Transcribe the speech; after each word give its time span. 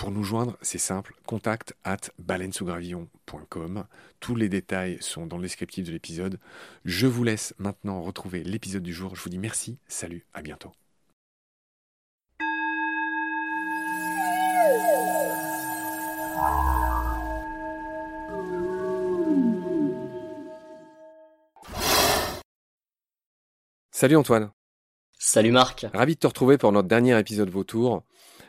Pour 0.00 0.10
nous 0.10 0.24
joindre, 0.24 0.56
c'est 0.62 0.78
simple, 0.78 1.14
contact 1.26 1.74
at 1.84 1.98
baleinesougravillon.com. 2.18 3.84
Tous 4.18 4.34
les 4.34 4.48
détails 4.48 4.96
sont 5.02 5.26
dans 5.26 5.36
le 5.36 5.42
descriptif 5.42 5.84
de 5.84 5.92
l'épisode. 5.92 6.40
Je 6.86 7.06
vous 7.06 7.22
laisse 7.22 7.52
maintenant 7.58 8.00
retrouver 8.00 8.42
l'épisode 8.42 8.82
du 8.82 8.94
jour. 8.94 9.14
Je 9.14 9.22
vous 9.22 9.28
dis 9.28 9.36
merci, 9.36 9.78
salut, 9.88 10.24
à 10.32 10.40
bientôt. 10.40 10.72
Salut 23.90 24.16
Antoine. 24.16 24.50
Salut 25.18 25.52
Marc. 25.52 25.86
Ravi 25.92 26.14
de 26.14 26.20
te 26.20 26.26
retrouver 26.26 26.56
pour 26.56 26.72
notre 26.72 26.88
dernier 26.88 27.18
épisode 27.18 27.50
Vautour. 27.50 28.02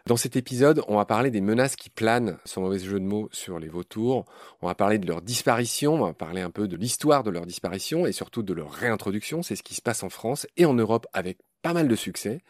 Dans 0.07 0.17
cet 0.17 0.35
épisode, 0.35 0.81
on 0.87 0.97
va 0.97 1.05
parler 1.05 1.29
des 1.29 1.41
menaces 1.41 1.75
qui 1.75 1.89
planent, 1.89 2.37
sans 2.43 2.61
mauvais 2.61 2.79
jeu 2.79 2.99
de 2.99 3.05
mots, 3.05 3.29
sur 3.31 3.59
les 3.59 3.67
vautours. 3.67 4.25
On 4.61 4.67
va 4.67 4.75
parler 4.75 4.97
de 4.97 5.07
leur 5.07 5.21
disparition, 5.21 5.95
on 5.95 6.05
va 6.05 6.13
parler 6.13 6.41
un 6.41 6.49
peu 6.49 6.67
de 6.67 6.75
l'histoire 6.75 7.23
de 7.23 7.29
leur 7.29 7.45
disparition 7.45 8.05
et 8.05 8.11
surtout 8.11 8.41
de 8.41 8.53
leur 8.53 8.71
réintroduction. 8.71 9.43
C'est 9.43 9.55
ce 9.55 9.63
qui 9.63 9.75
se 9.75 9.81
passe 9.81 10.03
en 10.03 10.09
France 10.09 10.47
et 10.57 10.65
en 10.65 10.73
Europe 10.73 11.05
avec 11.13 11.37
pas 11.61 11.73
mal 11.73 11.87
de 11.87 11.95
succès. 11.95 12.41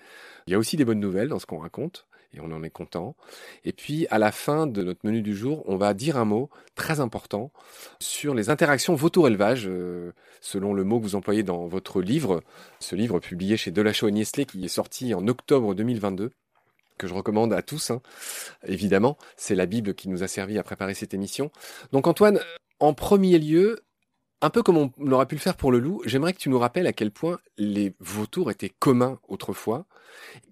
Il 0.48 0.52
y 0.52 0.56
a 0.56 0.60
aussi 0.60 0.78
des 0.78 0.86
bonnes 0.86 1.00
nouvelles 1.00 1.28
dans 1.28 1.40
ce 1.40 1.46
qu'on 1.46 1.60
raconte 1.60 2.08
et 2.34 2.40
on 2.40 2.52
en 2.52 2.64
est 2.64 2.70
content. 2.70 3.16
Et 3.66 3.74
puis, 3.74 4.08
à 4.10 4.18
la 4.18 4.32
fin 4.32 4.66
de 4.68 4.82
notre 4.82 5.06
menu 5.06 5.22
du 5.22 5.36
jour, 5.36 5.64
on 5.68 5.76
va 5.76 5.94
dire 5.94 6.18
un 6.18 6.26
mot 6.26 6.50
très 6.76 7.02
important 7.02 7.52
sur 8.00 8.34
les 8.34 8.50
interactions 8.50 8.96
vautour-élevage, 8.96 9.68
euh, 9.68 10.14
selon 10.40 10.74
le 10.74 10.86
mot 10.86 11.00
que 11.00 11.04
vous 11.04 11.16
employez 11.16 11.44
dans 11.44 11.68
votre 11.68 12.02
livre, 12.02 12.42
ce 12.80 12.96
livre 12.96 13.20
publié 13.20 13.58
chez 13.58 13.72
Delachaux 13.72 14.08
et 14.08 14.12
Niestlé 14.12 14.46
qui 14.46 14.64
est 14.64 14.70
sorti 14.70 15.14
en 15.14 15.28
octobre 15.28 15.76
2022 15.76 16.32
que 17.02 17.08
je 17.08 17.14
recommande 17.14 17.52
à 17.52 17.64
tous, 17.64 17.90
hein. 17.90 18.02
évidemment. 18.64 19.18
C'est 19.36 19.56
la 19.56 19.66
Bible 19.66 19.96
qui 19.96 20.08
nous 20.08 20.22
a 20.22 20.28
servi 20.28 20.60
à 20.60 20.64
préparer 20.64 20.94
cette 20.94 21.16
émission. 21.16 21.52
Donc 21.92 22.06
Antoine, 22.06 22.40
en 22.80 22.94
premier 22.94 23.40
lieu, 23.40 23.84
un 24.42 24.52
peu 24.52 24.62
comme 24.62 24.78
on 24.78 25.12
aurait 25.12 25.26
pu 25.26 25.36
le 25.36 25.42
faire 25.42 25.58
pour 25.58 25.72
le 25.72 25.80
loup, 25.80 26.04
j'aimerais 26.06 26.34
que 26.34 26.38
tu 26.38 26.50
nous 26.50 26.60
rappelles 26.60 26.86
à 26.86 26.94
quel 26.94 27.10
point 27.12 27.40
les 27.58 27.96
vautours 28.00 28.52
étaient 28.52 28.70
communs 28.70 29.20
autrefois. 29.28 29.86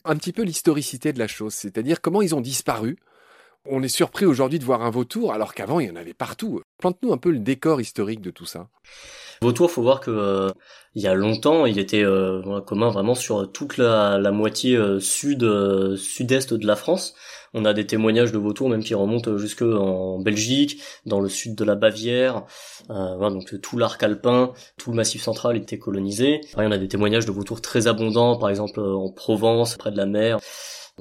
Un 0.06 0.16
petit 0.16 0.34
peu 0.34 0.42
l'historicité 0.42 1.14
de 1.14 1.20
la 1.20 1.28
chose, 1.28 1.54
c'est-à-dire 1.54 2.02
comment 2.02 2.24
ils 2.24 2.34
ont 2.34 2.42
disparu. 2.42 2.98
On 3.66 3.84
est 3.84 3.88
surpris 3.88 4.26
aujourd'hui 4.26 4.58
de 4.58 4.66
voir 4.66 4.82
un 4.82 4.90
vautour 4.90 5.34
alors 5.34 5.54
qu'avant 5.54 5.80
il 5.80 5.88
y 5.88 5.92
en 5.92 5.96
avait 5.96 6.16
partout. 6.16 6.62
Plante-nous 6.80 7.12
un 7.12 7.18
peu 7.18 7.30
le 7.30 7.40
décor 7.40 7.82
historique 7.82 8.22
de 8.22 8.32
tout 8.32 8.46
ça. 8.46 8.70
Vautour, 9.42 9.70
faut 9.70 9.82
voir 9.82 10.00
que 10.00 10.12
euh, 10.12 10.52
il 10.96 11.02
y 11.02 11.08
a 11.08 11.14
longtemps, 11.14 11.66
il 11.66 11.78
était 11.80 12.04
euh, 12.04 12.62
commun 12.62 12.90
vraiment 12.90 13.16
sur 13.16 13.50
toute 13.52 13.78
la, 13.78 14.18
la 14.18 14.32
moitié 14.32 14.76
euh, 14.76 15.00
sud 15.00 15.46
sud-est 15.98 16.54
de 16.54 16.68
la 16.68 16.76
France. 16.76 17.16
On 17.54 17.66
a 17.66 17.74
des 17.74 17.86
témoignages 17.86 18.32
de 18.32 18.38
vautours 18.38 18.70
même 18.70 18.84
qui 18.84 18.94
remontent 18.96 19.38
jusque 19.38 19.62
en 19.62 20.20
Belgique, 20.20 20.82
dans 21.06 21.20
le 21.20 21.30
sud 21.30 21.56
de 21.56 21.64
la 21.64 21.76
Bavière. 21.76 22.44
Voilà, 22.88 23.32
donc 23.32 23.60
tout 23.62 23.78
l'arc 23.78 24.02
alpin, 24.04 24.54
tout 24.78 24.92
le 24.92 24.96
massif 24.96 25.22
central 25.22 25.58
était 25.58 25.80
colonisé. 25.80 26.42
Après, 26.52 26.68
on 26.68 26.72
a 26.72 26.78
des 26.78 26.88
témoignages 26.88 27.26
de 27.26 27.32
vautours 27.32 27.62
très 27.62 27.88
abondants, 27.88 28.38
par 28.38 28.50
exemple 28.50 28.80
en 28.80 29.10
Provence, 29.10 29.78
près 29.78 29.92
de 29.92 29.98
la 29.98 30.06
mer 30.06 30.40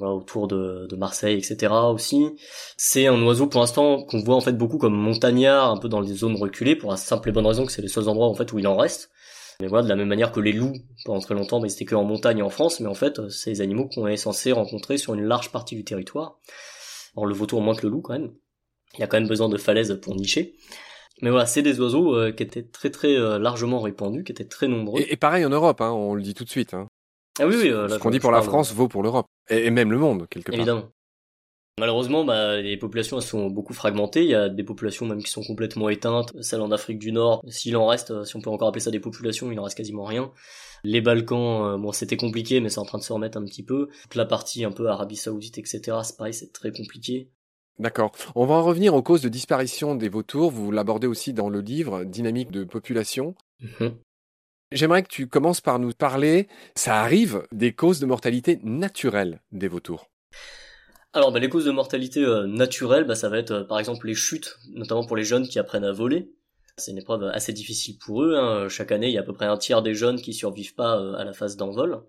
autour 0.07 0.47
de, 0.47 0.87
de, 0.89 0.95
Marseille, 0.95 1.37
etc. 1.37 1.73
aussi. 1.91 2.35
C'est 2.77 3.07
un 3.07 3.21
oiseau 3.23 3.47
pour 3.47 3.61
l'instant 3.61 4.03
qu'on 4.03 4.19
voit 4.19 4.35
en 4.35 4.41
fait 4.41 4.53
beaucoup 4.53 4.77
comme 4.77 4.95
montagnard, 4.95 5.71
un 5.71 5.77
peu 5.77 5.89
dans 5.89 6.01
les 6.01 6.13
zones 6.13 6.35
reculées, 6.35 6.75
pour 6.75 6.91
la 6.91 6.97
simple 6.97 7.29
et 7.29 7.31
bonne 7.31 7.45
raison 7.45 7.65
que 7.65 7.71
c'est 7.71 7.81
les 7.81 7.87
seuls 7.87 8.09
endroits 8.09 8.27
en 8.27 8.33
fait 8.33 8.51
où 8.51 8.59
il 8.59 8.67
en 8.67 8.77
reste. 8.77 9.11
Mais 9.61 9.67
voilà, 9.67 9.83
de 9.83 9.89
la 9.89 9.95
même 9.95 10.07
manière 10.07 10.31
que 10.31 10.39
les 10.39 10.53
loups, 10.53 10.73
pendant 11.03 11.19
très 11.19 11.35
longtemps, 11.35 11.59
mais 11.59 11.67
c'était 11.67 11.85
que 11.85 11.95
en 11.95 12.05
montagne 12.05 12.41
en 12.41 12.49
France, 12.49 12.79
mais 12.79 12.87
en 12.87 12.93
fait, 12.93 13.29
c'est 13.29 13.51
des 13.51 13.61
animaux 13.61 13.89
qu'on 13.93 14.07
est 14.07 14.15
censé 14.15 14.53
rencontrer 14.53 14.97
sur 14.97 15.13
une 15.13 15.25
large 15.25 15.51
partie 15.51 15.75
du 15.75 15.83
territoire. 15.83 16.39
Alors 17.15 17.25
le 17.25 17.33
vautour 17.33 17.61
moins 17.61 17.75
que 17.75 17.85
le 17.85 17.89
loup 17.89 18.01
quand 18.01 18.13
même. 18.13 18.31
Il 18.95 19.01
y 19.01 19.03
a 19.03 19.07
quand 19.07 19.19
même 19.19 19.27
besoin 19.27 19.49
de 19.49 19.57
falaises 19.57 19.99
pour 20.01 20.15
nicher. 20.15 20.55
Mais 21.21 21.29
voilà, 21.29 21.45
c'est 21.45 21.61
des 21.61 21.79
oiseaux 21.79 22.15
euh, 22.15 22.31
qui 22.31 22.43
étaient 22.43 22.63
très 22.63 22.89
très 22.89 23.15
euh, 23.15 23.39
largement 23.39 23.81
répandus, 23.81 24.23
qui 24.23 24.31
étaient 24.31 24.45
très 24.45 24.67
nombreux. 24.67 25.01
Et, 25.01 25.17
pareil 25.17 25.45
en 25.45 25.49
Europe, 25.49 25.81
hein, 25.81 25.91
on 25.91 26.13
le 26.13 26.21
dit 26.21 26.33
tout 26.33 26.45
de 26.45 26.49
suite. 26.49 26.73
Hein. 26.73 26.87
Ah 27.39 27.47
oui, 27.47 27.55
oui. 27.57 27.69
Euh, 27.69 27.89
ce 27.89 27.97
qu'on 27.97 28.09
dit 28.09 28.19
pour 28.19 28.31
la 28.31 28.41
France 28.41 28.73
vaut 28.73 28.87
pour 28.87 29.03
l'Europe. 29.03 29.27
Et, 29.49 29.69
même 29.71 29.91
le 29.91 29.97
monde, 29.97 30.27
quelque 30.29 30.51
part. 30.51 30.55
Évidemment. 30.55 30.89
Malheureusement, 31.79 32.25
bah, 32.25 32.59
les 32.59 32.75
populations 32.75 33.17
elles 33.17 33.23
sont 33.23 33.47
beaucoup 33.49 33.73
fragmentées. 33.73 34.23
Il 34.23 34.29
y 34.29 34.35
a 34.35 34.49
des 34.49 34.63
populations 34.63 35.05
même 35.05 35.23
qui 35.23 35.31
sont 35.31 35.43
complètement 35.43 35.87
éteintes. 35.87 36.33
Celles 36.41 36.59
en 36.59 36.71
Afrique 36.71 36.99
du 36.99 37.13
Nord, 37.13 37.41
s'il 37.47 37.77
en 37.77 37.87
reste, 37.87 38.25
si 38.25 38.35
on 38.35 38.41
peut 38.41 38.49
encore 38.49 38.67
appeler 38.67 38.81
ça 38.81 38.91
des 38.91 38.99
populations, 38.99 39.49
il 39.49 39.59
en 39.59 39.63
reste 39.63 39.77
quasiment 39.77 40.03
rien. 40.03 40.31
Les 40.83 40.99
Balkans, 40.99 41.65
euh, 41.65 41.77
bon, 41.77 41.93
c'était 41.93 42.17
compliqué, 42.17 42.59
mais 42.59 42.69
c'est 42.69 42.79
en 42.79 42.85
train 42.85 42.97
de 42.97 43.03
se 43.03 43.13
remettre 43.13 43.37
un 43.37 43.45
petit 43.45 43.63
peu. 43.63 43.87
Toute 44.03 44.15
la 44.15 44.25
partie 44.25 44.65
un 44.65 44.71
peu 44.71 44.87
Arabie 44.87 45.15
Saoudite, 45.15 45.57
etc. 45.57 45.97
C'est 46.03 46.17
pareil, 46.17 46.33
c'est 46.33 46.51
très 46.51 46.71
compliqué. 46.71 47.29
D'accord. 47.79 48.11
On 48.35 48.45
va 48.45 48.55
en 48.55 48.63
revenir 48.63 48.93
aux 48.93 49.01
causes 49.01 49.21
de 49.21 49.29
disparition 49.29 49.95
des 49.95 50.09
vautours. 50.09 50.51
Vous 50.51 50.71
l'abordez 50.71 51.07
aussi 51.07 51.31
dans 51.31 51.49
le 51.49 51.61
livre 51.61 52.03
Dynamique 52.03 52.51
de 52.51 52.65
population. 52.65 53.35
Mhm. 53.61 53.95
J'aimerais 54.71 55.01
que 55.01 55.07
tu 55.07 55.27
commences 55.27 55.61
par 55.61 55.79
nous 55.79 55.93
parler, 55.93 56.47
ça 56.75 57.01
arrive, 57.01 57.41
des 57.51 57.73
causes 57.73 57.99
de 57.99 58.05
mortalité 58.05 58.59
naturelles 58.63 59.41
des 59.51 59.67
vautours. 59.67 60.11
Alors, 61.11 61.31
bah, 61.31 61.39
les 61.39 61.49
causes 61.49 61.65
de 61.65 61.71
mortalité 61.71 62.23
euh, 62.23 62.45
naturelles, 62.45 63.05
bah, 63.05 63.15
ça 63.15 63.29
va 63.29 63.39
être 63.39 63.49
euh, 63.49 63.63
par 63.63 63.79
exemple 63.79 64.05
les 64.05 64.13
chutes, 64.13 64.59
notamment 64.71 65.03
pour 65.03 65.17
les 65.17 65.23
jeunes 65.23 65.47
qui 65.47 65.57
apprennent 65.57 65.85
à 65.85 65.91
voler. 65.91 66.31
C'est 66.77 66.91
une 66.91 66.99
épreuve 66.99 67.23
assez 67.23 67.51
difficile 67.51 67.97
pour 67.97 68.23
eux. 68.23 68.37
Hein. 68.37 68.69
Chaque 68.69 68.91
année, 68.91 69.07
il 69.07 69.13
y 69.13 69.17
a 69.17 69.21
à 69.21 69.23
peu 69.23 69.33
près 69.33 69.47
un 69.47 69.57
tiers 69.57 69.81
des 69.81 69.95
jeunes 69.95 70.21
qui 70.21 70.33
survivent 70.33 70.75
pas 70.75 70.99
euh, 70.99 71.15
à 71.15 71.23
la 71.23 71.33
phase 71.33 71.57
d'envol. 71.57 72.03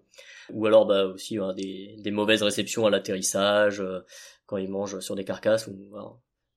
Ou 0.52 0.66
alors 0.66 0.84
bah, 0.84 1.06
aussi 1.06 1.38
des, 1.56 1.96
des, 1.98 2.10
mauvaises 2.10 2.42
réceptions 2.42 2.84
à 2.84 2.90
l'atterrissage, 2.90 3.82
quand 4.46 4.58
ils 4.58 4.68
mangent 4.68 5.00
sur 5.00 5.14
des 5.14 5.24
carcasses 5.24 5.68
ou 5.68 5.94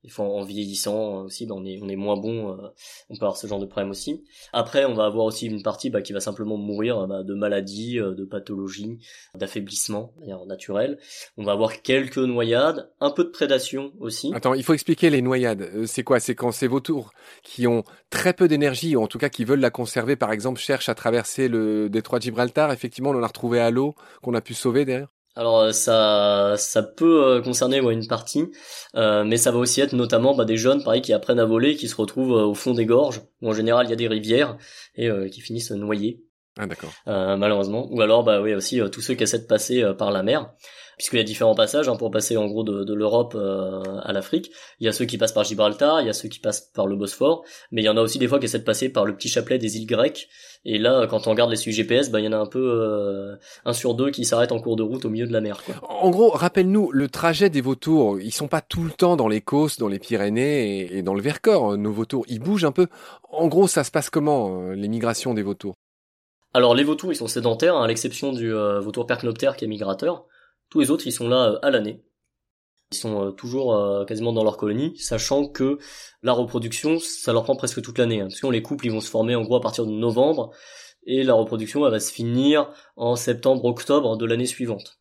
des 0.04 0.10
fois 0.10 0.26
en 0.26 0.44
vieillissant 0.44 1.22
euh, 1.22 1.24
aussi, 1.26 1.46
ben, 1.46 1.56
on 1.56 1.66
est 1.66 1.80
on 1.82 1.88
est 1.88 1.96
moins 1.96 2.18
bon, 2.18 2.52
euh, 2.52 2.68
on 3.10 3.16
peut 3.16 3.26
avoir 3.26 3.38
ce 3.38 3.48
genre 3.48 3.60
de 3.60 3.66
problème 3.66 3.92
aussi. 3.92 4.24
Après, 4.52 4.86
on 4.86 4.94
va 4.94 5.06
avoir 5.06 5.26
aussi 5.26 5.48
une 5.48 5.64
partie 5.64 5.90
bah, 5.90 6.02
qui 6.02 6.14
va 6.14 6.20
simplement 6.20 6.58
mourir 6.58 7.08
bah, 7.08 7.24
de 7.24 7.34
maladies, 7.34 8.00
euh, 8.00 8.14
de 8.14 8.26
pathologies, 8.26 9.00
d'affaiblissement 9.36 10.14
naturel. 10.48 11.00
On 11.38 11.44
va 11.44 11.54
avoir 11.54 11.82
quelques 11.82 12.18
noyades, 12.18 12.92
un 13.00 13.12
peu 13.12 13.24
de 13.24 13.30
prédation 13.30 13.94
aussi. 14.00 14.32
Attends, 14.34 14.54
il 14.54 14.64
faut 14.64 14.74
expliquer 14.74 15.10
les 15.10 15.22
noyades. 15.22 15.86
C'est 15.86 16.04
quoi? 16.04 16.20
C'est 16.20 16.36
quand 16.36 16.52
ces 16.52 16.68
vautours 16.68 17.12
qui 17.44 17.68
ont 17.68 17.84
très 18.10 18.34
peu 18.34 18.48
d'énergie, 18.48 18.96
ou 18.96 19.02
en 19.02 19.08
tout 19.08 19.18
cas 19.18 19.30
qui 19.30 19.46
veulent 19.46 19.60
la 19.60 19.70
conserver, 19.70 20.16
par 20.16 20.32
exemple, 20.32 20.60
cherchent 20.60 20.90
à 20.90 20.96
traverser 20.96 21.48
le 21.48 21.90
détroit 21.90 22.20
de 22.20 22.24
Gibraltar. 22.24 22.72
Effectivement, 22.72 23.12
on 23.12 23.16
en 23.16 23.24
a 23.24 23.28
retrouvé 23.28 23.60
à 23.60 23.72
l'eau 23.72 23.96
qu'on 24.22 24.34
a 24.34 24.42
pu 24.42 24.54
sauver 24.54 24.86
d'ailleurs. 24.86 25.13
Alors 25.36 25.60
euh, 25.60 25.72
ça 25.72 26.56
ça 26.58 26.84
peut 26.84 27.26
euh, 27.26 27.42
concerner 27.42 27.78
une 27.78 28.08
partie, 28.08 28.46
euh, 28.96 29.24
mais 29.24 29.38
ça 29.38 29.52
va 29.52 29.58
aussi 29.58 29.82
être 29.82 29.94
notamment 29.94 30.36
bah, 30.36 30.46
des 30.46 30.58
jeunes 30.58 30.84
pareil 30.84 31.02
qui 31.02 31.12
apprennent 31.12 31.40
à 31.40 31.46
voler, 31.46 31.76
qui 31.76 31.88
se 31.88 31.96
retrouvent 31.96 32.32
au 32.32 32.54
fond 32.54 32.74
des 32.74 32.86
gorges 32.86 33.22
où 33.42 33.50
en 33.50 33.54
général 33.54 33.88
il 33.88 33.90
y 33.90 33.94
a 33.94 33.98
des 33.98 34.08
rivières 34.08 34.58
et 34.96 35.10
qui 35.32 35.42
finissent 35.42 35.72
noyés. 35.72 36.24
Ah 36.58 36.68
d'accord. 36.68 36.92
malheureusement. 37.08 37.88
Ou 37.92 38.02
alors 38.02 38.24
bah 38.24 38.42
oui 38.42 38.54
aussi 38.54 38.80
tous 38.92 39.02
ceux 39.02 39.16
qui 39.16 39.24
essaient 39.24 39.40
de 39.40 39.48
passer 39.48 39.84
par 39.98 40.12
la 40.12 40.22
mer 40.22 40.54
puisqu'il 40.98 41.18
y 41.18 41.22
a 41.22 41.24
différents 41.24 41.56
passages 41.56 41.90
hein, 41.90 41.96
pour 41.96 42.12
passer 42.12 42.38
en 42.38 42.48
gros 42.48 42.64
de, 42.64 42.84
de 42.84 42.94
l'Europe 42.94 43.36
à 43.36 44.14
l'Afrique. 44.14 44.52
Il 44.80 44.86
y 44.86 44.90
a 44.90 44.92
ceux 44.92 45.06
qui 45.06 45.18
passent 45.18 45.32
par 45.32 45.44
Gibraltar, 45.44 46.02
il 46.02 46.08
y 46.08 46.10
a 46.10 46.14
ceux 46.14 46.30
qui 46.30 46.40
passent 46.40 46.72
par 46.74 46.88
le 46.88 46.96
Bosphore, 46.96 47.44
mais 47.72 47.82
il 47.82 47.86
y 47.86 47.90
en 47.90 47.98
a 47.98 48.02
aussi 48.02 48.20
des 48.20 48.28
fois 48.28 48.40
qui 48.40 48.46
essaient 48.46 48.60
de 48.60 48.64
passer 48.64 48.90
par 48.90 49.06
le 49.06 49.16
petit 49.16 49.30
chapelet 49.30 49.58
des 49.58 49.78
îles 49.78 49.88
grecques 49.88 50.30
et 50.66 50.78
là, 50.78 51.08
quand 51.08 51.28
on 51.28 51.32
regarde 51.32 51.50
les 51.50 51.58
suites 51.58 51.76
GPS, 51.76 52.10
bah 52.10 52.22
il 52.22 52.26
y 52.26 52.28
en 52.28 52.32
a 52.32 52.38
un 52.38 52.46
peu 52.46 52.60
euh, 52.60 53.36
un 53.66 53.74
sur 53.74 53.96
deux 53.96 54.12
qui 54.12 54.24
s'arrête 54.24 54.54
en 54.54 54.60
cours 54.60 54.78
de 54.78 54.84
route 54.84 55.04
au 55.04 55.10
milieu 55.10 55.28
de 55.28 55.34
la 55.34 55.42
mer. 55.42 55.62
Quoi. 55.64 55.76
En 55.90 56.10
gros, 56.10 56.30
rappelle-nous 56.30 56.92
le 56.92 57.10
trajet 57.10 57.50
des 57.50 57.60
vautours. 57.60 58.20
Ils 58.22 58.32
sont 58.32 58.48
pas 58.48 58.62
tout 58.62 58.84
le 58.84 58.92
temps 58.92 59.18
dans 59.18 59.28
les 59.28 59.42
Causses, 59.42 59.78
dans 59.78 59.90
les 59.90 60.00
Pyrénées 60.00 60.96
et, 60.96 61.02
dans 61.02 61.16
le 61.16 61.22
Vercors. 61.22 61.78
Nos 61.78 61.92
vautours, 61.92 62.24
ils 62.30 62.40
bougent 62.40 62.64
un 62.64 62.72
peu. 62.72 62.88
En 63.30 63.48
gros, 63.48 63.68
ça 63.68 63.84
se 63.84 63.92
passe 63.92 64.10
comment 64.10 64.62
euh, 64.62 64.74
les 64.74 64.88
migrations 64.88 65.34
des 65.34 65.44
vautours? 65.44 65.76
Alors 66.54 66.76
les 66.76 66.84
vautours, 66.84 67.12
ils 67.12 67.18
sont 67.18 67.28
sédentaires, 67.28 67.76
hein, 67.76 67.84
à 67.84 67.88
l'exception 67.88 68.32
du 68.32 68.54
euh, 68.54 68.80
vautour 68.80 69.06
percnoptère 69.06 69.58
qui 69.58 69.66
est 69.66 69.68
migrateur. 69.68 70.26
Tous 70.74 70.80
les 70.80 70.90
autres, 70.90 71.06
ils 71.06 71.12
sont 71.12 71.28
là 71.28 71.60
à 71.62 71.70
l'année. 71.70 72.02
Ils 72.92 72.98
sont 72.98 73.28
euh, 73.28 73.30
toujours 73.32 73.76
euh, 73.76 74.06
quasiment 74.06 74.34
dans 74.34 74.44
leur 74.44 74.58
colonie, 74.58 74.98
sachant 74.98 75.48
que 75.48 75.78
la 76.24 76.34
reproduction, 76.34 76.98
ça 76.98 77.32
leur 77.32 77.44
prend 77.44 77.56
presque 77.56 77.80
toute 77.84 78.00
l'année. 78.00 78.22
Hein, 78.22 78.30
parce 78.30 78.40
que 78.40 78.48
les 78.48 78.64
couples, 78.64 78.88
ils 78.88 78.92
vont 78.92 79.00
se 79.00 79.08
former 79.08 79.36
en 79.36 79.44
gros 79.44 79.58
à 79.58 79.62
partir 79.62 79.86
de 79.86 79.92
novembre, 79.92 80.50
et 81.06 81.22
la 81.22 81.36
reproduction, 81.36 81.86
elle 81.86 81.92
va 81.92 82.00
se 82.00 82.12
finir 82.12 82.74
en 82.96 83.16
septembre-octobre 83.16 84.18
de 84.18 84.26
l'année 84.26 84.48
suivante. 84.48 85.00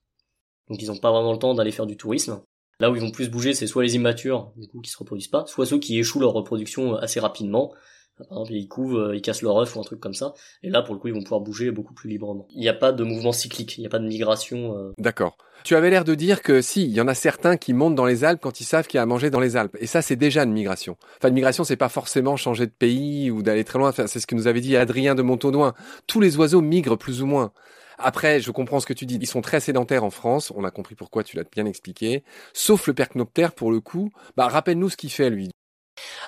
Donc 0.69 0.83
ils 0.83 0.89
n'ont 0.89 0.99
pas 0.99 1.11
vraiment 1.11 1.33
le 1.33 1.39
temps 1.39 1.55
d'aller 1.55 1.73
faire 1.73 1.87
du 1.87 1.97
tourisme. 1.97 2.43
Là 2.79 2.91
où 2.91 2.95
ils 2.95 3.01
vont 3.01 3.11
plus 3.11 3.31
bouger, 3.31 3.55
c'est 3.55 3.67
soit 3.67 3.83
les 3.83 3.95
immatures, 3.95 4.53
du 4.57 4.69
coup, 4.69 4.83
qui 4.83 4.91
se 4.91 4.99
reproduisent 4.99 5.29
pas, 5.29 5.47
soit 5.47 5.65
ceux 5.65 5.79
qui 5.79 5.99
échouent 5.99 6.21
leur 6.21 6.35
reproduction 6.35 6.97
assez 6.97 7.19
rapidement, 7.19 7.73
par 8.19 8.39
exemple, 8.39 8.53
ils 8.53 8.69
couvent, 8.69 8.97
euh, 8.97 9.17
ils 9.17 9.23
cassent 9.23 9.43
leur 9.43 9.57
œuf 9.57 9.75
ou 9.75 9.81
un 9.81 9.85
truc 9.85 10.01
comme 10.01 10.15
ça. 10.15 10.35
Et 10.63 10.71
là, 10.71 10.83
pour 10.83 10.95
le 10.95 11.01
coup, 11.01 11.09
ils 11.09 11.15
vont 11.15 11.23
pouvoir 11.23 11.41
bouger 11.41 11.71
beaucoup 11.71 11.95
plus 11.95 12.09
librement. 12.09 12.47
Il 12.51 12.61
n'y 12.61 12.69
a 12.69 12.75
pas 12.75 12.93
de 12.93 13.05
mouvement 13.05 13.33
cyclique, 13.33 13.79
il 13.79 13.81
n'y 13.81 13.87
a 13.87 13.91
pas 13.91 13.99
de 13.99 14.07
migration. 14.07 14.77
Euh. 14.77 14.93
D'accord. 14.99 15.37
Tu 15.65 15.77
avais 15.77 15.91
l'air 15.91 16.05
de 16.05 16.15
dire 16.15 16.43
que 16.43 16.61
si, 16.61 16.85
il 16.85 16.91
y 16.91 17.01
en 17.01 17.09
a 17.09 17.15
certains 17.15 17.57
qui 17.57 17.73
montent 17.73 17.95
dans 17.95 18.05
les 18.05 18.25
Alpes 18.25 18.41
quand 18.43 18.61
ils 18.61 18.65
savent 18.65 18.87
qu'il 18.87 18.99
y 18.99 19.01
a 19.01 19.03
à 19.03 19.07
manger 19.07 19.31
dans 19.31 19.41
les 19.41 19.57
Alpes. 19.57 19.77
Et 19.81 19.87
ça, 19.87 20.03
c'est 20.03 20.17
déjà 20.17 20.43
une 20.43 20.53
migration. 20.53 20.97
Enfin, 21.19 21.29
une 21.29 21.35
migration, 21.35 21.65
c'est 21.65 21.77
pas 21.77 21.89
forcément 21.89 22.37
changer 22.37 22.67
de 22.67 22.73
pays 22.73 23.31
ou 23.31 23.43
d'aller 23.43 23.65
très 23.65 23.79
loin. 23.79 23.93
c'est 23.93 24.09
ce 24.09 24.27
que 24.27 24.35
nous 24.35 24.49
avait 24.49 24.61
dit 24.61 24.77
Adrien 24.77 25.15
de 25.15 25.23
Montaudoin. 25.23 25.75
Tous 26.07 26.21
les 26.21 26.37
oiseaux 26.37 26.61
migrent 26.61 26.99
plus 26.99 27.23
ou 27.23 27.27
moins. 27.27 27.53
Après, 27.99 28.41
je 28.41 28.51
comprends 28.51 28.81
ce 28.81 28.87
que 28.87 28.93
tu 28.93 29.07
dis. 29.07 29.19
Ils 29.21 29.27
sont 29.27 29.41
très 29.41 29.61
sédentaires 29.61 30.05
en 30.05 30.11
France. 30.11 30.53
On 30.57 30.65
a 30.65 30.71
compris 30.73 30.97
pourquoi 30.97 31.23
tu 31.23 31.37
l'as 31.37 31.45
bien 31.45 31.67
expliqué. 31.67 32.25
Sauf 32.53 32.89
le 32.89 32.95
percnoptère, 32.95 33.53
pour 33.53 33.71
le 33.71 33.81
coup. 33.81 34.11
Bah, 34.37 34.49
rappelle-nous 34.49 34.91
ce 34.91 34.97
qu'il 34.97 35.11
fait, 35.11 35.31
lui. 35.31 35.51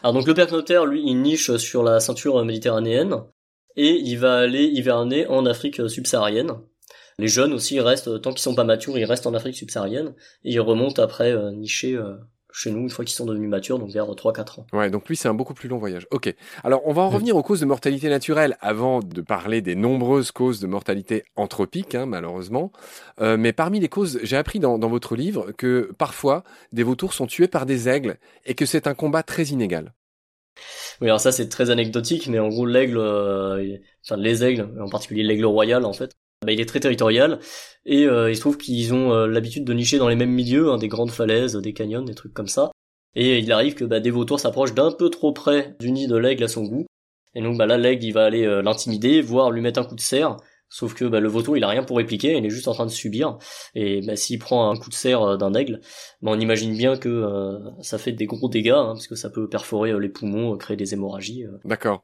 Alors 0.04 0.12
donc 0.12 0.26
le 0.26 0.34
percnoptère, 0.34 0.84
lui, 0.84 1.02
il 1.02 1.22
niche 1.22 1.56
sur 1.56 1.82
la 1.82 1.98
ceinture 1.98 2.44
méditerranéenne 2.44 3.22
et 3.74 3.88
il 3.88 4.18
va 4.18 4.36
aller 4.36 4.64
hiverner 4.64 5.26
en 5.28 5.46
Afrique 5.46 5.88
subsaharienne. 5.88 6.52
Les 7.18 7.26
jeunes 7.26 7.54
aussi 7.54 7.80
restent, 7.80 8.20
tant 8.20 8.32
qu'ils 8.32 8.42
sont 8.42 8.54
pas 8.54 8.64
matures, 8.64 8.98
ils 8.98 9.06
restent 9.06 9.26
en 9.26 9.32
Afrique 9.32 9.56
subsaharienne 9.56 10.14
et 10.44 10.52
ils 10.52 10.60
remontent 10.60 11.02
après 11.02 11.32
euh, 11.32 11.52
nicher 11.52 11.94
euh, 11.94 12.16
chez 12.54 12.70
nous 12.70 12.80
une 12.80 12.90
fois 12.90 13.04
qu'ils 13.04 13.16
sont 13.16 13.26
devenus 13.26 13.50
matures, 13.50 13.80
donc 13.80 13.90
vers 13.90 14.06
3-4 14.06 14.60
ans. 14.60 14.66
Ouais, 14.72 14.88
donc 14.88 15.08
lui 15.08 15.16
c'est 15.16 15.28
un 15.28 15.34
beaucoup 15.34 15.54
plus 15.54 15.68
long 15.68 15.78
voyage. 15.78 16.06
Ok. 16.12 16.32
Alors 16.62 16.82
on 16.84 16.92
va 16.92 17.02
en 17.02 17.10
revenir 17.10 17.36
aux 17.36 17.42
causes 17.42 17.60
de 17.60 17.66
mortalité 17.66 18.08
naturelle 18.08 18.56
avant 18.60 19.00
de 19.00 19.20
parler 19.20 19.60
des 19.60 19.74
nombreuses 19.74 20.30
causes 20.30 20.60
de 20.60 20.68
mortalité 20.68 21.24
anthropique, 21.34 21.96
hein, 21.96 22.06
malheureusement. 22.06 22.70
Euh, 23.20 23.36
mais 23.36 23.52
parmi 23.52 23.80
les 23.80 23.88
causes, 23.88 24.20
j'ai 24.22 24.36
appris 24.36 24.60
dans, 24.60 24.78
dans 24.78 24.88
votre 24.88 25.16
livre 25.16 25.50
que 25.52 25.90
parfois 25.98 26.44
des 26.72 26.84
vautours 26.84 27.12
sont 27.12 27.26
tués 27.26 27.48
par 27.48 27.66
des 27.66 27.88
aigles 27.88 28.16
et 28.46 28.54
que 28.54 28.66
c'est 28.66 28.86
un 28.86 28.94
combat 28.94 29.24
très 29.24 29.46
inégal. 29.46 29.92
Oui, 31.00 31.08
alors 31.08 31.20
ça 31.20 31.32
c'est 31.32 31.48
très 31.48 31.70
anecdotique, 31.70 32.28
mais 32.28 32.38
en 32.38 32.48
gros 32.48 32.66
l'aigle, 32.66 32.98
euh, 32.98 33.78
enfin 34.04 34.16
les 34.16 34.44
aigles, 34.44 34.68
en 34.80 34.88
particulier 34.88 35.24
l'aigle 35.24 35.46
royal 35.46 35.84
en 35.84 35.92
fait, 35.92 36.12
bah, 36.42 36.52
il 36.52 36.60
est 36.60 36.66
très 36.66 36.80
territorial 36.80 37.38
et 37.86 38.06
euh, 38.06 38.30
il 38.30 38.36
se 38.36 38.40
trouve 38.40 38.56
qu'ils 38.56 38.94
ont 38.94 39.12
euh, 39.12 39.26
l'habitude 39.26 39.64
de 39.64 39.72
nicher 39.72 39.98
dans 39.98 40.08
les 40.08 40.16
mêmes 40.16 40.30
milieux, 40.32 40.70
hein, 40.70 40.78
des 40.78 40.88
grandes 40.88 41.10
falaises, 41.10 41.56
des 41.56 41.72
canyons, 41.72 42.02
des 42.02 42.14
trucs 42.14 42.34
comme 42.34 42.48
ça. 42.48 42.70
Et 43.14 43.38
il 43.38 43.52
arrive 43.52 43.74
que 43.74 43.84
bah, 43.84 44.00
des 44.00 44.10
vautours 44.10 44.40
s'approchent 44.40 44.74
d'un 44.74 44.90
peu 44.90 45.10
trop 45.10 45.32
près 45.32 45.76
du 45.78 45.90
nid 45.90 46.06
de 46.06 46.16
l'aigle 46.16 46.44
à 46.44 46.48
son 46.48 46.64
goût. 46.64 46.86
Et 47.34 47.42
donc 47.42 47.58
bah, 47.58 47.66
là, 47.66 47.78
l'aigle, 47.78 48.04
il 48.04 48.12
va 48.12 48.24
aller 48.24 48.44
euh, 48.44 48.62
l'intimider, 48.62 49.20
voire 49.20 49.50
lui 49.50 49.60
mettre 49.60 49.80
un 49.80 49.84
coup 49.84 49.94
de 49.94 50.00
serre. 50.00 50.36
Sauf 50.76 50.94
que 50.94 51.04
bah, 51.04 51.20
le 51.20 51.28
vautour, 51.28 51.56
il 51.56 51.62
a 51.62 51.68
rien 51.68 51.84
pour 51.84 51.98
répliquer, 51.98 52.36
il 52.36 52.44
est 52.44 52.50
juste 52.50 52.66
en 52.66 52.72
train 52.72 52.84
de 52.84 52.90
subir. 52.90 53.38
Et 53.76 54.00
bah, 54.00 54.16
s'il 54.16 54.40
prend 54.40 54.68
un 54.72 54.76
coup 54.76 54.90
de 54.90 54.94
serre 54.94 55.38
d'un 55.38 55.54
aigle, 55.54 55.80
bah, 56.20 56.32
on 56.34 56.40
imagine 56.40 56.76
bien 56.76 56.96
que 56.96 57.60
ça 57.80 57.96
fait 57.96 58.10
des 58.10 58.26
gros 58.26 58.48
dégâts, 58.48 58.70
hein, 58.70 58.94
parce 58.94 59.06
que 59.06 59.14
ça 59.14 59.30
peut 59.30 59.48
perforer 59.48 59.96
les 60.00 60.08
poumons, 60.08 60.56
créer 60.56 60.76
des 60.76 60.92
hémorragies. 60.94 61.44
D'accord. 61.64 62.02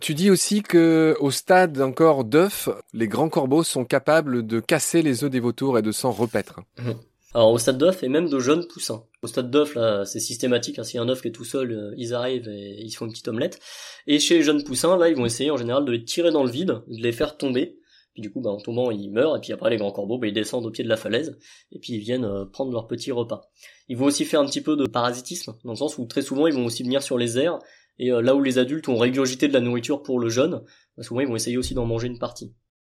Tu 0.00 0.12
dis 0.12 0.30
aussi 0.30 0.62
que 0.62 1.16
au 1.20 1.30
stade 1.30 1.80
encore 1.80 2.24
d'œufs, 2.24 2.68
les 2.92 3.08
grands 3.08 3.30
corbeaux 3.30 3.62
sont 3.62 3.86
capables 3.86 4.46
de 4.46 4.60
casser 4.60 5.00
les 5.00 5.24
œufs 5.24 5.30
des 5.30 5.40
vautours 5.40 5.78
et 5.78 5.82
de 5.82 5.92
s'en 5.92 6.10
repaître. 6.10 6.60
Mhm. 6.78 6.96
Alors 7.32 7.52
au 7.52 7.58
stade 7.58 7.78
d'œuf 7.78 8.02
et 8.02 8.08
même 8.08 8.28
de 8.28 8.38
jeunes 8.40 8.66
poussins. 8.66 9.04
Au 9.22 9.28
stade 9.28 9.50
d'œuf 9.50 9.76
là, 9.76 10.04
c'est 10.04 10.18
systématique. 10.18 10.78
Hein, 10.78 10.82
S'il 10.82 10.96
y 10.96 10.98
a 10.98 11.02
un 11.02 11.08
œuf 11.08 11.22
qui 11.22 11.28
est 11.28 11.32
tout 11.32 11.44
seul, 11.44 11.70
euh, 11.70 11.94
ils 11.96 12.12
arrivent 12.12 12.48
et 12.48 12.82
ils 12.82 12.90
font 12.90 13.04
une 13.04 13.12
petite 13.12 13.28
omelette. 13.28 13.60
Et 14.08 14.18
chez 14.18 14.38
les 14.38 14.42
jeunes 14.42 14.64
poussins, 14.64 14.96
là, 14.96 15.08
ils 15.08 15.16
vont 15.16 15.26
essayer 15.26 15.50
en 15.50 15.56
général 15.56 15.84
de 15.84 15.92
les 15.92 16.02
tirer 16.02 16.32
dans 16.32 16.42
le 16.42 16.50
vide, 16.50 16.80
de 16.88 17.02
les 17.02 17.12
faire 17.12 17.36
tomber. 17.36 17.78
Puis 18.12 18.22
du 18.22 18.30
coup, 18.30 18.40
bah, 18.40 18.50
en 18.50 18.58
tombant, 18.58 18.90
ils 18.90 19.10
meurent. 19.10 19.36
Et 19.36 19.40
puis 19.40 19.52
après, 19.52 19.70
les 19.70 19.76
grands 19.76 19.92
corbeaux, 19.92 20.18
bah, 20.18 20.26
ils 20.26 20.32
descendent 20.32 20.66
au 20.66 20.70
pied 20.70 20.84
de 20.84 20.88
la 20.88 20.96
falaise. 20.96 21.38
Et 21.72 21.78
puis 21.78 21.94
ils 21.94 22.00
viennent 22.00 22.24
euh, 22.24 22.44
prendre 22.44 22.72
leur 22.72 22.86
petit 22.86 23.12
repas. 23.12 23.42
Ils 23.88 23.96
vont 23.96 24.06
aussi 24.06 24.24
faire 24.24 24.40
un 24.40 24.46
petit 24.46 24.60
peu 24.60 24.76
de 24.76 24.86
parasitisme, 24.86 25.54
dans 25.64 25.72
le 25.72 25.76
sens 25.76 25.98
où 25.98 26.04
très 26.06 26.22
souvent, 26.22 26.46
ils 26.46 26.54
vont 26.54 26.64
aussi 26.64 26.82
venir 26.82 27.02
sur 27.02 27.18
les 27.18 27.38
airs 27.38 27.58
et 28.00 28.10
euh, 28.10 28.22
là 28.22 28.34
où 28.34 28.42
les 28.42 28.58
adultes 28.58 28.88
ont 28.88 28.96
régurgité 28.96 29.46
de 29.46 29.52
la 29.52 29.60
nourriture 29.60 30.02
pour 30.02 30.18
le 30.18 30.30
jeune, 30.30 30.62
bah, 30.96 31.02
souvent 31.02 31.20
ils 31.20 31.28
vont 31.28 31.36
essayer 31.36 31.58
aussi 31.58 31.74
d'en 31.74 31.84
manger 31.84 32.08
une 32.08 32.18
partie. 32.18 32.52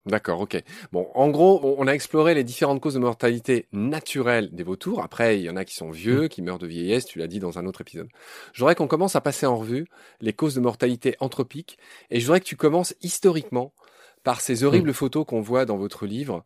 D'accord, 0.06 0.40
ok. 0.40 0.62
Bon, 0.92 1.08
en 1.14 1.30
gros, 1.30 1.76
on 1.78 1.86
a 1.86 1.92
exploré 1.92 2.34
les 2.34 2.44
différentes 2.44 2.80
causes 2.80 2.94
de 2.94 2.98
mortalité 2.98 3.68
naturelle 3.72 4.50
des 4.52 4.62
vautours. 4.62 5.02
Après, 5.02 5.38
il 5.38 5.44
y 5.44 5.48
en 5.48 5.56
a 5.56 5.64
qui 5.64 5.74
sont 5.74 5.90
vieux, 5.90 6.28
qui 6.28 6.42
meurent 6.42 6.58
de 6.58 6.66
vieillesse, 6.66 7.06
tu 7.06 7.18
l'as 7.18 7.26
dit 7.26 7.38
dans 7.38 7.58
un 7.58 7.64
autre 7.64 7.80
épisode. 7.80 8.08
Je 8.52 8.60
voudrais 8.60 8.74
qu'on 8.74 8.86
commence 8.86 9.16
à 9.16 9.22
passer 9.22 9.46
en 9.46 9.56
revue 9.56 9.86
les 10.20 10.34
causes 10.34 10.54
de 10.54 10.60
mortalité 10.60 11.16
anthropique, 11.20 11.78
et 12.10 12.20
je 12.20 12.26
voudrais 12.26 12.40
que 12.40 12.46
tu 12.46 12.56
commences 12.56 12.94
historiquement 13.00 13.72
par 14.24 14.40
ces 14.40 14.64
horribles 14.64 14.90
mm. 14.90 14.94
photos 14.94 15.24
qu'on 15.24 15.40
voit 15.40 15.66
dans 15.66 15.76
votre 15.76 16.06
livre 16.06 16.44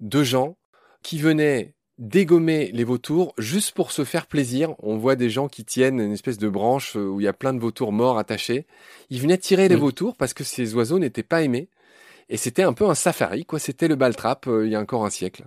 de 0.00 0.24
gens 0.24 0.56
qui 1.02 1.18
venaient 1.18 1.74
dégommer 1.98 2.70
les 2.72 2.84
vautours 2.84 3.34
juste 3.38 3.72
pour 3.72 3.92
se 3.92 4.04
faire 4.04 4.26
plaisir. 4.26 4.74
On 4.78 4.96
voit 4.96 5.16
des 5.16 5.30
gens 5.30 5.48
qui 5.48 5.64
tiennent 5.64 6.00
une 6.00 6.12
espèce 6.12 6.38
de 6.38 6.48
branche 6.48 6.96
euh, 6.96 7.06
où 7.06 7.20
il 7.20 7.24
y 7.24 7.28
a 7.28 7.32
plein 7.32 7.52
de 7.52 7.58
vautours 7.58 7.92
morts 7.92 8.18
attachés. 8.18 8.66
Ils 9.10 9.20
venaient 9.20 9.38
tirer 9.38 9.68
les 9.68 9.76
mm. 9.76 9.80
vautours 9.80 10.16
parce 10.16 10.34
que 10.34 10.44
ces 10.44 10.74
oiseaux 10.74 10.98
n'étaient 10.98 11.22
pas 11.22 11.42
aimés. 11.42 11.68
Et 12.28 12.36
c'était 12.36 12.62
un 12.62 12.72
peu 12.72 12.86
un 12.86 12.94
safari, 12.94 13.44
quoi. 13.44 13.58
C'était 13.58 13.88
le 13.88 13.96
baltrap 13.96 14.46
euh, 14.46 14.66
il 14.66 14.72
y 14.72 14.74
a 14.74 14.80
encore 14.80 15.04
un 15.04 15.10
siècle. 15.10 15.44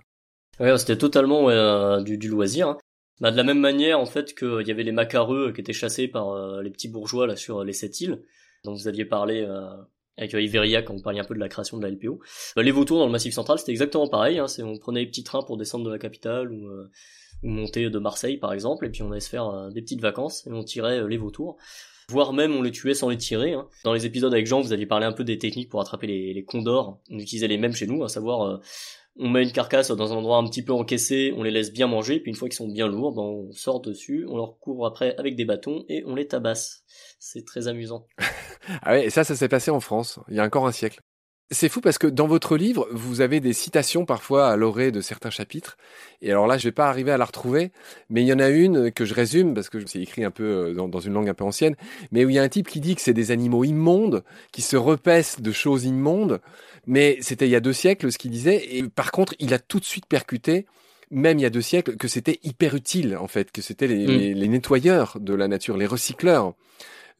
Ouais, 0.60 0.76
c'était 0.78 0.98
totalement 0.98 1.48
euh, 1.48 2.00
du, 2.02 2.28
loisir. 2.28 2.68
Hein. 2.68 2.78
Bah, 3.20 3.30
de 3.30 3.36
la 3.36 3.44
même 3.44 3.60
manière, 3.60 3.98
en 3.98 4.06
fait, 4.06 4.34
qu'il 4.34 4.66
y 4.66 4.70
avait 4.70 4.82
les 4.82 4.92
macareux 4.92 5.52
qui 5.52 5.60
étaient 5.60 5.72
chassés 5.72 6.08
par 6.08 6.60
les 6.60 6.70
petits 6.70 6.88
bourgeois 6.88 7.26
là 7.26 7.36
sur 7.36 7.64
les 7.64 7.72
sept 7.72 8.00
îles, 8.00 8.22
dont 8.64 8.74
vous 8.74 8.88
aviez 8.88 9.04
parlé 9.04 9.46
avec 10.16 10.32
Iveria 10.34 10.82
quand 10.82 10.94
on 10.94 11.00
parlait 11.00 11.20
un 11.20 11.24
peu 11.24 11.34
de 11.34 11.40
la 11.40 11.48
création 11.48 11.78
de 11.78 11.82
la 11.82 11.90
LPO. 11.90 12.20
Bah, 12.56 12.62
les 12.62 12.70
vautours 12.70 12.98
dans 12.98 13.06
le 13.06 13.12
Massif 13.12 13.34
Central, 13.34 13.58
c'était 13.58 13.72
exactement 13.72 14.08
pareil. 14.08 14.38
Hein, 14.38 14.46
on 14.60 14.78
prenait 14.78 15.00
les 15.00 15.06
petits 15.06 15.24
trains 15.24 15.42
pour 15.42 15.56
descendre 15.56 15.84
de 15.84 15.90
la 15.90 15.98
capitale 15.98 16.52
ou, 16.52 16.68
euh, 16.68 16.90
ou 17.42 17.48
monter 17.48 17.88
de 17.88 17.98
Marseille 17.98 18.36
par 18.36 18.52
exemple, 18.52 18.86
et 18.86 18.90
puis 18.90 19.02
on 19.02 19.10
allait 19.10 19.20
se 19.20 19.30
faire 19.30 19.48
euh, 19.48 19.70
des 19.70 19.82
petites 19.82 20.00
vacances 20.00 20.46
et 20.46 20.52
on 20.52 20.64
tirait 20.64 20.98
euh, 20.98 21.08
les 21.08 21.16
vautours. 21.16 21.56
Voire 22.08 22.32
même 22.32 22.54
on 22.54 22.62
les 22.62 22.72
tuait 22.72 22.94
sans 22.94 23.08
les 23.08 23.16
tirer. 23.16 23.54
Hein. 23.54 23.68
Dans 23.84 23.94
les 23.94 24.04
épisodes 24.04 24.32
avec 24.32 24.46
Jean, 24.46 24.60
vous 24.60 24.72
aviez 24.72 24.86
parlé 24.86 25.06
un 25.06 25.12
peu 25.12 25.24
des 25.24 25.38
techniques 25.38 25.70
pour 25.70 25.80
attraper 25.80 26.06
les, 26.06 26.34
les 26.34 26.44
condors. 26.44 27.00
On 27.10 27.18
utilisait 27.18 27.48
les 27.48 27.58
mêmes 27.58 27.74
chez 27.74 27.86
nous, 27.86 28.04
à 28.04 28.08
savoir 28.08 28.60
on 29.18 29.28
met 29.28 29.42
une 29.42 29.52
carcasse 29.52 29.90
dans 29.90 30.12
un 30.12 30.16
endroit 30.16 30.38
un 30.38 30.44
petit 30.44 30.64
peu 30.64 30.72
encaissé, 30.72 31.32
on 31.36 31.42
les 31.42 31.50
laisse 31.50 31.72
bien 31.72 31.86
manger, 31.86 32.20
puis 32.20 32.30
une 32.30 32.36
fois 32.36 32.48
qu'ils 32.48 32.56
sont 32.56 32.68
bien 32.68 32.88
lourds, 32.88 33.14
ben 33.14 33.22
on 33.22 33.52
sort 33.52 33.80
dessus, 33.80 34.26
on 34.28 34.36
leur 34.36 34.58
couvre 34.58 34.86
après 34.86 35.14
avec 35.16 35.36
des 35.36 35.44
bâtons 35.44 35.84
et 35.88 36.02
on 36.06 36.14
les 36.14 36.26
tabasse. 36.26 36.84
C'est 37.18 37.44
très 37.44 37.68
amusant. 37.68 38.06
ah 38.82 38.92
ouais, 38.92 39.06
et 39.06 39.10
ça, 39.10 39.24
ça 39.24 39.36
s'est 39.36 39.48
passé 39.48 39.70
en 39.70 39.80
France, 39.80 40.18
il 40.28 40.36
y 40.36 40.40
a 40.40 40.44
encore 40.44 40.66
un 40.66 40.72
siècle. 40.72 41.00
C'est 41.52 41.68
fou 41.68 41.82
parce 41.82 41.98
que 41.98 42.06
dans 42.06 42.26
votre 42.26 42.56
livre, 42.56 42.88
vous 42.92 43.20
avez 43.20 43.38
des 43.38 43.52
citations 43.52 44.06
parfois 44.06 44.48
à 44.48 44.56
l'orée 44.56 44.90
de 44.90 45.02
certains 45.02 45.28
chapitres. 45.28 45.76
Et 46.22 46.30
alors 46.30 46.46
là, 46.46 46.56
je 46.56 46.64
vais 46.64 46.72
pas 46.72 46.88
arriver 46.88 47.12
à 47.12 47.18
la 47.18 47.26
retrouver, 47.26 47.72
mais 48.08 48.22
il 48.22 48.26
y 48.26 48.32
en 48.32 48.38
a 48.38 48.48
une 48.48 48.90
que 48.90 49.04
je 49.04 49.12
résume 49.12 49.52
parce 49.52 49.68
que 49.68 49.86
c'est 49.86 50.00
écrit 50.00 50.24
un 50.24 50.30
peu 50.30 50.44
euh, 50.44 50.72
dans, 50.72 50.88
dans, 50.88 51.00
une 51.00 51.12
langue 51.12 51.28
un 51.28 51.34
peu 51.34 51.44
ancienne, 51.44 51.76
mais 52.10 52.24
où 52.24 52.30
il 52.30 52.36
y 52.36 52.38
a 52.38 52.42
un 52.42 52.48
type 52.48 52.68
qui 52.68 52.80
dit 52.80 52.94
que 52.94 53.02
c'est 53.02 53.12
des 53.12 53.30
animaux 53.32 53.64
immondes 53.64 54.24
qui 54.50 54.62
se 54.62 54.76
repaissent 54.76 55.42
de 55.42 55.52
choses 55.52 55.84
immondes. 55.84 56.40
Mais 56.86 57.18
c'était 57.20 57.46
il 57.46 57.50
y 57.50 57.56
a 57.56 57.60
deux 57.60 57.74
siècles 57.74 58.10
ce 58.10 58.16
qu'il 58.16 58.30
disait. 58.30 58.76
Et 58.76 58.82
par 58.84 59.12
contre, 59.12 59.34
il 59.38 59.52
a 59.52 59.58
tout 59.58 59.78
de 59.78 59.84
suite 59.84 60.06
percuté 60.06 60.66
même 61.14 61.38
il 61.38 61.42
y 61.42 61.44
a 61.44 61.50
deux 61.50 61.60
siècles, 61.60 61.98
que 61.98 62.08
c'était 62.08 62.40
hyper 62.42 62.74
utile, 62.74 63.18
en 63.20 63.28
fait, 63.28 63.52
que 63.52 63.60
c'était 63.60 63.86
les, 63.86 64.06
mm. 64.06 64.38
les, 64.38 64.48
nettoyeurs 64.48 65.18
de 65.20 65.34
la 65.34 65.46
nature, 65.46 65.76
les 65.76 65.84
recycleurs. 65.84 66.54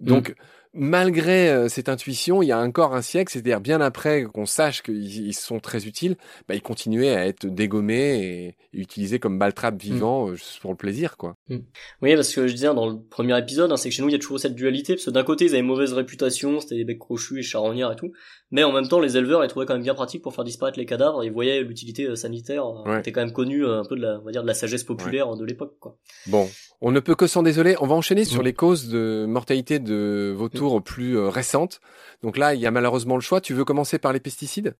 Donc, 0.01 0.31
mm 0.31 0.35
malgré 0.75 1.51
euh, 1.51 1.69
cette 1.69 1.89
intuition, 1.89 2.43
il 2.43 2.47
y 2.47 2.53
a 2.53 2.59
encore 2.59 2.95
un 2.95 3.03
siècle, 3.03 3.33
c'est-à-dire 3.33 3.61
bien 3.61 3.81
après 3.81 4.25
qu'on 4.25 4.47
sache 4.47 4.83
qu'ils 4.83 5.35
sont 5.35 5.61
très 5.61 5.87
utiles, 5.87 6.17
bah, 6.49 6.55
ils 6.55 6.63
continuaient 6.63 7.15
à 7.15 7.27
être 7.27 7.47
dégommés 7.47 8.25
et, 8.25 8.57
utilisés 8.73 9.19
comme 9.19 9.39
baltrap 9.39 9.81
vivant 9.81 10.27
mm. 10.27 10.31
euh, 10.31 10.35
juste 10.35 10.61
pour 10.61 10.71
le 10.71 10.77
plaisir, 10.77 11.17
quoi. 11.17 11.37
Mm. 11.49 11.59
Oui, 12.01 12.15
parce 12.15 12.35
que 12.35 12.47
je 12.47 12.53
disais 12.53 12.73
dans 12.75 12.89
le 12.89 12.99
premier 13.03 13.39
épisode, 13.39 13.71
hein, 13.71 13.77
c'est 13.77 13.91
que 13.91 13.95
chez 13.95 14.03
nous 14.03 14.09
il 14.09 14.13
y 14.13 14.17
a 14.17 14.19
toujours 14.19 14.41
cette 14.41 14.55
dualité, 14.55 14.95
parce 14.95 15.05
que 15.05 15.11
d'un 15.11 15.25
côté 15.25 15.45
ils 15.45 15.55
avaient 15.55 15.63
mauvaise 15.63 15.93
réputation, 15.93 16.61
c'était 16.61 16.77
des 16.77 16.85
becs 16.85 16.99
crochus 16.99 17.39
et 17.39 17.43
charognards 17.43 17.93
et 17.93 17.97
tout, 17.97 18.13
mais 18.51 18.65
en 18.65 18.73
même 18.73 18.89
temps 18.89 19.01
les 19.01 19.17
éleveurs 19.17 19.43
les 19.43 19.49
trouvaient 19.49 19.67
quand 19.67 19.75
même 19.75 19.83
bien 19.83 19.95
pratiques 19.95 20.23
pour 20.23 20.35
faire 20.35 20.45
disparaître 20.45 20.79
les 20.79 20.87
cadavres, 20.87 21.23
ils 21.25 21.33
voyaient 21.33 21.63
l'utilité 21.63 22.05
euh, 22.05 22.17
sanitaire, 22.17 22.67
ouais. 22.87 23.01
était 23.01 23.13
quand 23.13 23.21
même 23.21 23.33
connue 23.33 23.67
un 23.67 23.85
peu 23.85 23.97
de 23.97 24.03
la, 24.03 24.21
on 24.21 24.25
va 24.25 24.33
dire 24.33 24.43
de 24.43 24.49
la 24.49 24.55
sagesse 24.55 24.85
populaire 24.85 25.37
de 25.37 25.45
l'époque, 25.45 25.77
quoi. 25.79 25.99
Bon, 26.29 26.49
on 26.81 26.91
ne 26.91 27.01
peut 27.01 27.15
que 27.15 27.27
s'en 27.27 27.43
désoler. 27.43 27.77
On 27.81 27.87
va 27.87 27.95
enchaîner 27.95 28.25
sur 28.25 28.41
mm. 28.41 28.45
les 28.45 28.53
causes 28.53 28.89
de 28.89 29.25
mortalité 29.29 29.79
de 29.79 30.35
vautours 30.37 30.62
plus 30.81 31.17
euh, 31.17 31.29
récentes. 31.29 31.81
Donc 32.23 32.37
là, 32.37 32.55
il 32.55 32.61
y 32.61 32.67
a 32.67 32.71
malheureusement 32.71 33.17
le 33.17 33.21
choix. 33.21 33.41
Tu 33.41 33.55
veux 33.55 33.65
commencer 33.65 33.99
par 33.99 34.13
les 34.13 34.21
pesticides? 34.21 34.75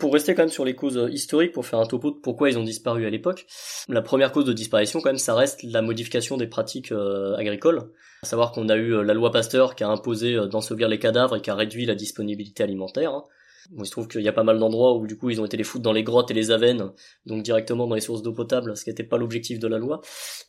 Pour 0.00 0.12
rester 0.12 0.34
quand 0.34 0.42
même 0.42 0.48
sur 0.48 0.64
les 0.64 0.74
causes 0.74 0.96
euh, 0.96 1.10
historiques, 1.10 1.52
pour 1.52 1.66
faire 1.66 1.80
un 1.80 1.86
topo 1.86 2.12
de 2.12 2.16
pourquoi 2.16 2.50
ils 2.50 2.58
ont 2.58 2.62
disparu 2.62 3.04
à 3.04 3.10
l'époque, 3.10 3.46
la 3.88 4.00
première 4.00 4.30
cause 4.30 4.44
de 4.44 4.52
disparition 4.52 5.00
quand 5.00 5.10
même, 5.10 5.18
ça 5.18 5.34
reste 5.34 5.62
la 5.64 5.82
modification 5.82 6.36
des 6.36 6.46
pratiques 6.46 6.92
euh, 6.92 7.36
agricoles. 7.36 7.90
À 8.22 8.26
savoir 8.26 8.52
qu'on 8.52 8.68
a 8.68 8.76
eu 8.76 9.04
la 9.04 9.14
loi 9.14 9.30
Pasteur 9.32 9.74
qui 9.74 9.84
a 9.84 9.88
imposé 9.88 10.36
d'ensevelir 10.48 10.88
les 10.88 10.98
cadavres 10.98 11.36
et 11.36 11.40
qui 11.40 11.50
a 11.50 11.54
réduit 11.54 11.86
la 11.86 11.94
disponibilité 11.94 12.62
alimentaire. 12.62 13.22
Hein. 13.68 13.74
Bon, 13.76 13.82
il 13.82 13.86
se 13.86 13.90
trouve 13.90 14.08
qu'il 14.08 14.22
y 14.22 14.28
a 14.28 14.32
pas 14.32 14.42
mal 14.42 14.58
d'endroits 14.58 14.96
où 14.96 15.06
du 15.06 15.16
coup 15.16 15.30
ils 15.30 15.40
ont 15.40 15.44
été 15.44 15.56
les 15.56 15.64
foutre 15.64 15.82
dans 15.82 15.92
les 15.92 16.02
grottes 16.02 16.30
et 16.30 16.34
les 16.34 16.50
avennes, 16.50 16.92
donc 17.26 17.42
directement 17.42 17.86
dans 17.86 17.94
les 17.94 18.00
sources 18.00 18.22
d'eau 18.22 18.32
potable, 18.32 18.76
ce 18.76 18.84
qui 18.84 18.90
n'était 18.90 19.04
pas 19.04 19.18
l'objectif 19.18 19.58
de 19.58 19.68
la 19.68 19.78
loi. 19.78 20.00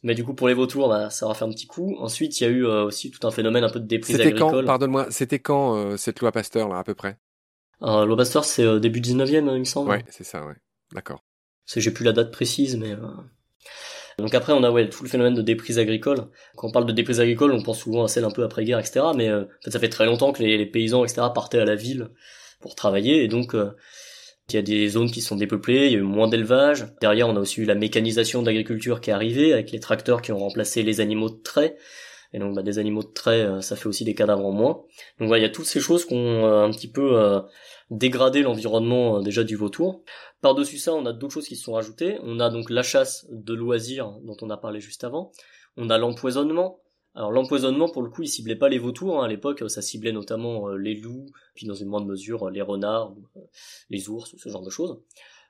Mais 0.04 0.16
du 0.16 0.24
coup 0.24 0.34
pour 0.34 0.48
les 0.48 0.54
vautours, 0.54 0.90
bah, 0.90 1.10
ça 1.10 1.26
aura 1.26 1.36
fait 1.36 1.46
un 1.46 1.50
petit 1.50 1.68
coup. 1.68 1.96
Ensuite 2.00 2.40
il 2.40 2.44
y 2.44 2.48
a 2.48 2.50
eu 2.50 2.66
euh, 2.66 2.86
aussi 2.86 3.12
tout 3.12 3.26
un 3.28 3.32
phénomène 3.32 3.64
un 3.64 3.70
peu 3.70 3.80
de 3.80 3.88
déprise 3.88 4.16
c'était 4.16 4.30
agricole. 4.30 4.62
Quand, 4.62 4.66
pardonne-moi, 4.66 5.08
c'était 5.10 5.40
quand 5.40 5.76
euh, 5.76 5.98
cette 5.98 6.20
loi 6.22 6.32
Pasteur 6.32 6.70
là 6.70 6.80
à 6.80 6.84
peu 6.84 6.96
près? 6.96 7.18
Euh, 7.82 8.06
Loi 8.06 8.18
Pasteur 8.18 8.46
c'est 8.46 8.64
euh, 8.64 8.80
début 8.80 9.02
19e 9.02 9.54
il 9.54 9.60
me 9.60 9.64
semble. 9.64 9.90
Ouais 9.90 10.04
c'est 10.10 10.24
ça, 10.24 10.46
ouais. 10.46 10.56
D'accord. 10.94 11.24
J'ai 11.66 11.92
plus 11.92 12.06
la 12.06 12.14
date 12.14 12.32
précise 12.32 12.78
mais... 12.78 12.96
Donc 14.18 14.34
après, 14.34 14.52
on 14.52 14.64
a 14.64 14.72
ouais, 14.72 14.90
tout 14.90 15.04
le 15.04 15.08
phénomène 15.08 15.34
de 15.34 15.42
déprise 15.42 15.80
agricole. 15.80 16.28
Quand 16.58 16.68
on 16.68 16.72
parle 16.72 16.86
de 16.86 16.92
déprise 16.92 17.22
agricole, 17.22 17.54
on 17.54 17.62
pense 17.62 17.80
souvent 17.80 18.04
à 18.04 18.10
celle 18.10 18.26
un 18.26 18.32
peu 18.32 18.44
après-guerre, 18.44 18.80
etc. 18.80 19.06
Mais 19.16 19.32
en 19.32 19.46
fait, 19.64 19.72
ça 19.72 19.80
fait 19.80 19.88
très 19.88 20.06
longtemps 20.06 20.34
que 20.34 20.44
les, 20.44 20.58
les, 20.58 20.66
paysans, 20.66 21.06
etc., 21.06 21.28
partaient 21.34 21.60
à 21.60 21.64
la 21.64 21.76
ville 21.76 22.10
pour 22.60 22.76
travailler 22.76 23.24
et 23.24 23.28
donc 23.28 23.56
euh, 23.56 23.72
il 24.50 24.56
y 24.56 24.58
a 24.58 24.62
des 24.62 24.90
zones 24.90 25.12
qui 25.12 25.22
sont 25.22 25.36
dépeuplées, 25.36 25.86
il 25.88 25.92
y 25.92 25.96
a 25.96 26.00
eu 26.00 26.02
moins 26.02 26.28
d'élevage. 26.28 26.88
Derrière, 27.02 27.28
on 27.28 27.36
a 27.36 27.40
aussi 27.40 27.62
eu 27.62 27.66
la 27.66 27.76
mécanisation 27.76 28.42
de 28.42 28.48
l'agriculture 28.48 29.00
qui 29.00 29.12
est 29.12 29.14
arrivée 29.14 29.54
avec 29.54 29.72
les 29.72 29.80
tracteurs 29.80 30.24
qui 30.24 30.32
ont 30.32 30.40
remplacé 30.40 30.82
les 30.82 31.02
animaux 31.02 31.30
de 31.30 31.40
trait. 31.42 31.78
Et 32.34 32.40
donc, 32.40 32.56
bah, 32.56 32.64
des 32.64 32.80
animaux 32.80 33.04
de 33.04 33.10
trait, 33.14 33.42
euh, 33.42 33.62
ça 33.62 33.76
fait 33.76 33.88
aussi 33.88 34.06
des 34.06 34.16
cadavres 34.16 34.46
en 34.46 34.52
moins. 34.52 34.84
Donc, 35.20 35.28
voilà, 35.28 35.40
il 35.40 35.44
y 35.44 35.50
a 35.50 35.52
toutes 35.52 35.68
ces 35.68 35.80
choses 35.80 36.06
qui 36.06 36.16
ont 36.16 36.46
euh, 36.48 36.64
un 36.64 36.72
petit 36.72 36.92
peu 36.92 37.42
dégradé 37.92 38.42
l'environnement 38.42 39.22
déjà 39.22 39.44
du 39.44 39.56
vautour. 39.56 40.04
Par-dessus 40.42 40.78
ça, 40.78 40.94
on 40.94 41.06
a 41.06 41.14
d'autres 41.14 41.34
choses 41.36 41.48
qui 41.48 41.56
se 41.56 41.66
sont 41.66 41.74
rajoutées. 41.74 42.18
On 42.24 42.40
a 42.40 42.50
donc 42.50 42.72
la 42.72 42.84
chasse 42.84 43.28
de 43.30 43.54
loisirs 43.54 44.18
dont 44.24 44.38
on 44.42 44.50
a 44.50 44.58
parlé 44.58 44.80
juste 44.80 45.04
avant. 45.04 45.32
On 45.78 45.90
a 45.90 45.98
l'empoisonnement. 45.98 46.80
Alors 47.16 47.32
l'empoisonnement, 47.32 47.90
pour 47.90 48.04
le 48.04 48.10
coup, 48.10 48.24
il 48.24 48.28
ciblait 48.28 48.56
pas 48.56 48.70
les 48.70 48.78
vautours. 48.78 49.22
Hein. 49.22 49.26
À 49.26 49.28
l'époque, 49.28 49.64
ça 49.70 49.82
ciblait 49.82 50.12
notamment 50.12 50.70
euh, 50.70 50.78
les 50.78 50.96
loups, 50.96 51.26
puis 51.56 51.66
dans 51.66 51.74
une 51.74 51.88
moindre 51.88 52.06
mesure 52.06 52.48
euh, 52.48 52.52
les 52.52 52.62
renards, 52.62 53.16
euh, 53.36 53.42
les 53.90 54.10
ours, 54.10 54.36
ce 54.38 54.50
genre 54.50 54.64
de 54.64 54.70
choses. 54.70 55.02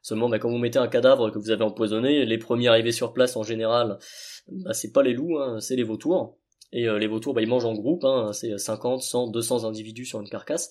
Seulement, 0.01 0.29
bah, 0.29 0.39
quand 0.39 0.49
vous 0.49 0.57
mettez 0.57 0.79
un 0.79 0.87
cadavre 0.87 1.29
que 1.29 1.37
vous 1.37 1.51
avez 1.51 1.63
empoisonné, 1.63 2.25
les 2.25 2.37
premiers 2.37 2.69
arrivés 2.69 2.93
sur 2.93 3.11
place 3.11 3.35
en 3.35 3.43
général, 3.43 3.99
bah, 4.47 4.73
c'est 4.73 4.93
pas 4.93 5.03
les 5.03 5.13
loups, 5.13 5.37
hein, 5.37 5.59
c'est 5.59 5.75
les 5.75 5.83
vautours. 5.83 6.37
Et 6.71 6.87
les 6.87 7.07
vautours, 7.07 7.33
bah, 7.33 7.41
ils 7.41 7.47
mangent 7.47 7.65
en 7.65 7.73
groupe, 7.73 8.05
hein, 8.05 8.31
c'est 8.31 8.57
50, 8.57 9.01
100, 9.01 9.31
200 9.31 9.65
individus 9.65 10.05
sur 10.05 10.21
une 10.21 10.29
carcasse. 10.29 10.69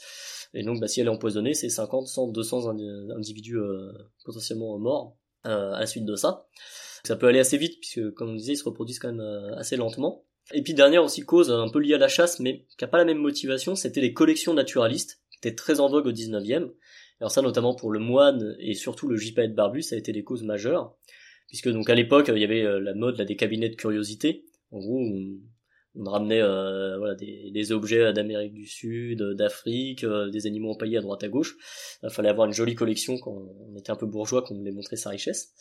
Et 0.54 0.62
donc, 0.62 0.80
bah, 0.80 0.86
si 0.86 1.00
elle 1.00 1.08
est 1.08 1.10
empoisonnée, 1.10 1.54
c'est 1.54 1.68
50, 1.68 2.06
100, 2.06 2.28
200 2.28 2.68
individus 3.14 3.58
potentiellement 4.24 4.78
morts 4.78 5.16
à 5.42 5.80
la 5.80 5.86
suite 5.86 6.04
de 6.04 6.14
ça. 6.14 6.46
Ça 7.04 7.16
peut 7.16 7.26
aller 7.26 7.40
assez 7.40 7.58
vite, 7.58 7.78
puisque 7.80 8.14
comme 8.14 8.30
on 8.30 8.34
disait, 8.34 8.52
ils 8.52 8.56
se 8.56 8.64
reproduisent 8.64 9.00
quand 9.00 9.12
même 9.12 9.54
assez 9.56 9.76
lentement. 9.76 10.24
Et 10.52 10.62
puis 10.62 10.74
dernière 10.74 11.04
aussi 11.04 11.22
cause 11.22 11.50
un 11.50 11.68
peu 11.68 11.78
liée 11.78 11.94
à 11.94 11.98
la 11.98 12.08
chasse, 12.08 12.40
mais 12.40 12.64
qui 12.76 12.84
n'a 12.84 12.88
pas 12.88 12.98
la 12.98 13.04
même 13.04 13.18
motivation, 13.18 13.74
c'était 13.74 14.00
les 14.00 14.14
collections 14.14 14.54
naturalistes, 14.54 15.20
qui 15.30 15.38
étaient 15.38 15.54
très 15.54 15.80
en 15.80 15.88
vogue 15.88 16.06
au 16.06 16.12
19e. 16.12 16.70
Alors 17.20 17.30
ça 17.30 17.42
notamment 17.42 17.74
pour 17.74 17.90
le 17.90 17.98
moine 17.98 18.56
et 18.58 18.74
surtout 18.74 19.08
le 19.08 19.16
gypaète 19.16 19.54
barbu, 19.54 19.82
ça 19.82 19.96
a 19.96 19.98
été 19.98 20.12
des 20.12 20.24
causes 20.24 20.44
majeures, 20.44 20.96
puisque 21.48 21.68
donc 21.68 21.90
à 21.90 21.94
l'époque 21.94 22.30
il 22.32 22.40
y 22.40 22.44
avait 22.44 22.62
euh, 22.62 22.80
la 22.80 22.94
mode 22.94 23.18
là, 23.18 23.24
des 23.24 23.36
cabinets 23.36 23.68
de 23.68 23.74
curiosité. 23.74 24.44
En 24.70 24.78
gros, 24.78 25.00
on, 25.00 26.04
ramenait 26.04 26.40
euh, 26.40 26.96
voilà, 26.98 27.14
des, 27.16 27.72
objets 27.72 28.12
d'Amérique 28.12 28.52
du 28.52 28.66
Sud, 28.66 29.22
d'Afrique, 29.32 30.04
euh, 30.04 30.30
des 30.30 30.46
animaux 30.46 30.70
empaillés 30.70 30.98
à 30.98 31.00
droite 31.00 31.24
à 31.24 31.28
gauche. 31.28 31.56
Il 32.02 32.10
fallait 32.10 32.28
avoir 32.28 32.46
une 32.46 32.52
jolie 32.52 32.76
collection 32.76 33.18
quand 33.18 33.32
on 33.32 33.76
était 33.76 33.90
un 33.90 33.96
peu 33.96 34.06
bourgeois, 34.06 34.42
qu'on 34.42 34.54
voulait 34.54 34.70
montrer 34.70 34.96
sa 34.96 35.10
richesse. 35.10 35.54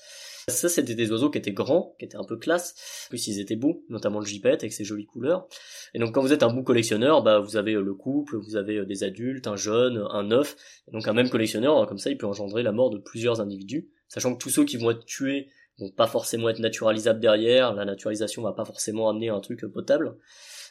Ça, 0.50 0.70
c'était 0.70 0.96
des 0.96 1.12
oiseaux 1.12 1.30
qui 1.30 1.38
étaient 1.38 1.52
grands, 1.52 1.94
qui 2.00 2.06
étaient 2.06 2.16
un 2.16 2.24
peu 2.24 2.38
classe. 2.38 2.74
En 3.08 3.10
plus, 3.10 3.28
ils 3.28 3.42
étaient 3.42 3.58
beaux, 3.58 3.84
notamment 3.90 4.22
le 4.22 4.26
gipette 4.26 4.64
avec 4.64 4.72
ses 4.72 4.86
jolies 4.86 5.06
couleurs. 5.06 5.46
Et 5.94 6.00
donc, 6.00 6.14
quand 6.14 6.22
vous 6.22 6.32
êtes 6.32 6.42
un 6.42 6.54
bon 6.54 6.64
collectionneur, 6.64 7.22
bah, 7.22 7.40
vous 7.40 7.58
avez 7.58 7.74
euh, 7.74 7.82
le 7.82 7.94
couple, 7.94 8.38
vous 8.38 8.56
avez 8.56 8.78
euh, 8.78 8.86
des 8.86 9.04
adultes, 9.04 9.46
un 9.48 9.58
jeune, 9.58 10.06
un 10.10 10.32
œuf. 10.32 10.56
Et 10.88 10.92
donc, 10.92 11.06
un 11.06 11.12
même 11.12 11.30
collectionneur, 11.30 11.86
comme 11.86 11.98
ça, 11.98 12.10
il 12.10 12.18
peut 12.18 12.28
engendrer 12.28 12.64
la 12.64 12.72
mort 12.72 12.90
de 12.90 12.98
plusieurs 12.98 13.42
individus. 13.42 13.90
Sachant 14.08 14.34
que 14.34 14.42
tous 14.42 14.50
ceux 14.50 14.64
qui 14.64 14.78
vont 14.78 14.92
être 14.92 15.04
tués 15.04 15.50
vont 15.80 15.92
pas 15.92 16.08
forcément 16.08 16.48
être 16.48 16.60
naturalisables 16.60 17.20
derrière. 17.20 17.74
La 17.74 17.84
naturalisation 17.84 18.42
va 18.42 18.54
pas 18.54 18.64
forcément 18.64 19.10
amener 19.10 19.28
un 19.28 19.42
truc 19.42 19.66
potable. 19.66 20.16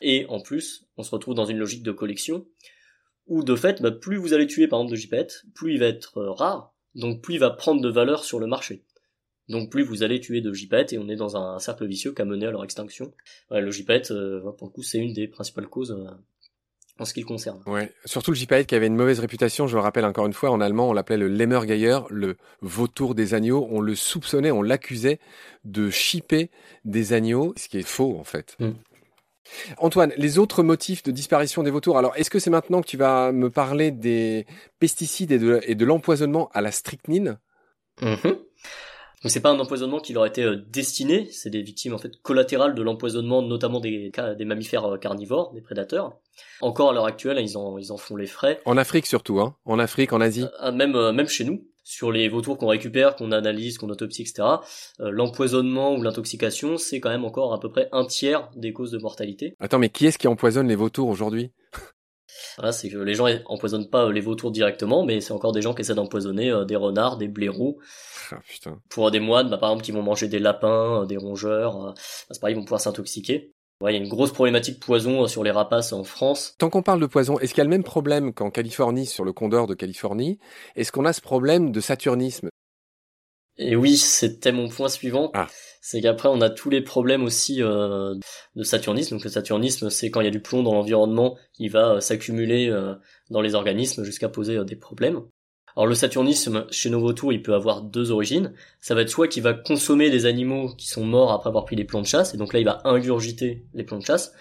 Et 0.01 0.25
en 0.31 0.41
plus, 0.41 0.87
on 0.97 1.03
se 1.03 1.11
retrouve 1.11 1.35
dans 1.35 1.45
une 1.45 1.59
logique 1.59 1.83
de 1.83 1.93
collection 1.93 2.47
où 3.27 3.43
de 3.43 3.55
fait, 3.55 3.83
bah, 3.83 3.91
plus 3.91 4.17
vous 4.17 4.33
allez 4.33 4.47
tuer 4.47 4.69
par 4.69 4.81
exemple 4.81 4.93
de 4.93 4.97
gipette, 5.01 5.43
plus 5.55 5.75
il 5.75 5.81
va 5.81 5.87
être 5.87 6.19
euh, 6.19 6.31
rare, 6.31 6.75
donc 6.95 7.23
plus 7.23 7.35
il 7.35 7.41
va 7.41 7.51
prendre 7.51 7.81
de 7.81 7.89
valeur 7.89 8.25
sur 8.25 8.39
le 8.39 8.47
marché. 8.47 8.85
Donc 9.49 9.71
plus 9.71 9.85
vous 9.85 10.03
allez 10.03 10.21
tuer 10.21 10.41
de 10.41 10.53
gypaètes 10.53 10.93
et 10.93 10.99
on 10.99 11.09
est 11.09 11.17
dans 11.17 11.37
un 11.37 11.59
cercle 11.59 11.87
vicieux 11.87 12.13
qui 12.13 12.23
a 12.23 12.25
mené 12.25 12.47
à 12.47 12.51
leur 12.51 12.65
extinction. 12.65 13.13
Ouais, 13.51 13.61
le 13.61 13.71
gypaète, 13.71 14.11
euh, 14.11 14.41
pour 14.59 14.67
le 14.67 14.73
coup, 14.73 14.83
c'est 14.83 14.99
une 14.99 15.13
des 15.13 15.29
principales 15.29 15.69
causes 15.69 15.93
euh, 15.93 16.11
en 16.99 17.05
ce 17.05 17.15
qui 17.15 17.21
le 17.21 17.27
concerne. 17.27 17.63
Ouais, 17.67 17.93
surtout 18.05 18.33
le 18.33 18.37
gypaète 18.37 18.67
qui 18.67 18.75
avait 18.75 18.87
une 18.87 18.97
mauvaise 18.97 19.21
réputation, 19.21 19.67
je 19.67 19.77
le 19.77 19.83
rappelle 19.83 20.05
encore 20.05 20.27
une 20.27 20.33
fois, 20.33 20.51
en 20.51 20.61
allemand 20.61 20.89
on 20.91 20.93
l'appelait 20.93 21.19
le 21.19 21.29
Lemmergeier, 21.29 21.99
le 22.11 22.37
vautour 22.61 23.15
des 23.15 23.35
agneaux, 23.35 23.69
on 23.71 23.81
le 23.81 23.95
soupçonnait, 23.95 24.51
on 24.51 24.63
l'accusait 24.63 25.21
de 25.65 25.91
chipper 25.91 26.51
des 26.85 27.13
agneaux, 27.13 27.53
ce 27.57 27.69
qui 27.69 27.79
est 27.79 27.87
faux 27.87 28.17
en 28.19 28.25
fait. 28.25 28.57
Mm. 28.59 28.71
Antoine, 29.79 30.13
les 30.17 30.39
autres 30.39 30.65
motifs 30.65 31.05
de 31.05 31.13
disparition 31.13 31.63
des 31.63 31.71
vautours, 31.71 31.99
alors 31.99 32.17
est-ce 32.17 32.31
que 32.31 32.41
c'est 32.41 32.51
maintenant 32.51 32.81
que 32.81 32.89
tu 32.89 32.97
vas 32.97 33.31
me 33.31 33.49
parler 33.49 33.93
des 33.93 34.45
pesticides 34.81 35.31
et 35.31 35.75
de, 35.75 35.85
l'empoisonnement 35.85 36.51
à 36.53 36.61
la 36.61 36.73
strychnine? 36.73 37.39
Mm-hmm. 38.01 38.39
Donc 39.23 39.33
c'est 39.33 39.41
pas 39.41 39.51
un 39.51 39.59
empoisonnement 39.59 39.99
qui 39.99 40.13
leur 40.13 40.25
a 40.25 40.27
été 40.27 40.43
euh, 40.43 40.57
destiné, 40.69 41.29
c'est 41.31 41.49
des 41.49 41.63
victimes 41.63 41.95
en 41.95 41.99
fait 41.99 42.21
collatérales 42.23 42.75
de 42.75 42.83
l'empoisonnement, 42.83 43.41
notamment 43.43 43.81
des, 43.81 44.13
des 44.37 44.45
mammifères 44.45 44.85
euh, 44.85 44.99
carnivores, 44.99 45.53
des 45.55 45.63
prédateurs. 45.63 46.19
Encore 46.61 46.91
à 46.91 46.93
l'heure 46.93 47.07
actuelle, 47.07 47.39
ils 47.41 47.57
en, 47.57 47.79
ils 47.79 47.93
en 47.93 47.97
font 47.97 48.17
les 48.17 48.27
frais. 48.27 48.61
En 48.67 48.77
Afrique 48.77 49.07
surtout, 49.07 49.41
hein 49.41 49.57
En 49.65 49.79
Afrique, 49.79 50.13
en 50.13 50.21
Asie 50.21 50.45
euh, 50.63 50.71
Même, 50.71 50.93
même 51.13 51.29
chez 51.29 51.45
nous, 51.45 51.67
sur 51.83 52.13
les 52.13 52.29
vautours 52.29 52.59
qu'on 52.59 52.67
récupère, 52.67 53.17
qu'on 53.17 53.33
analyse, 53.33 53.79
qu'on 53.79 53.89
autopsie, 53.89 54.23
etc. 54.23 54.43
l'empoisonnement 54.99 55.95
ou 55.95 56.03
l'intoxication, 56.03 56.77
c'est 56.77 57.01
quand 57.01 57.11
même 57.11 57.25
encore 57.25 57.55
à 57.55 57.61
peu 57.61 57.71
près 57.71 57.89
un 57.93 58.05
tiers 58.05 58.51
des 58.55 58.73
causes 58.73 58.91
de 58.91 58.99
mortalité. 58.99 59.55
Attends, 59.61 59.79
mais 59.79 59.89
qui 59.89 60.07
est-ce 60.07 60.19
qui 60.19 60.29
empoisonne 60.29 60.69
les 60.69 60.75
vautours 60.75 61.09
aujourd'hui? 61.09 61.53
Voilà, 62.57 62.73
c'est 62.73 62.89
que 62.89 62.99
les 62.99 63.15
gens 63.15 63.27
empoisonnent 63.47 63.91
pas 63.91 64.11
les 64.11 64.21
vautours 64.21 64.51
directement, 64.51 65.05
mais 65.05 65.21
c'est 65.21 65.33
encore 65.33 65.53
des 65.53 65.63
gens 65.63 65.75
qui 65.75 65.83
essaient 65.83 65.95
d'empoisonner 65.95 66.53
des 66.67 66.77
renards, 66.77 67.17
des 67.17 67.29
blaireaux, 67.29 67.79
ah, 68.33 68.71
Pour 68.89 69.11
des 69.11 69.21
moines, 69.21 69.49
bah, 69.51 69.59
par 69.59 69.71
exemple, 69.71 69.85
qui 69.85 69.93
vont 69.93 70.03
manger 70.03 70.29
des 70.29 70.39
lapins, 70.39 71.03
euh, 71.03 71.07
des 71.07 71.17
rongeurs, 71.17 71.77
euh, 71.77 71.91
bah, 71.91 71.95
c'est 72.31 72.41
pareil, 72.41 72.55
ils 72.55 72.59
vont 72.59 72.65
pouvoir 72.65 72.81
s'intoxiquer. 72.81 73.53
il 73.83 73.91
y 73.91 73.95
a 73.95 73.99
une 73.99 74.09
grosse 74.09 74.33
problématique 74.33 74.81
poison 74.81 75.25
euh, 75.25 75.27
sur 75.27 75.45
les 75.45 75.51
rapaces 75.51 75.93
en 75.93 76.05
France. 76.05 76.55
Tant 76.59 76.71
qu'on 76.71 76.83
parle 76.83 77.01
de 77.01 77.07
poison, 77.07 77.39
est-ce 77.39 77.53
qu'il 77.53 77.59
y 77.59 77.63
a 77.63 77.65
le 77.65 77.71
même 77.71 77.85
problème 77.85 78.33
qu'en 78.33 78.51
Californie 78.51 79.07
sur 79.07 79.25
le 79.25 79.33
condor 79.33 79.67
de 79.67 79.75
Californie? 79.75 80.39
Est-ce 80.75 80.93
qu'on 80.93 81.05
a 81.05 81.13
ce 81.13 81.21
problème 81.21 81.71
de 81.71 81.81
saturnisme? 81.81 82.49
Et 83.59 83.77
oui, 83.77 83.97
c'était 83.97 84.53
mon 84.53 84.69
point 84.69 84.89
suivant. 84.89 85.31
Ah. 85.35 85.49
C'est 85.81 86.01
qu'après, 86.01 86.29
on 86.29 86.41
a 86.41 86.51
tous 86.51 86.69
les 86.69 86.83
problèmes 86.83 87.25
aussi 87.25 87.59
de 87.59 88.63
saturnisme. 88.63 89.15
Donc 89.17 89.25
le 89.25 89.31
saturnisme, 89.31 89.89
c'est 89.89 90.11
quand 90.11 90.21
il 90.21 90.25
y 90.25 90.29
a 90.29 90.33
du 90.33 90.43
plomb 90.43 90.63
dans 90.63 90.75
l'environnement, 90.75 91.39
il 91.59 91.71
va 91.71 92.01
s'accumuler 92.01 92.75
dans 93.31 93.41
les 93.41 93.55
organismes 93.55 94.03
jusqu'à 94.03 94.29
poser 94.29 94.65
des 94.65 94.77
problèmes. 94.77 95.23
Alors 95.77 95.87
le 95.87 95.95
saturnisme 95.95 96.67
chez 96.71 96.89
nos 96.89 97.01
vautours, 97.01 97.35
il 97.35 97.43
peut 97.43 97.55
avoir 97.55 97.83
deux 97.83 98.11
origines. 98.11 98.55
Ça 98.81 98.95
va 98.95 99.03
être 99.03 99.11
soit 99.11 99.29
qu'il 99.29 99.43
va 99.43 99.53
consommer 99.53 100.09
des 100.09 100.25
animaux 100.25 100.75
qui 100.75 100.89
sont 100.89 101.05
morts 101.05 101.33
après 101.33 101.49
avoir 101.49 101.67
pris 101.67 101.77
des 101.77 101.85
plombs 101.85 102.01
de 102.01 102.07
chasse, 102.07 102.33
et 102.33 102.39
donc 102.39 102.55
là 102.55 102.61
il 102.61 102.65
va 102.65 102.81
ingurgiter 102.85 103.67
les 103.75 103.85
plombs 103.85 103.99
de 103.99 104.07
chasse, 104.07 104.33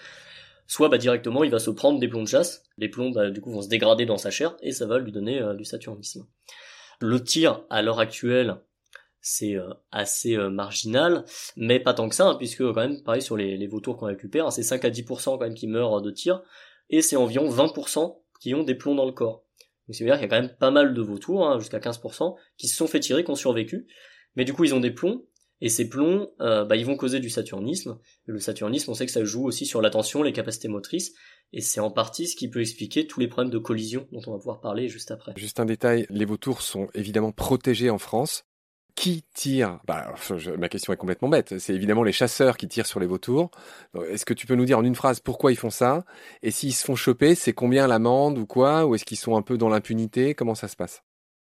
soit 0.66 0.88
bah, 0.88 0.96
directement 0.96 1.44
il 1.44 1.50
va 1.50 1.58
se 1.58 1.68
prendre 1.68 2.00
des 2.00 2.08
plombs 2.08 2.22
de 2.22 2.28
chasse, 2.28 2.62
les 2.78 2.88
plombs 2.88 3.10
bah, 3.10 3.30
du 3.30 3.42
coup 3.42 3.50
vont 3.50 3.60
se 3.60 3.68
dégrader 3.68 4.06
dans 4.06 4.16
sa 4.16 4.30
chair, 4.30 4.56
et 4.62 4.72
ça 4.72 4.86
va 4.86 4.98
lui 4.98 5.12
donner 5.12 5.38
euh, 5.42 5.52
du 5.52 5.66
saturnisme. 5.66 6.26
Le 7.00 7.22
tir 7.22 7.64
à 7.68 7.82
l'heure 7.82 8.00
actuelle, 8.00 8.56
c'est 9.28 9.56
euh, 9.56 9.74
assez 9.90 10.36
euh, 10.36 10.50
marginal, 10.50 11.24
mais 11.56 11.80
pas 11.80 11.94
tant 11.94 12.08
que 12.08 12.14
ça, 12.14 12.28
hein, 12.28 12.34
puisque 12.36 12.62
quand 12.62 12.76
même, 12.76 13.02
pareil 13.02 13.20
sur 13.20 13.36
les, 13.36 13.56
les 13.56 13.66
vautours 13.66 13.96
qu'on 13.96 14.06
récupère, 14.06 14.46
hein, 14.46 14.50
c'est 14.52 14.62
5 14.62 14.84
à 14.84 14.90
10% 14.90 15.24
quand 15.24 15.40
même 15.40 15.54
qui 15.54 15.66
meurent 15.66 16.00
de 16.00 16.12
tir, 16.12 16.42
et 16.90 17.02
c'est 17.02 17.16
environ 17.16 17.50
20% 17.50 18.20
qui 18.40 18.54
ont 18.54 18.62
des 18.62 18.76
plombs 18.76 18.94
dans 18.94 19.04
le 19.04 19.10
corps. 19.10 19.42
Donc 19.88 19.96
c'est 19.96 20.04
à 20.04 20.06
dire 20.06 20.14
qu'il 20.14 20.22
y 20.22 20.26
a 20.26 20.28
quand 20.28 20.40
même 20.40 20.56
pas 20.56 20.70
mal 20.70 20.94
de 20.94 21.02
vautours, 21.02 21.44
hein, 21.44 21.58
jusqu'à 21.58 21.80
15%, 21.80 22.36
qui 22.56 22.68
se 22.68 22.76
sont 22.76 22.86
fait 22.86 23.00
tirer, 23.00 23.24
qui 23.24 23.30
ont 23.32 23.34
survécu. 23.34 23.88
Mais 24.36 24.44
du 24.44 24.52
coup, 24.52 24.62
ils 24.62 24.76
ont 24.76 24.80
des 24.80 24.92
plombs, 24.92 25.24
et 25.60 25.68
ces 25.68 25.88
plombs, 25.88 26.28
euh, 26.40 26.64
bah, 26.64 26.76
ils 26.76 26.86
vont 26.86 26.96
causer 26.96 27.18
du 27.18 27.28
saturnisme. 27.28 27.98
Le 28.26 28.38
saturnisme, 28.38 28.92
on 28.92 28.94
sait 28.94 29.06
que 29.06 29.12
ça 29.12 29.24
joue 29.24 29.44
aussi 29.44 29.66
sur 29.66 29.82
l'attention, 29.82 30.22
les 30.22 30.32
capacités 30.32 30.68
motrices, 30.68 31.14
et 31.52 31.62
c'est 31.62 31.80
en 31.80 31.90
partie 31.90 32.28
ce 32.28 32.36
qui 32.36 32.48
peut 32.48 32.60
expliquer 32.60 33.08
tous 33.08 33.18
les 33.18 33.26
problèmes 33.26 33.52
de 33.52 33.58
collision 33.58 34.06
dont 34.12 34.20
on 34.28 34.32
va 34.32 34.38
pouvoir 34.38 34.60
parler 34.60 34.88
juste 34.88 35.10
après. 35.10 35.32
Juste 35.36 35.58
un 35.58 35.64
détail, 35.64 36.06
les 36.10 36.24
vautours 36.24 36.62
sont 36.62 36.86
évidemment 36.94 37.32
protégés 37.32 37.90
en 37.90 37.98
France 37.98 38.44
qui 38.96 39.24
tire? 39.34 39.78
Bah, 39.86 40.12
Ma 40.58 40.68
question 40.68 40.92
est 40.92 40.96
complètement 40.96 41.28
bête. 41.28 41.58
C'est 41.58 41.74
évidemment 41.74 42.02
les 42.02 42.12
chasseurs 42.12 42.56
qui 42.56 42.66
tirent 42.66 42.86
sur 42.86 42.98
les 42.98 43.06
vautours. 43.06 43.50
Est-ce 44.08 44.24
que 44.24 44.34
tu 44.34 44.46
peux 44.46 44.56
nous 44.56 44.64
dire 44.64 44.78
en 44.78 44.84
une 44.84 44.96
phrase 44.96 45.20
pourquoi 45.20 45.52
ils 45.52 45.56
font 45.56 45.70
ça? 45.70 46.04
Et 46.42 46.50
s'ils 46.50 46.74
se 46.74 46.84
font 46.84 46.96
choper, 46.96 47.36
c'est 47.36 47.52
combien 47.52 47.86
l'amende 47.86 48.38
ou 48.38 48.46
quoi? 48.46 48.86
Ou 48.86 48.94
est-ce 48.96 49.04
qu'ils 49.04 49.18
sont 49.18 49.36
un 49.36 49.42
peu 49.42 49.58
dans 49.58 49.68
l'impunité? 49.68 50.34
Comment 50.34 50.56
ça 50.56 50.66
se 50.66 50.76
passe? 50.76 51.02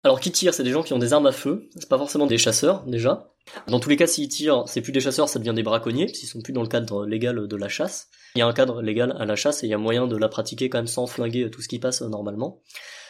Alors 0.04 0.20
qui 0.20 0.30
tirent, 0.30 0.54
c'est 0.54 0.62
des 0.62 0.70
gens 0.70 0.82
qui 0.82 0.92
ont 0.92 0.98
des 0.98 1.12
armes 1.12 1.26
à 1.26 1.32
feu, 1.32 1.68
c'est 1.74 1.88
pas 1.88 1.98
forcément 1.98 2.26
des 2.26 2.38
chasseurs 2.38 2.84
déjà. 2.84 3.32
Dans 3.66 3.80
tous 3.80 3.88
les 3.88 3.96
cas, 3.96 4.06
s'ils 4.06 4.28
tirent, 4.28 4.64
c'est 4.66 4.82
plus 4.82 4.92
des 4.92 5.00
chasseurs, 5.00 5.28
ça 5.28 5.38
devient 5.38 5.54
des 5.54 5.62
braconniers, 5.62 6.08
s'ils 6.08 6.28
sont 6.28 6.40
plus 6.40 6.52
dans 6.52 6.62
le 6.62 6.68
cadre 6.68 7.06
légal 7.06 7.48
de 7.48 7.56
la 7.56 7.68
chasse. 7.68 8.08
Il 8.36 8.38
y 8.38 8.42
a 8.42 8.46
un 8.46 8.52
cadre 8.52 8.82
légal 8.82 9.16
à 9.18 9.24
la 9.24 9.36
chasse 9.36 9.62
et 9.62 9.66
il 9.66 9.70
y 9.70 9.74
a 9.74 9.78
moyen 9.78 10.06
de 10.06 10.16
la 10.16 10.28
pratiquer 10.28 10.68
quand 10.68 10.78
même 10.78 10.86
sans 10.86 11.06
flinguer 11.06 11.50
tout 11.50 11.62
ce 11.62 11.68
qui 11.68 11.78
passe 11.78 12.02
euh, 12.02 12.08
normalement. 12.08 12.60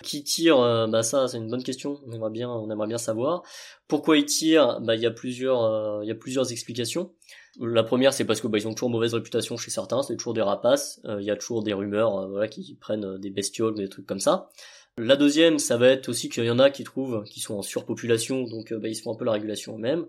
Qui 0.02 0.22
tire, 0.22 0.60
euh, 0.60 0.86
bah 0.86 1.02
ça 1.02 1.26
c'est 1.26 1.38
une 1.38 1.50
bonne 1.50 1.64
question, 1.64 2.00
on 2.06 2.12
aimerait 2.12 2.30
bien, 2.30 2.48
on 2.48 2.70
aimerait 2.70 2.86
bien 2.86 2.98
savoir. 2.98 3.42
Pourquoi 3.88 4.16
ils 4.16 4.26
tirent? 4.26 4.80
Bah 4.80 4.94
il 4.94 5.02
y 5.02 5.06
a 5.06 5.10
plusieurs, 5.10 5.64
euh, 5.64 6.00
il 6.04 6.08
y 6.08 6.12
a 6.12 6.14
plusieurs 6.14 6.52
explications. 6.52 7.12
La 7.60 7.82
première, 7.82 8.12
c'est 8.12 8.24
parce 8.24 8.40
que 8.40 8.46
bah, 8.46 8.58
ils 8.58 8.68
ont 8.68 8.74
toujours 8.74 8.90
mauvaise 8.90 9.14
réputation 9.14 9.56
chez 9.56 9.72
certains, 9.72 10.02
c'est 10.02 10.16
toujours 10.16 10.34
des 10.34 10.42
rapaces. 10.42 11.00
Il 11.04 11.24
y 11.24 11.30
a 11.30 11.36
toujours 11.36 11.64
des 11.64 11.72
rumeurs, 11.72 12.28
voilà, 12.28 12.46
qui 12.46 12.76
prennent 12.80 13.18
des 13.18 13.30
bestioles, 13.30 13.74
des 13.74 13.88
trucs 13.88 14.06
comme 14.06 14.20
ça. 14.20 14.48
La 14.98 15.14
deuxième, 15.14 15.60
ça 15.60 15.76
va 15.76 15.88
être 15.90 16.08
aussi 16.08 16.28
qu'il 16.28 16.44
y 16.44 16.50
en 16.50 16.58
a 16.58 16.70
qui 16.70 16.82
trouvent 16.82 17.22
qu'ils 17.22 17.42
sont 17.42 17.54
en 17.54 17.62
surpopulation, 17.62 18.42
donc 18.42 18.72
euh, 18.72 18.78
bah, 18.78 18.88
ils 18.88 18.96
se 18.96 19.02
font 19.02 19.12
un 19.12 19.16
peu 19.16 19.24
la 19.24 19.32
régulation 19.32 19.76
eux-mêmes. 19.76 20.06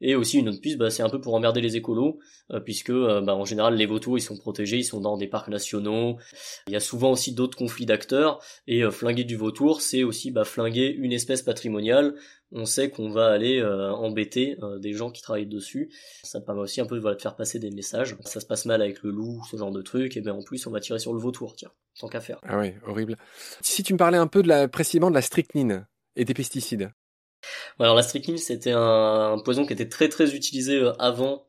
Et 0.00 0.14
aussi 0.14 0.38
une 0.38 0.48
autre 0.48 0.60
piste, 0.60 0.78
bah, 0.78 0.90
c'est 0.90 1.02
un 1.02 1.08
peu 1.08 1.20
pour 1.20 1.34
emmerder 1.34 1.60
les 1.60 1.76
écolos, 1.76 2.18
euh, 2.52 2.60
puisque 2.60 2.90
euh, 2.90 3.20
bah, 3.20 3.34
en 3.34 3.44
général 3.44 3.74
les 3.74 3.86
vautours 3.86 4.16
ils 4.16 4.22
sont 4.22 4.36
protégés, 4.36 4.78
ils 4.78 4.84
sont 4.84 5.00
dans 5.00 5.16
des 5.16 5.26
parcs 5.26 5.48
nationaux. 5.48 6.18
Il 6.68 6.72
y 6.72 6.76
a 6.76 6.80
souvent 6.80 7.12
aussi 7.12 7.32
d'autres 7.32 7.58
conflits 7.58 7.86
d'acteurs, 7.86 8.40
et 8.66 8.88
flinguer 8.90 9.24
du 9.24 9.36
vautour, 9.36 9.80
c'est 9.82 10.04
aussi 10.04 10.30
bah, 10.30 10.44
flinguer 10.44 10.94
une 10.96 11.12
espèce 11.12 11.42
patrimoniale. 11.42 12.14
On 12.50 12.64
sait 12.64 12.88
qu'on 12.88 13.10
va 13.10 13.26
aller 13.26 13.62
embêter 13.62 14.56
des 14.78 14.94
gens 14.94 15.10
qui 15.10 15.20
travaillent 15.20 15.44
dessus. 15.44 15.92
Ça 16.22 16.40
permet 16.40 16.62
aussi 16.62 16.80
un 16.80 16.86
peu 16.86 16.98
voilà, 16.98 17.14
de 17.14 17.20
faire 17.20 17.36
passer 17.36 17.58
des 17.58 17.70
messages. 17.70 18.16
Ça 18.24 18.40
se 18.40 18.46
passe 18.46 18.64
mal 18.64 18.80
avec 18.80 19.02
le 19.02 19.10
loup, 19.10 19.42
ce 19.50 19.58
genre 19.58 19.70
de 19.70 19.82
truc, 19.82 20.16
et 20.16 20.22
bien 20.22 20.32
en 20.32 20.42
plus 20.42 20.66
on 20.66 20.70
va 20.70 20.80
tirer 20.80 20.98
sur 20.98 21.12
le 21.12 21.20
vautour, 21.20 21.56
tiens 21.56 21.70
tant 21.98 22.08
qu'à 22.08 22.20
faire. 22.20 22.38
Ah 22.42 22.58
oui, 22.58 22.72
horrible. 22.86 23.16
Si 23.60 23.82
tu 23.82 23.92
me 23.92 23.98
parlais 23.98 24.18
un 24.18 24.26
peu 24.26 24.42
de 24.42 24.48
la, 24.48 24.68
précisément 24.68 25.10
de 25.10 25.14
la 25.14 25.22
strychnine 25.22 25.86
et 26.16 26.24
des 26.24 26.34
pesticides. 26.34 26.90
Alors 27.78 27.94
la 27.94 28.02
strychnine, 28.02 28.38
c'était 28.38 28.72
un, 28.72 29.38
poison 29.44 29.66
qui 29.66 29.72
était 29.72 29.88
très 29.88 30.08
très 30.08 30.34
utilisé 30.34 30.76
euh, 30.76 30.92
avant. 30.98 31.46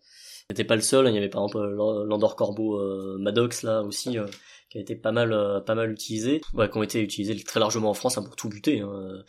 C'était 0.50 0.64
pas 0.64 0.76
le 0.76 0.82
seul, 0.82 1.08
il 1.08 1.14
y 1.14 1.18
avait 1.18 1.30
par 1.30 1.44
exemple 1.44 1.58
euh, 1.58 2.06
l'Andor 2.06 2.36
Corbeau 2.36 2.80
euh, 2.80 3.18
Maddox 3.20 3.62
là 3.62 3.84
aussi 3.84 4.18
qui 4.72 4.78
a 4.78 4.82
été 4.82 4.96
pas 4.96 5.12
mal 5.12 5.64
pas 5.66 5.76
mal 5.76 5.92
utilisé, 5.92 6.42
ouais, 6.54 6.70
qui 6.70 6.78
ont 6.78 6.84
été 6.84 7.02
utilisés 7.02 7.36
très 7.44 7.60
largement 7.60 7.90
en 7.90 7.94
France 7.94 8.18
hein, 8.18 8.24
pour 8.24 8.36
tout 8.36 8.50
buter, 8.50 8.80
hein, 8.82 9.24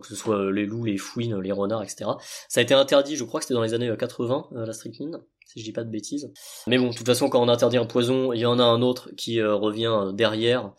que 0.00 0.06
ce 0.06 0.14
soit 0.14 0.50
les 0.50 0.66
loups, 0.66 0.84
les 0.84 0.98
fouines, 0.98 1.38
les 1.40 1.52
renards, 1.52 1.82
etc. 1.82 2.10
Ça 2.48 2.60
a 2.60 2.62
été 2.62 2.74
interdit, 2.74 3.16
je 3.16 3.24
crois 3.24 3.40
que 3.40 3.44
c'était 3.44 3.54
dans 3.54 3.62
les 3.62 3.74
années 3.74 3.90
80 3.98 4.48
la 4.52 4.72
strychnine 4.72 5.18
si 5.52 5.60
je 5.60 5.64
dis 5.64 5.72
pas 5.72 5.84
de 5.84 5.90
bêtises. 5.90 6.32
Mais 6.66 6.78
bon, 6.78 6.90
de 6.90 6.94
toute 6.94 7.06
façon, 7.06 7.28
quand 7.28 7.42
on 7.42 7.48
interdit 7.48 7.76
un 7.76 7.86
poison, 7.86 8.32
il 8.32 8.40
y 8.40 8.46
en 8.46 8.58
a 8.58 8.64
un 8.64 8.82
autre 8.82 9.10
qui 9.16 9.40
euh, 9.40 9.54
revient 9.54 9.92
euh, 9.92 10.12
derrière. 10.12 10.72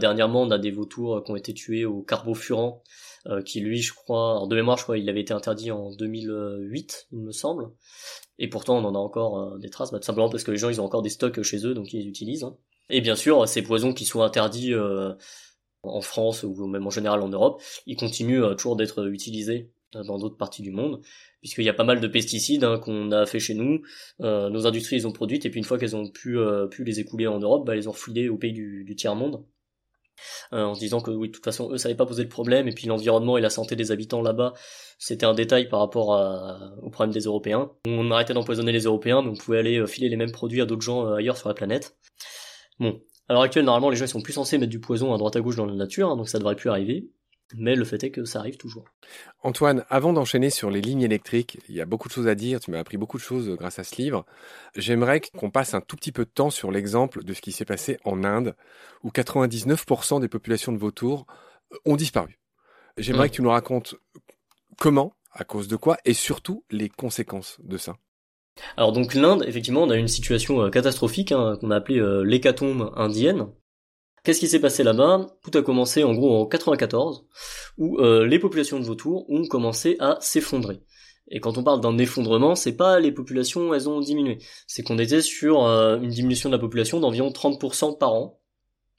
Dernièrement, 0.00 0.42
on 0.42 0.50
a 0.50 0.58
des 0.58 0.70
vautours 0.70 1.16
euh, 1.16 1.20
qui 1.22 1.30
ont 1.30 1.36
été 1.36 1.54
tués 1.54 1.84
au 1.84 2.02
carbofurant, 2.02 2.82
qui 3.44 3.60
lui, 3.60 3.82
je 3.82 3.92
crois, 3.92 4.46
de 4.48 4.54
mémoire, 4.54 4.78
je 4.78 4.84
crois, 4.84 4.98
il 4.98 5.08
avait 5.08 5.20
été 5.20 5.34
interdit 5.34 5.70
en 5.70 5.90
2008, 5.90 7.08
il 7.12 7.18
me 7.18 7.32
semble. 7.32 7.70
Et 8.38 8.48
pourtant, 8.48 8.78
on 8.78 8.84
en 8.84 8.94
a 8.94 8.98
encore 8.98 9.58
des 9.58 9.68
traces, 9.68 9.90
bah, 9.90 9.98
tout 9.98 10.04
simplement 10.04 10.28
parce 10.28 10.44
que 10.44 10.50
les 10.50 10.56
gens, 10.56 10.70
ils 10.70 10.80
ont 10.80 10.84
encore 10.84 11.02
des 11.02 11.10
stocks 11.10 11.42
chez 11.42 11.66
eux, 11.66 11.74
donc 11.74 11.92
ils 11.92 12.00
les 12.00 12.06
utilisent. 12.06 12.44
Hein. 12.44 12.56
Et 12.88 13.00
bien 13.00 13.16
sûr, 13.16 13.46
ces 13.48 13.62
poisons 13.62 13.92
qui 13.92 14.04
sont 14.04 14.22
interdits 14.22 14.72
en 15.82 16.00
France 16.00 16.42
ou 16.42 16.66
même 16.66 16.86
en 16.86 16.90
général 16.90 17.20
en 17.22 17.28
Europe, 17.28 17.62
ils 17.86 17.96
continuent 17.96 18.54
toujours 18.56 18.76
d'être 18.76 19.06
utilisés 19.08 19.70
dans 19.92 20.18
d'autres 20.18 20.36
parties 20.36 20.62
du 20.62 20.70
monde 20.70 21.00
puisqu'il 21.40 21.64
y 21.64 21.68
a 21.68 21.74
pas 21.74 21.84
mal 21.84 22.00
de 22.00 22.08
pesticides 22.08 22.64
hein, 22.64 22.78
qu'on 22.78 23.12
a 23.12 23.26
fait 23.26 23.40
chez 23.40 23.54
nous, 23.54 23.82
euh, 24.20 24.50
nos 24.50 24.66
industries 24.66 24.96
les 24.96 25.06
ont 25.06 25.12
produites, 25.12 25.46
et 25.46 25.50
puis 25.50 25.58
une 25.58 25.64
fois 25.64 25.78
qu'elles 25.78 25.96
ont 25.96 26.08
pu, 26.08 26.38
euh, 26.38 26.66
pu 26.66 26.84
les 26.84 27.00
écouler 27.00 27.26
en 27.26 27.38
Europe, 27.38 27.66
bah, 27.66 27.74
elles 27.74 27.80
les 27.80 27.88
ont 27.88 27.92
refilées 27.92 28.28
au 28.28 28.36
pays 28.36 28.52
du, 28.52 28.84
du 28.84 28.96
tiers-monde, 28.96 29.44
euh, 30.52 30.64
en 30.64 30.74
se 30.74 30.80
disant 30.80 31.00
que 31.00 31.10
oui, 31.10 31.28
de 31.28 31.32
toute 31.32 31.44
façon, 31.44 31.70
eux, 31.72 31.78
ça 31.78 31.88
n'avait 31.88 31.96
pas 31.96 32.06
posé 32.06 32.24
de 32.24 32.28
problème, 32.28 32.68
et 32.68 32.72
puis 32.72 32.86
l'environnement 32.86 33.38
et 33.38 33.40
la 33.40 33.50
santé 33.50 33.76
des 33.76 33.92
habitants 33.92 34.22
là-bas, 34.22 34.54
c'était 34.98 35.26
un 35.26 35.34
détail 35.34 35.68
par 35.68 35.80
rapport 35.80 36.14
à, 36.14 36.74
au 36.82 36.90
problème 36.90 37.12
des 37.12 37.24
Européens. 37.24 37.70
On 37.86 38.10
arrêtait 38.10 38.34
d'empoisonner 38.34 38.72
les 38.72 38.84
Européens, 38.84 39.22
mais 39.22 39.30
on 39.30 39.36
pouvait 39.36 39.58
aller 39.58 39.86
filer 39.86 40.08
les 40.08 40.16
mêmes 40.16 40.32
produits 40.32 40.60
à 40.60 40.66
d'autres 40.66 40.82
gens 40.82 41.12
ailleurs 41.12 41.36
sur 41.36 41.48
la 41.48 41.54
planète. 41.54 41.96
Bon, 42.78 43.00
à 43.28 43.32
l'heure 43.32 43.42
actuelle, 43.42 43.64
normalement, 43.64 43.90
les 43.90 43.96
gens 43.96 44.04
ils 44.06 44.08
sont 44.08 44.22
plus 44.22 44.32
censés 44.32 44.58
mettre 44.58 44.70
du 44.70 44.80
poison 44.80 45.12
à 45.12 45.18
droite 45.18 45.36
à 45.36 45.40
gauche 45.40 45.56
dans 45.56 45.66
la 45.66 45.74
nature, 45.74 46.10
hein, 46.10 46.16
donc 46.16 46.28
ça 46.28 46.38
devrait 46.38 46.56
plus 46.56 46.70
arriver 46.70 47.10
mais 47.54 47.74
le 47.74 47.84
fait 47.84 48.02
est 48.04 48.10
que 48.10 48.24
ça 48.24 48.40
arrive 48.40 48.56
toujours. 48.56 48.84
Antoine, 49.42 49.84
avant 49.88 50.12
d'enchaîner 50.12 50.50
sur 50.50 50.70
les 50.70 50.80
lignes 50.80 51.02
électriques, 51.02 51.58
il 51.68 51.74
y 51.74 51.80
a 51.80 51.86
beaucoup 51.86 52.08
de 52.08 52.12
choses 52.12 52.28
à 52.28 52.34
dire, 52.34 52.60
tu 52.60 52.70
m'as 52.70 52.78
appris 52.78 52.96
beaucoup 52.96 53.16
de 53.16 53.22
choses 53.22 53.48
grâce 53.56 53.78
à 53.78 53.84
ce 53.84 53.96
livre. 53.96 54.26
J'aimerais 54.76 55.20
qu'on 55.20 55.50
passe 55.50 55.74
un 55.74 55.80
tout 55.80 55.96
petit 55.96 56.12
peu 56.12 56.24
de 56.24 56.30
temps 56.30 56.50
sur 56.50 56.70
l'exemple 56.70 57.24
de 57.24 57.32
ce 57.32 57.40
qui 57.40 57.52
s'est 57.52 57.64
passé 57.64 57.98
en 58.04 58.24
Inde, 58.24 58.54
où 59.02 59.10
99% 59.10 60.20
des 60.20 60.28
populations 60.28 60.72
de 60.72 60.78
vautours 60.78 61.26
ont 61.84 61.96
disparu. 61.96 62.38
J'aimerais 62.96 63.26
mmh. 63.26 63.30
que 63.30 63.34
tu 63.36 63.42
nous 63.42 63.50
racontes 63.50 63.94
comment, 64.78 65.14
à 65.32 65.44
cause 65.44 65.68
de 65.68 65.76
quoi, 65.76 65.98
et 66.04 66.14
surtout 66.14 66.64
les 66.70 66.88
conséquences 66.88 67.58
de 67.62 67.78
ça. 67.78 67.96
Alors 68.76 68.92
donc 68.92 69.14
l'Inde, 69.14 69.44
effectivement, 69.46 69.82
on 69.82 69.90
a 69.90 69.96
une 69.96 70.08
situation 70.08 70.62
euh, 70.62 70.70
catastrophique 70.70 71.32
hein, 71.32 71.56
qu'on 71.60 71.70
a 71.70 71.76
appelée 71.76 72.00
euh, 72.00 72.22
l'hécatombe 72.22 72.92
indienne, 72.96 73.46
Qu'est-ce 74.28 74.40
qui 74.40 74.48
s'est 74.48 74.60
passé 74.60 74.82
là-bas? 74.82 75.38
Tout 75.42 75.56
a 75.56 75.62
commencé 75.62 76.04
en 76.04 76.12
gros 76.12 76.42
en 76.42 76.44
94, 76.44 77.24
où 77.78 77.98
euh, 77.98 78.26
les 78.26 78.38
populations 78.38 78.78
de 78.78 78.84
vautours 78.84 79.24
ont 79.30 79.46
commencé 79.46 79.96
à 80.00 80.18
s'effondrer. 80.20 80.82
Et 81.28 81.40
quand 81.40 81.56
on 81.56 81.64
parle 81.64 81.80
d'un 81.80 81.96
effondrement, 81.96 82.54
c'est 82.54 82.76
pas 82.76 83.00
les 83.00 83.10
populations, 83.10 83.72
elles 83.72 83.88
ont 83.88 84.00
diminué. 84.00 84.36
C'est 84.66 84.82
qu'on 84.82 84.98
était 84.98 85.22
sur 85.22 85.64
euh, 85.64 85.98
une 85.98 86.10
diminution 86.10 86.50
de 86.50 86.54
la 86.54 86.58
population 86.58 87.00
d'environ 87.00 87.30
30% 87.30 87.96
par 87.96 88.12
an, 88.12 88.38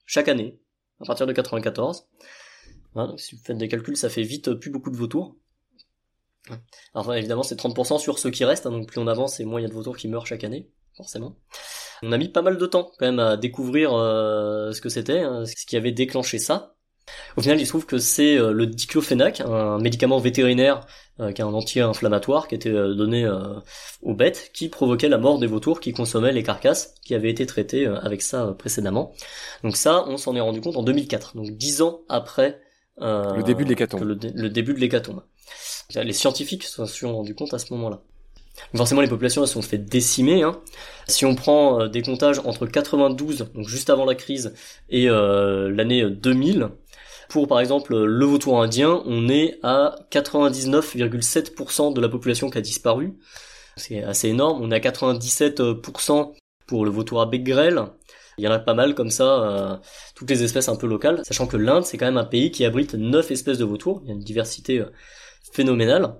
chaque 0.07 0.29
année, 0.29 0.59
à 0.99 1.05
partir 1.05 1.27
de 1.27 1.31
94. 1.31 2.07
si 3.17 3.35
vous 3.35 3.41
faites 3.43 3.57
des 3.59 3.67
calculs, 3.67 3.97
ça 3.97 4.09
fait 4.09 4.23
vite 4.23 4.55
plus 4.55 4.71
beaucoup 4.71 4.89
de 4.89 4.97
vautours. 4.97 5.35
Alors 6.95 7.13
évidemment, 7.13 7.43
c'est 7.43 7.59
30% 7.59 7.99
sur 7.99 8.17
ceux 8.17 8.31
qui 8.31 8.45
restent, 8.45 8.65
hein, 8.65 8.71
donc 8.71 8.87
plus 8.87 8.99
on 8.99 9.05
avance 9.05 9.39
et 9.39 9.45
moins 9.45 9.59
il 9.59 9.63
y 9.63 9.67
a 9.67 9.69
de 9.69 9.75
vautours 9.75 9.95
qui 9.95 10.07
meurent 10.07 10.25
chaque 10.25 10.43
année, 10.43 10.71
forcément. 10.99 11.37
On 12.03 12.11
a 12.11 12.17
mis 12.17 12.27
pas 12.27 12.41
mal 12.41 12.57
de 12.57 12.65
temps 12.65 12.91
quand 12.97 13.05
même 13.05 13.19
à 13.19 13.37
découvrir 13.37 13.93
euh, 13.93 14.73
ce 14.73 14.81
que 14.81 14.89
c'était, 14.89 15.19
hein, 15.19 15.45
ce 15.45 15.65
qui 15.65 15.77
avait 15.77 15.93
déclenché 15.93 16.39
ça. 16.39 16.75
Au 17.37 17.41
final, 17.41 17.59
il 17.59 17.65
se 17.65 17.71
trouve 17.71 17.85
que 17.85 17.97
c'est 17.97 18.37
euh, 18.37 18.51
le 18.51 18.67
diclofénac, 18.67 19.39
un 19.39 19.79
médicament 19.79 20.19
vétérinaire 20.19 20.85
euh, 21.21 21.31
qui 21.31 21.41
est 21.41 21.45
un 21.45 21.53
anti-inflammatoire 21.53 22.49
qui 22.49 22.55
était 22.55 22.71
donné 22.71 23.27
aux 24.01 24.13
bêtes, 24.13 24.51
qui 24.53 24.67
provoquait 24.67 25.07
la 25.07 25.17
mort 25.17 25.39
des 25.39 25.47
vautours 25.47 25.79
qui 25.79 25.93
consommaient 25.93 26.33
les 26.33 26.43
carcasses 26.43 26.95
qui 27.01 27.15
avaient 27.15 27.31
été 27.31 27.45
traitées 27.45 27.87
avec 27.87 28.21
ça 28.21 28.53
précédemment. 28.59 29.13
Donc 29.63 29.77
ça, 29.77 30.03
on 30.07 30.17
s'en 30.17 30.35
est 30.35 30.41
rendu 30.41 30.59
compte 30.59 30.75
en 30.75 30.83
2004, 30.83 31.37
donc 31.37 31.51
dix 31.51 31.81
ans 31.81 32.01
après 32.09 32.61
le 32.99 33.41
début 33.43 33.63
de 33.63 33.69
l'hécatombe. 33.69 34.03
Le, 34.03 34.19
le, 34.35 34.49
début 34.49 34.73
de 34.73 34.79
l'hécatombe. 34.79 35.23
Les 35.95 36.11
scientifiques 36.11 36.65
se 36.65 36.85
sont 36.85 37.15
rendus 37.15 37.33
compte 37.33 37.53
à 37.53 37.59
ce 37.59 37.73
moment-là 37.73 38.01
forcément, 38.77 39.01
les 39.01 39.07
populations 39.07 39.41
elles 39.41 39.47
sont 39.47 39.61
fait 39.61 39.77
décimer. 39.77 40.43
Hein. 40.43 40.59
Si 41.07 41.25
on 41.25 41.35
prend 41.35 41.81
euh, 41.81 41.87
des 41.87 42.01
comptages 42.01 42.39
entre 42.45 42.65
92, 42.65 43.49
donc 43.53 43.67
juste 43.67 43.89
avant 43.89 44.05
la 44.05 44.15
crise, 44.15 44.53
et 44.89 45.09
euh, 45.09 45.69
l'année 45.69 46.09
2000, 46.09 46.69
pour 47.29 47.47
par 47.47 47.59
exemple 47.59 47.95
le 47.97 48.25
vautour 48.25 48.61
indien, 48.61 49.01
on 49.05 49.29
est 49.29 49.59
à 49.63 49.95
99,7% 50.11 51.93
de 51.93 52.01
la 52.01 52.09
population 52.09 52.49
qui 52.49 52.57
a 52.57 52.61
disparu. 52.61 53.13
C'est 53.77 54.03
assez 54.03 54.29
énorme. 54.29 54.61
On 54.61 54.71
est 54.71 54.75
à 54.75 54.91
97% 54.91 56.33
pour 56.67 56.85
le 56.85 56.91
vautour 56.91 57.21
à 57.21 57.25
bec 57.27 57.43
grêle. 57.43 57.81
Il 58.37 58.43
y 58.43 58.47
en 58.47 58.51
a 58.51 58.59
pas 58.59 58.73
mal 58.73 58.95
comme 58.95 59.11
ça, 59.11 59.81
toutes 60.15 60.29
les 60.29 60.43
espèces 60.43 60.69
un 60.69 60.77
peu 60.77 60.87
locales, 60.87 61.21
sachant 61.25 61.45
que 61.45 61.57
l'Inde 61.57 61.83
c'est 61.83 61.97
quand 61.97 62.05
même 62.05 62.17
un 62.17 62.25
pays 62.25 62.51
qui 62.51 62.63
abrite 62.63 62.93
neuf 62.93 63.31
espèces 63.31 63.57
de 63.57 63.65
vautours. 63.65 64.01
Il 64.03 64.07
y 64.07 64.11
a 64.11 64.13
une 64.13 64.23
diversité 64.23 64.81
phénoménale. 65.51 66.15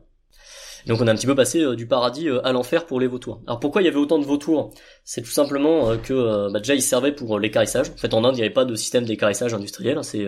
Donc 0.87 1.01
on 1.01 1.07
a 1.07 1.11
un 1.11 1.15
petit 1.15 1.27
peu 1.27 1.35
passé 1.35 1.61
euh, 1.61 1.75
du 1.75 1.87
paradis 1.87 2.29
euh, 2.29 2.45
à 2.45 2.51
l'enfer 2.51 2.85
pour 2.85 2.99
les 2.99 3.07
vautours. 3.07 3.41
Alors 3.47 3.59
pourquoi 3.59 3.81
il 3.81 3.85
y 3.85 3.87
avait 3.87 3.97
autant 3.97 4.19
de 4.19 4.25
vautours? 4.25 4.73
C'est 5.03 5.21
tout 5.21 5.29
simplement 5.29 5.91
euh, 5.91 5.97
que 5.97 6.51
bah, 6.51 6.59
déjà 6.59 6.75
ils 6.75 6.81
servaient 6.81 7.11
pour 7.11 7.39
l'écarissage. 7.39 7.89
En 7.89 7.97
fait 7.97 8.13
en 8.13 8.23
Inde 8.23 8.35
il 8.35 8.37
n'y 8.37 8.43
avait 8.43 8.53
pas 8.53 8.65
de 8.65 8.75
système 8.75 9.05
d'écarissage 9.05 9.53
industriel, 9.53 9.97
hein. 9.97 10.03
c'est 10.03 10.25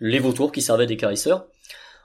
les 0.00 0.18
vautours 0.18 0.52
qui 0.52 0.62
servaient 0.62 0.86
d'écarisseurs. 0.86 1.46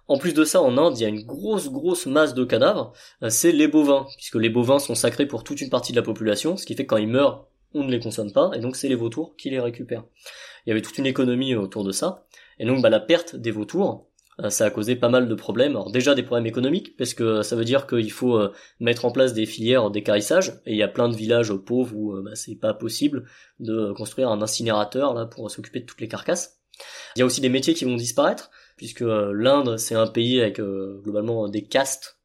En 0.07 0.17
plus 0.17 0.33
de 0.33 0.43
ça, 0.43 0.61
en 0.61 0.77
Inde, 0.77 0.97
il 0.97 1.03
y 1.03 1.05
a 1.05 1.09
une 1.09 1.23
grosse, 1.23 1.69
grosse 1.69 2.05
masse 2.05 2.33
de 2.33 2.43
cadavres, 2.43 2.91
c'est 3.29 3.53
les 3.53 3.67
bovins, 3.67 4.07
puisque 4.17 4.35
les 4.35 4.49
bovins 4.49 4.79
sont 4.79 4.95
sacrés 4.95 5.25
pour 5.25 5.45
toute 5.45 5.61
une 5.61 5.69
partie 5.69 5.93
de 5.93 5.97
la 5.97 6.03
population, 6.03 6.57
ce 6.57 6.65
qui 6.65 6.75
fait 6.75 6.83
que 6.83 6.89
quand 6.89 6.97
ils 6.97 7.07
meurent, 7.07 7.47
on 7.73 7.83
ne 7.83 7.91
les 7.91 7.99
consomme 7.99 8.33
pas, 8.33 8.51
et 8.53 8.59
donc 8.59 8.75
c'est 8.75 8.89
les 8.89 8.95
vautours 8.95 9.35
qui 9.37 9.49
les 9.49 9.59
récupèrent. 9.59 10.03
Il 10.65 10.69
y 10.69 10.71
avait 10.73 10.81
toute 10.81 10.97
une 10.97 11.05
économie 11.05 11.55
autour 11.55 11.85
de 11.85 11.91
ça, 11.91 12.25
et 12.59 12.65
donc 12.65 12.81
bah, 12.81 12.89
la 12.89 12.99
perte 12.99 13.35
des 13.35 13.51
vautours, 13.51 14.07
ça 14.49 14.65
a 14.65 14.69
causé 14.69 14.95
pas 14.95 15.09
mal 15.09 15.27
de 15.27 15.35
problèmes. 15.35 15.71
Alors 15.71 15.91
déjà 15.91 16.15
des 16.15 16.23
problèmes 16.23 16.47
économiques, 16.47 16.95
parce 16.97 17.13
que 17.13 17.41
ça 17.41 17.55
veut 17.55 17.65
dire 17.65 17.87
qu'il 17.87 18.11
faut 18.11 18.37
euh, 18.37 18.51
mettre 18.79 19.05
en 19.05 19.11
place 19.11 19.33
des 19.33 19.45
filières 19.45 19.91
d'écarissage, 19.91 20.61
et 20.65 20.71
il 20.71 20.77
y 20.77 20.83
a 20.83 20.87
plein 20.87 21.09
de 21.09 21.15
villages 21.15 21.53
pauvres 21.53 21.95
où 21.95 22.13
euh, 22.13 22.23
bah, 22.23 22.35
c'est 22.35 22.55
pas 22.55 22.73
possible 22.73 23.25
de 23.59 23.91
construire 23.93 24.29
un 24.29 24.41
incinérateur 24.41 25.13
là 25.13 25.25
pour 25.25 25.49
s'occuper 25.51 25.81
de 25.81 25.85
toutes 25.85 26.01
les 26.01 26.07
carcasses. 26.07 26.59
Il 27.15 27.19
y 27.19 27.21
a 27.21 27.25
aussi 27.25 27.41
des 27.41 27.49
métiers 27.49 27.73
qui 27.73 27.85
vont 27.85 27.95
disparaître, 27.95 28.49
puisque 28.77 29.01
l'Inde 29.01 29.77
c'est 29.77 29.95
un 29.95 30.07
pays 30.07 30.41
avec 30.41 30.59
globalement 30.59 31.47
des 31.47 31.63
castes. 31.63 32.17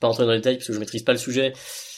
Pas 0.00 0.08
entrer 0.08 0.24
dans 0.24 0.32
les 0.32 0.38
détails 0.38 0.56
parce 0.56 0.66
que 0.66 0.72
je 0.72 0.80
maîtrise 0.80 1.04
pas 1.04 1.12
le 1.12 1.18
sujet, 1.18 1.54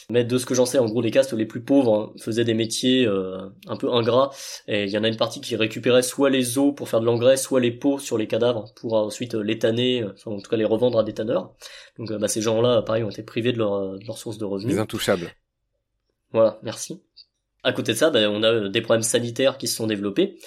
mais 0.09 0.23
de 0.23 0.37
ce 0.37 0.45
que 0.45 0.55
j'en 0.55 0.65
sais, 0.65 0.79
en 0.79 0.85
gros, 0.85 1.01
les 1.01 1.11
castes 1.11 1.33
les 1.33 1.45
plus 1.45 1.61
pauvres 1.61 2.13
hein, 2.15 2.19
faisaient 2.19 2.45
des 2.45 2.53
métiers 2.53 3.05
euh, 3.05 3.49
un 3.67 3.75
peu 3.75 3.91
ingrats. 3.91 4.31
Et 4.67 4.85
il 4.85 4.89
y 4.89 4.97
en 4.97 5.03
a 5.03 5.09
une 5.09 5.17
partie 5.17 5.41
qui 5.41 5.55
récupérait 5.57 6.01
soit 6.01 6.29
les 6.29 6.57
os 6.57 6.73
pour 6.73 6.87
faire 6.87 7.01
de 7.01 7.05
l'engrais, 7.05 7.35
soit 7.35 7.59
les 7.59 7.71
peaux 7.71 7.99
sur 7.99 8.17
les 8.17 8.27
cadavres 8.27 8.71
pour 8.75 8.93
ensuite 8.93 9.35
euh, 9.35 9.43
les 9.43 9.59
tanner, 9.59 10.03
euh, 10.03 10.13
en 10.25 10.39
tout 10.39 10.49
cas 10.49 10.55
les 10.55 10.65
revendre 10.65 10.99
à 10.99 11.03
des 11.03 11.13
tanneurs. 11.13 11.53
Donc 11.97 12.13
bah, 12.13 12.29
ces 12.29 12.41
gens-là, 12.41 12.81
pareil, 12.83 13.03
ont 13.03 13.09
été 13.09 13.23
privés 13.23 13.51
de 13.51 13.57
leur, 13.57 13.97
de 13.97 14.05
leur 14.05 14.17
source 14.17 14.37
de 14.37 14.45
revenus. 14.45 14.75
Les 14.75 14.79
intouchables. 14.79 15.29
Voilà, 16.31 16.59
merci. 16.63 17.01
À 17.63 17.73
côté 17.73 17.91
de 17.91 17.97
ça, 17.97 18.09
bah, 18.09 18.29
on 18.29 18.43
a 18.43 18.69
des 18.69 18.81
problèmes 18.81 19.03
sanitaires 19.03 19.57
qui 19.57 19.67
se 19.67 19.75
sont 19.75 19.87
développés 19.87 20.37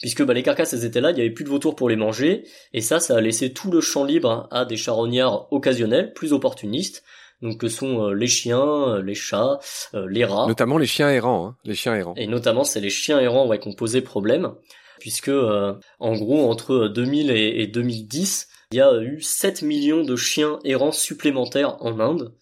puisque 0.00 0.24
bah, 0.24 0.32
les 0.32 0.42
carcasses 0.42 0.72
elles 0.72 0.86
étaient 0.86 1.02
là, 1.02 1.10
il 1.10 1.18
y 1.18 1.20
avait 1.20 1.28
plus 1.28 1.44
de 1.44 1.50
vautours 1.50 1.76
pour 1.76 1.90
les 1.90 1.96
manger, 1.96 2.44
et 2.72 2.80
ça, 2.80 3.00
ça 3.00 3.18
a 3.18 3.20
laissé 3.20 3.52
tout 3.52 3.70
le 3.70 3.82
champ 3.82 4.04
libre 4.04 4.48
à 4.50 4.64
des 4.64 4.78
charognards 4.78 5.52
occasionnels, 5.52 6.14
plus 6.14 6.32
opportunistes, 6.32 7.04
donc 7.42 7.58
que 7.58 7.68
sont 7.68 8.04
euh, 8.04 8.14
les 8.14 8.26
chiens, 8.26 8.60
euh, 8.60 9.02
les 9.02 9.14
chats, 9.14 9.58
euh, 9.94 10.06
les 10.08 10.24
rats. 10.24 10.46
Notamment 10.46 10.78
les 10.78 10.86
chiens 10.86 11.10
errants, 11.10 11.46
hein, 11.46 11.56
les 11.64 11.74
chiens 11.74 11.94
errants. 11.94 12.14
Et 12.16 12.26
notamment 12.26 12.64
c'est 12.64 12.80
les 12.80 12.90
chiens 12.90 13.18
errants 13.18 13.46
ouais, 13.46 13.58
qui 13.58 13.68
ont 13.68 13.72
posé 13.74 14.00
problème, 14.02 14.52
puisque 14.98 15.30
en 15.30 16.14
gros 16.14 16.50
entre 16.50 16.88
2000 16.88 17.30
et, 17.30 17.66
2010, 17.66 18.48
il 18.72 18.76
y 18.76 18.80
a 18.80 19.00
eu 19.00 19.20
7 19.20 19.62
millions 19.62 20.02
de 20.02 20.16
chiens 20.16 20.58
errants 20.64 20.92
supplémentaires 20.92 21.76
en 21.80 21.98
Inde. 21.98 22.34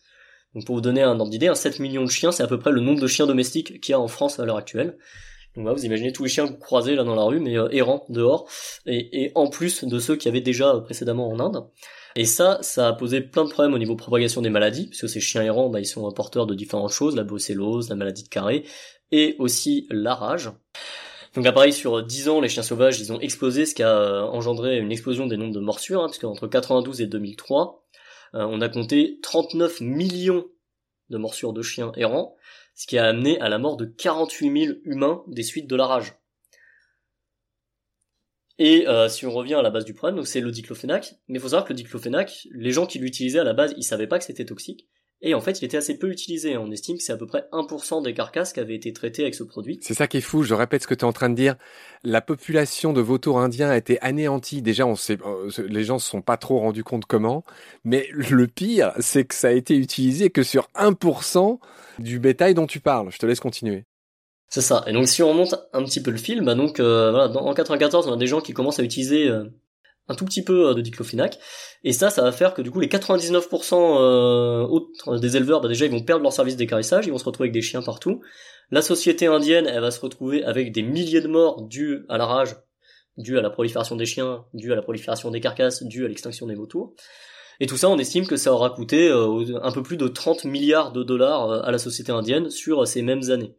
Donc 0.55 0.65
pour 0.67 0.75
vous 0.77 0.81
donner 0.81 1.03
un 1.03 1.21
ordre 1.21 1.31
d'idée, 1.31 1.51
7 1.55 1.79
millions 1.79 2.05
de 2.05 2.11
chiens, 2.11 2.33
c'est 2.33 2.43
à 2.43 2.49
peu 2.49 2.59
près 2.59 2.73
le 2.73 2.81
nombre 2.81 3.01
de 3.01 3.07
chiens 3.07 3.27
domestiques 3.27 3.81
qu'il 3.81 3.93
y 3.93 3.95
a 3.95 4.01
en 4.01 4.09
France 4.09 4.41
à 4.41 4.45
l'heure 4.45 4.57
actuelle. 4.57 4.99
Donc 5.55 5.65
voilà, 5.65 5.77
vous 5.77 5.87
imaginez 5.87 6.13
tous 6.13 6.25
les 6.25 6.29
chiens 6.29 6.47
que 6.47 6.53
vous 6.53 6.59
croisez 6.59 6.95
là 6.95 7.05
dans 7.05 7.15
la 7.15 7.23
rue, 7.23 7.41
mais 7.41 7.55
errants 7.73 8.05
dehors, 8.09 8.49
et, 8.87 9.25
et, 9.25 9.33
en 9.35 9.49
plus 9.49 9.85
de 9.85 9.99
ceux 9.99 10.17
qu'il 10.17 10.27
y 10.27 10.29
avait 10.29 10.41
déjà 10.41 10.75
précédemment 10.81 11.29
en 11.29 11.41
Inde. 11.41 11.65
Et 12.19 12.25
ça, 12.25 12.59
ça 12.63 12.89
a 12.89 12.93
posé 12.95 13.21
plein 13.21 13.45
de 13.45 13.49
problèmes 13.49 13.75
au 13.75 13.79
niveau 13.79 13.95
propagation 13.95 14.43
des 14.43 14.51
maladies, 14.51 14.89
puisque 14.89 15.09
ces 15.09 15.21
chiens 15.21 15.45
errants, 15.45 15.69
bah, 15.69 15.79
ils 15.79 15.87
sont 15.87 16.11
porteurs 16.11 16.49
de 16.49 16.55
différentes 16.57 16.91
choses, 16.91 17.15
la 17.15 17.23
brucellose, 17.23 17.89
la 17.91 17.95
maladie 17.95 18.25
de 18.25 18.29
Carré, 18.29 18.65
et 19.13 19.37
aussi 19.39 19.87
la 19.89 20.17
rage. 20.17 20.51
Donc 21.37 21.45
pareil, 21.45 21.73
sur 21.73 22.03
10 22.03 22.29
ans, 22.29 22.41
les 22.41 22.49
chiens 22.49 22.65
sauvages, 22.65 22.99
ils 22.99 23.13
ont 23.13 23.21
explosé, 23.21 23.67
ce 23.67 23.75
qui 23.77 23.85
a 23.85 23.97
euh, 23.97 24.23
engendré 24.23 24.79
une 24.79 24.91
explosion 24.91 25.29
des 25.29 25.37
nombres 25.37 25.55
de 25.55 25.61
morsures, 25.61 26.05
puisque 26.07 26.25
entre 26.25 26.49
92 26.49 27.03
et 27.03 27.07
2003, 27.07 27.87
euh, 28.35 28.45
on 28.51 28.61
a 28.63 28.69
compté 28.69 29.21
39 29.23 29.81
millions 29.81 30.45
de 31.11 31.19
morsures 31.19 31.53
de 31.53 31.63
chiens 31.63 31.93
errants, 31.95 32.35
ce 32.75 32.89
qui 32.89 32.99
a 32.99 33.07
amené 33.07 33.41
à 33.41 33.49
la 33.49 33.59
mort 33.59 33.77
de 33.77 33.85
48 33.85 34.65
000 34.65 34.79
humains 34.83 35.23
des 35.29 35.45
suites 35.45 35.69
de 35.69 35.77
la 35.77 35.87
rage. 35.87 36.18
Et 38.59 38.89
euh, 38.89 39.09
si 39.09 39.25
on 39.25 39.31
revient 39.31 39.55
à 39.55 39.63
la 39.63 39.71
base 39.71 39.85
du 39.85 39.95
problème, 39.95 40.17
donc 40.17 40.27
c'est 40.27 40.41
le 40.41 40.51
diclofénac. 40.51 41.15
Mais 41.29 41.39
il 41.39 41.41
faut 41.41 41.49
savoir 41.49 41.65
que 41.65 41.73
le 41.73 41.77
diclofénac, 41.77 42.49
les 42.51 42.73
gens 42.73 42.87
qui 42.87 42.99
l'utilisaient 42.99 43.39
à 43.39 43.45
la 43.45 43.55
base, 43.55 43.75
ils 43.77 43.85
savaient 43.85 44.09
pas 44.09 44.19
que 44.19 44.25
c'était 44.25 44.45
toxique. 44.45 44.89
Et 45.21 45.35
en 45.35 45.41
fait, 45.41 45.61
il 45.61 45.65
était 45.65 45.77
assez 45.77 45.99
peu 45.99 46.11
utilisé. 46.11 46.57
On 46.57 46.71
estime 46.71 46.97
que 46.97 47.03
c'est 47.03 47.13
à 47.13 47.17
peu 47.17 47.27
près 47.27 47.45
1% 47.53 48.03
des 48.05 48.15
carcasses 48.15 48.53
qui 48.53 48.61
avaient 48.61 48.77
été 48.77 48.93
traitées 48.93 49.23
avec 49.23 49.35
ce 49.35 49.43
produit. 49.43 49.81
C'est 49.83 49.95
ça 49.95 50.07
qui 50.07 50.19
est 50.19 50.21
fou. 50.21 50.45
Je 50.45 50.55
répète 50.55 50.83
ce 50.83 50.87
que 50.87 50.95
tu 50.95 51.01
es 51.01 51.05
en 51.05 51.13
train 51.13 51.29
de 51.29 51.35
dire. 51.35 51.57
La 52.05 52.21
population 52.21 52.93
de 52.93 53.01
vautours 53.01 53.41
indiens 53.41 53.71
a 53.71 53.77
été 53.77 54.01
anéantie. 54.01 54.63
Déjà, 54.63 54.87
on 54.87 54.95
sait, 54.95 55.19
euh, 55.27 55.51
les 55.69 55.83
gens 55.83 55.99
se 55.99 56.09
sont 56.09 56.23
pas 56.23 56.37
trop 56.37 56.61
rendus 56.61 56.85
compte 56.85 57.07
comment. 57.07 57.45
Mais 57.85 58.09
le 58.13 58.47
pire, 58.47 58.93
c'est 59.01 59.25
que 59.25 59.35
ça 59.35 59.49
a 59.49 59.53
été 59.53 59.77
utilisé 59.77 60.31
que 60.31 60.45
sur 60.45 60.69
1% 60.77 61.59
du 61.99 62.21
bétail 62.21 62.55
dont 62.55 62.69
tu 62.69 62.79
parles. 62.79 63.11
Je 63.11 63.19
te 63.19 63.27
laisse 63.27 63.41
continuer. 63.41 63.87
C'est 64.49 64.63
ça. 64.63 64.83
Et 64.87 64.93
donc 64.93 65.07
si 65.09 65.23
on 65.23 65.29
remonte 65.29 65.55
un 65.73 65.85
petit 65.85 66.03
peu 66.03 66.11
le 66.11 66.17
film, 66.17 66.47
bah 66.47 66.55
donc 66.55 66.81
euh, 66.81 67.11
voilà, 67.11 67.31
en 67.37 67.53
94, 67.53 68.09
on 68.09 68.13
a 68.15 68.17
des 68.17 68.27
gens 68.27 68.41
qui 68.41 68.55
commencent 68.55 68.79
à 68.79 68.83
utiliser 68.83 69.29
euh, 69.29 69.45
un 70.09 70.15
tout 70.15 70.25
petit 70.25 70.43
peu 70.43 70.71
euh, 70.71 70.75
de 70.75 70.81
diclofenac, 70.81 71.39
et 71.85 71.93
ça, 71.93 72.09
ça 72.09 72.23
va 72.23 72.33
faire 72.33 72.55
que 72.55 72.63
du 72.63 72.71
coup 72.71 72.81
les 72.81 72.89
99% 72.89 73.75
autres 74.71 75.19
des 75.19 75.37
éleveurs, 75.37 75.61
bah 75.61 75.69
déjà 75.69 75.85
ils 75.85 75.91
vont 75.91 76.03
perdre 76.03 76.23
leur 76.23 76.33
service 76.33 76.57
d'écarissage, 76.57 77.07
ils 77.07 77.11
vont 77.11 77.19
se 77.19 77.25
retrouver 77.25 77.49
avec 77.49 77.53
des 77.53 77.63
chiens 77.63 77.83
partout. 77.83 78.23
La 78.71 78.81
société 78.81 79.27
indienne, 79.27 79.67
elle 79.67 79.81
va 79.81 79.91
se 79.91 80.01
retrouver 80.01 80.43
avec 80.45 80.73
des 80.73 80.83
milliers 80.83 81.21
de 81.21 81.29
morts 81.29 81.63
dus 81.63 82.07
à 82.09 82.17
la 82.17 82.25
rage, 82.25 82.57
dus 83.19 83.39
à 83.39 83.43
la 83.43 83.51
prolifération 83.51 83.97
des 83.97 84.07
chiens, 84.07 84.45
dus 84.55 84.73
à 84.73 84.77
la 84.77 84.83
prolifération 84.83 85.31
des 85.31 85.41
carcasses, 85.41 85.83
dus 85.83 86.07
à 86.07 86.09
l'extinction 86.09 86.47
des 86.47 86.55
vautours. 86.55 86.95
Et 87.61 87.67
tout 87.67 87.77
ça, 87.77 87.91
on 87.91 87.99
estime 87.99 88.27
que 88.27 88.37
ça 88.37 88.53
aura 88.53 88.71
coûté 88.71 89.11
un 89.11 89.73
peu 89.73 89.83
plus 89.83 89.97
de 89.97 90.07
30 90.07 90.45
milliards 90.45 90.93
de 90.93 91.03
dollars 91.03 91.65
à 91.65 91.71
la 91.73 91.79
société 91.79 92.13
indienne 92.13 92.51
sur 92.51 92.87
ces 92.87 93.03
mêmes 93.03 93.31
années. 93.31 93.57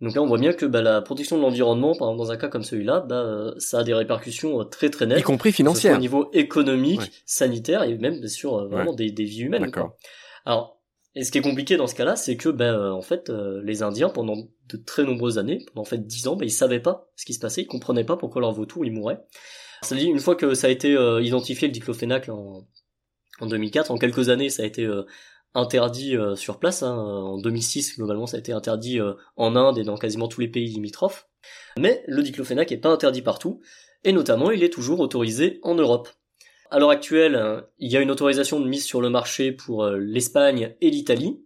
Donc 0.00 0.14
là, 0.14 0.22
on 0.22 0.26
voit 0.26 0.38
bien 0.38 0.52
que 0.52 0.66
bah, 0.66 0.82
la 0.82 1.00
protection 1.00 1.38
de 1.38 1.42
l'environnement, 1.42 1.94
par 1.94 2.08
exemple 2.08 2.18
dans 2.18 2.32
un 2.32 2.36
cas 2.36 2.48
comme 2.48 2.62
celui-là, 2.62 3.00
bah, 3.00 3.54
ça 3.58 3.78
a 3.78 3.84
des 3.84 3.94
répercussions 3.94 4.60
euh, 4.60 4.64
très 4.64 4.90
très 4.90 5.06
nettes, 5.06 5.20
y 5.20 5.22
compris 5.22 5.52
financières, 5.52 5.96
au 5.96 6.00
niveau 6.00 6.28
économique, 6.32 7.00
sanitaire 7.24 7.82
et 7.82 7.96
même 7.96 8.26
sur 8.26 8.56
euh, 8.56 8.68
vraiment 8.68 8.92
des, 8.92 9.10
des, 9.10 9.24
vies 9.24 9.42
humaines. 9.42 9.70
Quoi. 9.70 9.96
Alors, 10.44 10.82
et 11.14 11.24
ce 11.24 11.32
qui 11.32 11.38
est 11.38 11.42
compliqué 11.42 11.78
dans 11.78 11.86
ce 11.86 11.94
cas-là, 11.94 12.14
c'est 12.14 12.36
que 12.36 12.50
ben 12.50 12.74
euh, 12.74 12.92
en 12.92 13.00
fait, 13.00 13.30
les 13.62 13.82
Indiens 13.82 14.10
pendant 14.10 14.36
de 14.68 14.76
très 14.76 15.04
nombreuses 15.04 15.38
années, 15.38 15.64
pendant 15.72 15.82
en 15.82 15.86
fait 15.86 16.06
dix 16.06 16.28
ans, 16.28 16.36
ben, 16.36 16.44
ils 16.44 16.50
savaient 16.50 16.80
pas 16.80 17.08
ce 17.16 17.24
qui 17.24 17.32
se 17.32 17.40
passait, 17.40 17.62
ils 17.62 17.66
comprenaient 17.66 18.04
pas 18.04 18.18
pourquoi 18.18 18.42
leur 18.42 18.52
vautour 18.52 18.84
il 18.84 18.92
mourait. 18.92 19.20
C'est-à-dire 19.80 20.10
une 20.10 20.18
fois 20.18 20.36
que 20.36 20.54
ça 20.54 20.66
a 20.66 20.70
été 20.70 20.92
identifié 21.22 21.68
le 21.68 21.72
diclofénac 21.72 22.28
en, 22.28 22.66
en 23.40 23.46
2004, 23.46 23.90
en 23.90 23.96
quelques 23.96 24.28
années, 24.28 24.50
ça 24.50 24.62
a 24.62 24.66
été 24.66 24.86
interdit 25.56 26.16
euh, 26.16 26.36
sur 26.36 26.58
place. 26.58 26.82
Hein. 26.82 26.94
En 26.96 27.38
2006, 27.38 27.96
globalement, 27.96 28.26
ça 28.26 28.36
a 28.36 28.40
été 28.40 28.52
interdit 28.52 29.00
euh, 29.00 29.14
en 29.36 29.56
Inde 29.56 29.78
et 29.78 29.84
dans 29.84 29.96
quasiment 29.96 30.28
tous 30.28 30.40
les 30.40 30.48
pays 30.48 30.68
limitrophes. 30.68 31.28
Mais 31.78 32.04
le 32.06 32.22
diclofénac 32.22 32.70
n'est 32.70 32.76
pas 32.76 32.90
interdit 32.90 33.22
partout, 33.22 33.60
et 34.04 34.12
notamment 34.12 34.50
il 34.50 34.62
est 34.62 34.72
toujours 34.72 35.00
autorisé 35.00 35.58
en 35.62 35.74
Europe. 35.74 36.08
À 36.70 36.78
l'heure 36.78 36.90
actuelle, 36.90 37.64
il 37.78 37.90
y 37.90 37.96
a 37.96 38.00
une 38.00 38.10
autorisation 38.10 38.60
de 38.60 38.68
mise 38.68 38.84
sur 38.84 39.00
le 39.00 39.08
marché 39.08 39.52
pour 39.52 39.84
euh, 39.84 39.96
l'Espagne 39.98 40.74
et 40.80 40.90
l'Italie. 40.90 41.40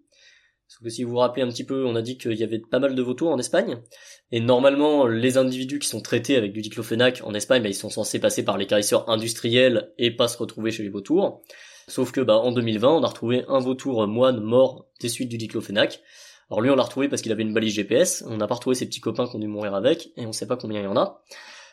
Parce 0.70 0.84
que 0.84 0.88
si 0.88 1.02
vous 1.02 1.10
vous 1.10 1.16
rappelez 1.16 1.42
un 1.42 1.48
petit 1.48 1.64
peu, 1.64 1.84
on 1.84 1.96
a 1.96 2.02
dit 2.02 2.16
qu'il 2.16 2.34
y 2.34 2.44
avait 2.44 2.60
pas 2.60 2.78
mal 2.78 2.94
de 2.94 3.02
vautours 3.02 3.32
en 3.32 3.38
Espagne. 3.40 3.82
Et 4.30 4.38
normalement, 4.38 5.04
les 5.04 5.36
individus 5.36 5.80
qui 5.80 5.88
sont 5.88 6.00
traités 6.00 6.36
avec 6.36 6.52
du 6.52 6.60
diclofénac 6.60 7.22
en 7.24 7.34
Espagne, 7.34 7.60
bah, 7.60 7.68
ils 7.68 7.74
sont 7.74 7.90
censés 7.90 8.20
passer 8.20 8.44
par 8.44 8.56
les 8.56 8.68
carisseurs 8.68 9.10
industriels 9.10 9.92
et 9.98 10.12
pas 10.12 10.28
se 10.28 10.38
retrouver 10.38 10.70
chez 10.70 10.84
les 10.84 10.88
vautours. 10.88 11.42
Sauf 11.88 12.12
que 12.12 12.20
bah, 12.20 12.36
en 12.36 12.52
2020, 12.52 12.88
on 12.88 13.02
a 13.02 13.08
retrouvé 13.08 13.44
un 13.48 13.58
vautour 13.58 14.06
moine 14.06 14.40
mort 14.40 14.86
des 15.00 15.08
suites 15.08 15.28
du 15.28 15.38
diclofénac. 15.38 16.02
Alors 16.50 16.60
lui, 16.60 16.70
on 16.70 16.76
l'a 16.76 16.84
retrouvé 16.84 17.08
parce 17.08 17.20
qu'il 17.20 17.32
avait 17.32 17.42
une 17.42 17.52
balise 17.52 17.74
GPS. 17.74 18.22
On 18.28 18.36
n'a 18.36 18.46
pas 18.46 18.54
retrouvé 18.54 18.76
ses 18.76 18.86
petits 18.86 19.00
copains 19.00 19.26
qui 19.26 19.34
ont 19.34 19.40
dû 19.40 19.48
mourir 19.48 19.74
avec, 19.74 20.10
et 20.16 20.24
on 20.24 20.32
sait 20.32 20.46
pas 20.46 20.56
combien 20.56 20.80
il 20.80 20.84
y 20.84 20.86
en 20.86 20.96
a. 20.96 21.20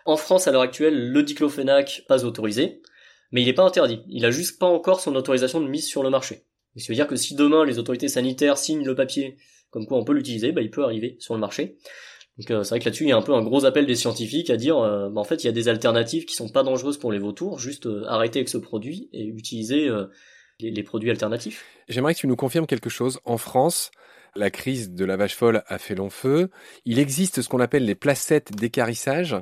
En 0.07 0.17
France, 0.17 0.47
à 0.47 0.51
l'heure 0.51 0.63
actuelle, 0.63 1.11
le 1.11 1.21
diclofénac 1.21 2.01
pas 2.07 2.25
autorisé, 2.25 2.81
mais 3.31 3.43
il 3.43 3.45
n'est 3.45 3.53
pas 3.53 3.63
interdit. 3.63 4.01
Il 4.07 4.25
a 4.25 4.31
juste 4.31 4.57
pas 4.57 4.65
encore 4.65 5.01
son 5.01 5.13
autorisation 5.15 5.61
de 5.61 5.67
mise 5.67 5.85
sur 5.85 6.01
le 6.01 6.09
marché. 6.09 6.47
Ce 6.77 6.85
qui 6.85 6.89
veut 6.89 6.95
dire 6.95 7.07
que 7.07 7.15
si 7.15 7.35
demain 7.35 7.65
les 7.65 7.79
autorités 7.79 8.07
sanitaires 8.07 8.57
signent 8.57 8.85
le 8.85 8.95
papier 8.95 9.37
comme 9.69 9.85
quoi 9.85 9.97
on 9.97 10.03
peut 10.03 10.13
l'utiliser, 10.13 10.51
bah, 10.51 10.61
il 10.61 10.71
peut 10.71 10.83
arriver 10.83 11.17
sur 11.19 11.33
le 11.33 11.39
marché. 11.39 11.77
Donc 12.37 12.51
euh, 12.51 12.63
c'est 12.63 12.69
vrai 12.69 12.79
que 12.79 12.85
là-dessus 12.85 13.03
il 13.05 13.09
y 13.09 13.11
a 13.11 13.17
un 13.17 13.21
peu 13.21 13.33
un 13.33 13.41
gros 13.41 13.65
appel 13.65 13.85
des 13.85 13.95
scientifiques 13.95 14.49
à 14.49 14.57
dire 14.57 14.77
euh, 14.77 15.09
bah, 15.09 15.19
en 15.19 15.23
fait 15.23 15.43
il 15.43 15.47
y 15.47 15.49
a 15.49 15.53
des 15.53 15.69
alternatives 15.69 16.25
qui 16.25 16.35
sont 16.35 16.49
pas 16.49 16.63
dangereuses 16.63 16.97
pour 16.97 17.11
les 17.11 17.19
vautours, 17.19 17.59
juste 17.59 17.87
euh, 17.87 18.03
arrêter 18.07 18.39
avec 18.39 18.49
ce 18.49 18.57
produit 18.57 19.09
et 19.11 19.25
utiliser 19.25 19.89
les, 20.59 20.83
produits 20.83 21.09
alternatifs. 21.09 21.65
J'aimerais 21.89 22.13
que 22.13 22.19
tu 22.19 22.27
nous 22.27 22.35
confirmes 22.35 22.67
quelque 22.67 22.89
chose. 22.89 23.19
En 23.25 23.37
France, 23.37 23.91
la 24.35 24.51
crise 24.51 24.91
de 24.91 25.05
la 25.05 25.17
vache 25.17 25.35
folle 25.35 25.63
a 25.67 25.77
fait 25.79 25.95
long 25.95 26.09
feu. 26.09 26.49
Il 26.85 26.99
existe 26.99 27.41
ce 27.41 27.49
qu'on 27.49 27.59
appelle 27.59 27.85
les 27.85 27.95
placettes 27.95 28.55
d'écarissage 28.55 29.35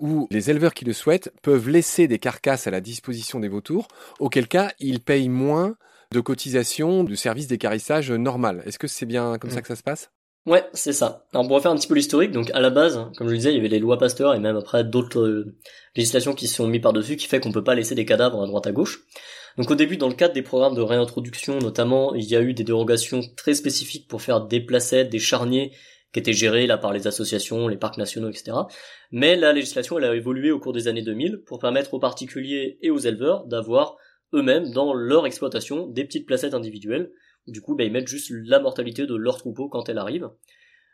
où 0.00 0.26
les 0.30 0.50
éleveurs 0.50 0.74
qui 0.74 0.84
le 0.84 0.92
souhaitent 0.92 1.32
peuvent 1.42 1.68
laisser 1.68 2.08
des 2.08 2.18
carcasses 2.18 2.66
à 2.66 2.70
la 2.70 2.80
disposition 2.80 3.40
des 3.40 3.48
vautours, 3.48 3.88
auquel 4.18 4.48
cas 4.48 4.72
ils 4.78 5.00
payent 5.00 5.28
moins 5.28 5.76
de 6.14 6.20
cotisations 6.20 7.04
de 7.04 7.14
service 7.14 7.48
d'écarissage 7.48 8.10
normal. 8.10 8.62
Est-ce 8.66 8.78
que 8.78 8.86
c'est 8.86 9.06
bien 9.06 9.36
comme 9.38 9.50
ça 9.50 9.58
mm. 9.58 9.62
que 9.62 9.68
ça 9.68 9.76
se 9.76 9.82
passe? 9.82 10.10
Ouais, 10.46 10.64
c'est 10.74 10.92
ça. 10.92 11.26
Alors 11.32 11.46
pour 11.46 11.56
refaire 11.56 11.70
un 11.70 11.76
petit 11.76 11.88
peu 11.88 11.94
l'historique, 11.94 12.30
donc 12.30 12.50
à 12.50 12.60
la 12.60 12.68
base, 12.68 13.00
comme 13.16 13.28
je 13.28 13.32
le 13.32 13.38
disais, 13.38 13.50
il 13.50 13.56
y 13.56 13.58
avait 13.58 13.68
les 13.68 13.78
lois 13.78 13.98
Pasteur 13.98 14.34
et 14.34 14.38
même 14.38 14.56
après 14.56 14.84
d'autres 14.84 15.20
euh, 15.20 15.56
législations 15.96 16.34
qui 16.34 16.48
se 16.48 16.56
sont 16.56 16.66
mis 16.66 16.80
par-dessus 16.80 17.16
qui 17.16 17.26
fait 17.26 17.40
qu'on 17.40 17.50
peut 17.50 17.64
pas 17.64 17.74
laisser 17.74 17.94
des 17.94 18.04
cadavres 18.04 18.42
à 18.42 18.46
droite 18.46 18.66
à 18.66 18.72
gauche. 18.72 19.04
Donc 19.56 19.70
au 19.70 19.74
début, 19.74 19.96
dans 19.96 20.08
le 20.08 20.14
cadre 20.14 20.34
des 20.34 20.42
programmes 20.42 20.74
de 20.74 20.82
réintroduction 20.82 21.58
notamment, 21.60 22.14
il 22.14 22.24
y 22.24 22.36
a 22.36 22.42
eu 22.42 22.52
des 22.52 22.64
dérogations 22.64 23.22
très 23.36 23.54
spécifiques 23.54 24.06
pour 24.06 24.20
faire 24.20 24.42
des 24.42 24.60
placettes, 24.60 25.08
des 25.08 25.18
charniers 25.18 25.72
qui 26.12 26.20
étaient 26.20 26.34
gérés 26.34 26.66
là 26.66 26.76
par 26.76 26.92
les 26.92 27.06
associations, 27.06 27.66
les 27.66 27.78
parcs 27.78 27.96
nationaux, 27.96 28.28
etc. 28.28 28.52
Mais 29.12 29.36
la 29.36 29.52
législation, 29.52 29.98
elle 29.98 30.04
a 30.04 30.14
évolué 30.14 30.50
au 30.50 30.60
cours 30.60 30.74
des 30.74 30.88
années 30.88 31.02
2000 31.02 31.42
pour 31.46 31.58
permettre 31.58 31.94
aux 31.94 31.98
particuliers 31.98 32.78
et 32.82 32.90
aux 32.90 32.98
éleveurs 32.98 33.46
d'avoir 33.46 33.96
eux-mêmes 34.32 34.70
dans 34.72 34.94
leur 34.94 35.26
exploitation 35.26 35.86
des 35.86 36.04
petites 36.04 36.26
placettes 36.26 36.54
individuelles 36.54 37.10
du 37.46 37.60
coup, 37.60 37.74
bah, 37.74 37.84
ils 37.84 37.92
mettent 37.92 38.08
juste 38.08 38.30
la 38.30 38.60
mortalité 38.60 39.06
de 39.06 39.14
leur 39.14 39.38
troupeau 39.38 39.68
quand 39.68 39.88
elle 39.88 39.98
arrive. 39.98 40.30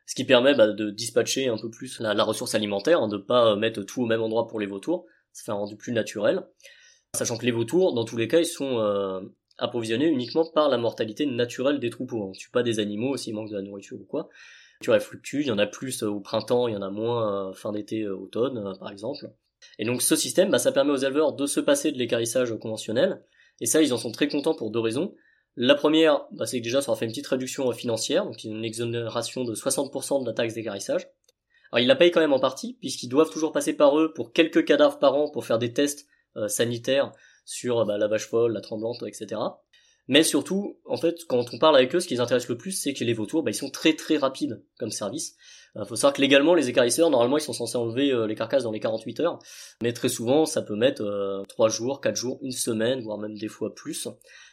Ce 0.07 0.15
qui 0.15 0.25
permet 0.25 0.55
bah, 0.55 0.69
de 0.69 0.91
dispatcher 0.91 1.49
un 1.49 1.57
peu 1.57 1.71
plus 1.71 2.01
la, 2.01 2.25
ressource 2.25 2.55
alimentaire, 2.55 3.01
hein, 3.01 3.09
de 3.09 3.17
pas 3.17 3.55
mettre 3.57 3.83
tout 3.83 4.03
au 4.03 4.07
même 4.07 4.23
endroit 4.23 4.49
pour 4.49 4.59
les 4.59 4.67
vautours. 4.67 5.07
Ça 5.33 5.45
fait 5.45 5.53
un 5.53 5.57
rendu 5.57 5.77
plus 5.77 5.93
naturel. 5.93 6.45
Sachant 7.15 7.39
que 7.39 7.45
les 7.45 7.53
vautours, 7.53 7.95
dans 7.95 8.05
tous 8.05 8.17
les 8.17 8.27
cas, 8.27 8.41
ils 8.41 8.47
sont 8.47 8.79
euh, 8.79 9.21
approvisionnés 9.59 10.09
uniquement 10.09 10.45
par 10.53 10.69
la 10.69 10.79
mortalité 10.79 11.27
naturelle 11.27 11.79
des 11.79 11.91
troupeaux. 11.91 12.25
On 12.25 12.33
tue 12.33 12.51
pas 12.51 12.65
des 12.65 12.81
animaux 12.81 13.17
s'ils 13.17 13.35
manquent 13.35 13.51
de 13.51 13.57
la 13.57 13.63
nourriture 13.63 14.01
ou 14.01 14.05
quoi. 14.05 14.29
Tu 14.81 14.91
elle 14.91 15.01
fluctue, 15.01 15.43
il 15.43 15.47
y 15.47 15.51
en 15.51 15.59
a 15.59 15.67
plus 15.67 16.03
euh, 16.03 16.09
au 16.09 16.21
printemps, 16.21 16.67
il 16.67 16.75
y 16.75 16.77
en 16.77 16.83
a 16.83 16.91
moins 16.91 17.51
euh, 17.51 17.53
fin 17.53 17.71
d'été, 17.71 18.09
automne, 18.09 18.77
par 18.81 18.91
exemple. 18.91 19.31
Et 19.79 19.85
donc 19.85 20.03
ce 20.03 20.17
système, 20.17 20.51
bah, 20.51 20.59
ça 20.59 20.73
permet 20.73 20.93
aux 20.93 20.97
éleveurs 20.97 21.33
de 21.33 21.47
se 21.47 21.61
passer 21.61 21.93
de 21.93 21.99
l'écarissage 21.99 22.55
conventionnel. 22.59 23.23
Et 23.61 23.67
ça, 23.67 23.83
ils 23.83 23.93
en 23.93 23.99
sont 23.99 24.13
très 24.13 24.29
contents 24.29 24.55
pour 24.55 24.71
deux 24.71 24.81
raisons. 24.81 25.15
La 25.57 25.75
première, 25.75 26.27
bah, 26.33 26.47
c'est 26.47 26.59
que 26.59 26.65
déjà 26.65 26.81
ça 26.81 26.91
leur 26.91 26.99
fait 26.99 27.05
une 27.05 27.11
petite 27.11 27.27
réduction 27.27 27.71
financière, 27.73 28.25
donc 28.25 28.43
une 28.45 28.65
exonération 28.65 29.45
de 29.45 29.55
60% 29.55 30.23
de 30.23 30.27
la 30.27 30.33
taxe 30.33 30.55
d'écarissage. 30.55 31.09
Alors 31.73 31.81
ils 31.81 31.87
la 31.87 31.97
payent 31.97 32.11
quand 32.11 32.21
même 32.21 32.33
en 32.33 32.41
partie, 32.41 32.77
puisqu'ils 32.81 33.09
doivent 33.09 33.31
toujours 33.31 33.53
passer 33.53 33.75
par 33.75 33.99
eux 33.99 34.13
pour 34.13 34.33
quelques 34.33 34.65
cadavres 34.65 34.99
par 34.99 35.15
an 35.15 35.31
pour 35.31 35.45
faire 35.45 35.59
des 35.59 35.73
tests 35.73 36.07
euh, 36.37 36.49
sanitaires 36.49 37.13
sur 37.45 37.85
bah, 37.85 37.99
la 37.99 38.09
vache 38.09 38.27
folle, 38.27 38.53
la 38.53 38.61
tremblante, 38.61 39.03
etc. 39.03 39.41
Mais 40.09 40.23
surtout, 40.23 40.79
en 40.87 40.97
fait, 40.97 41.25
quand 41.29 41.53
on 41.53 41.59
parle 41.59 41.77
avec 41.77 41.95
eux, 41.95 42.01
ce 42.01 42.09
qui 42.09 42.15
les 42.15 42.21
intéresse 42.21 42.49
le 42.49 42.59
plus, 42.59 42.73
c'est 42.73 42.95
que 42.95 43.05
les 43.05 43.13
vautours, 43.13 43.43
bah, 43.43 43.51
ils 43.51 43.55
sont 43.55 43.71
très 43.71 43.95
très 43.95 44.17
rapides 44.17 44.65
comme 44.79 44.91
service. 44.91 45.37
Il 45.77 45.83
euh, 45.83 45.85
faut 45.85 45.97
savoir 45.97 46.15
que 46.15 46.21
légalement, 46.21 46.55
les 46.55 46.69
écarisseurs, 46.69 47.11
normalement, 47.11 47.39
ils 47.39 47.43
sont 47.43 47.53
censés 47.53 47.77
enlever 47.77 48.11
euh, 48.11 48.27
les 48.27 48.35
carcasses 48.35 48.65
dans 48.65 48.73
les 48.73 48.81
48 48.81 49.21
heures, 49.21 49.39
mais 49.83 49.93
très 49.93 50.09
souvent, 50.09 50.45
ça 50.45 50.63
peut 50.63 50.75
mettre 50.75 51.03
euh, 51.03 51.43
3 51.49 51.69
jours, 51.69 52.01
4 52.01 52.17
jours, 52.17 52.39
une 52.43 52.53
semaine, 52.53 53.01
voire 53.01 53.19
même 53.19 53.39
des 53.39 53.49
fois 53.49 53.75
plus. 53.75 54.09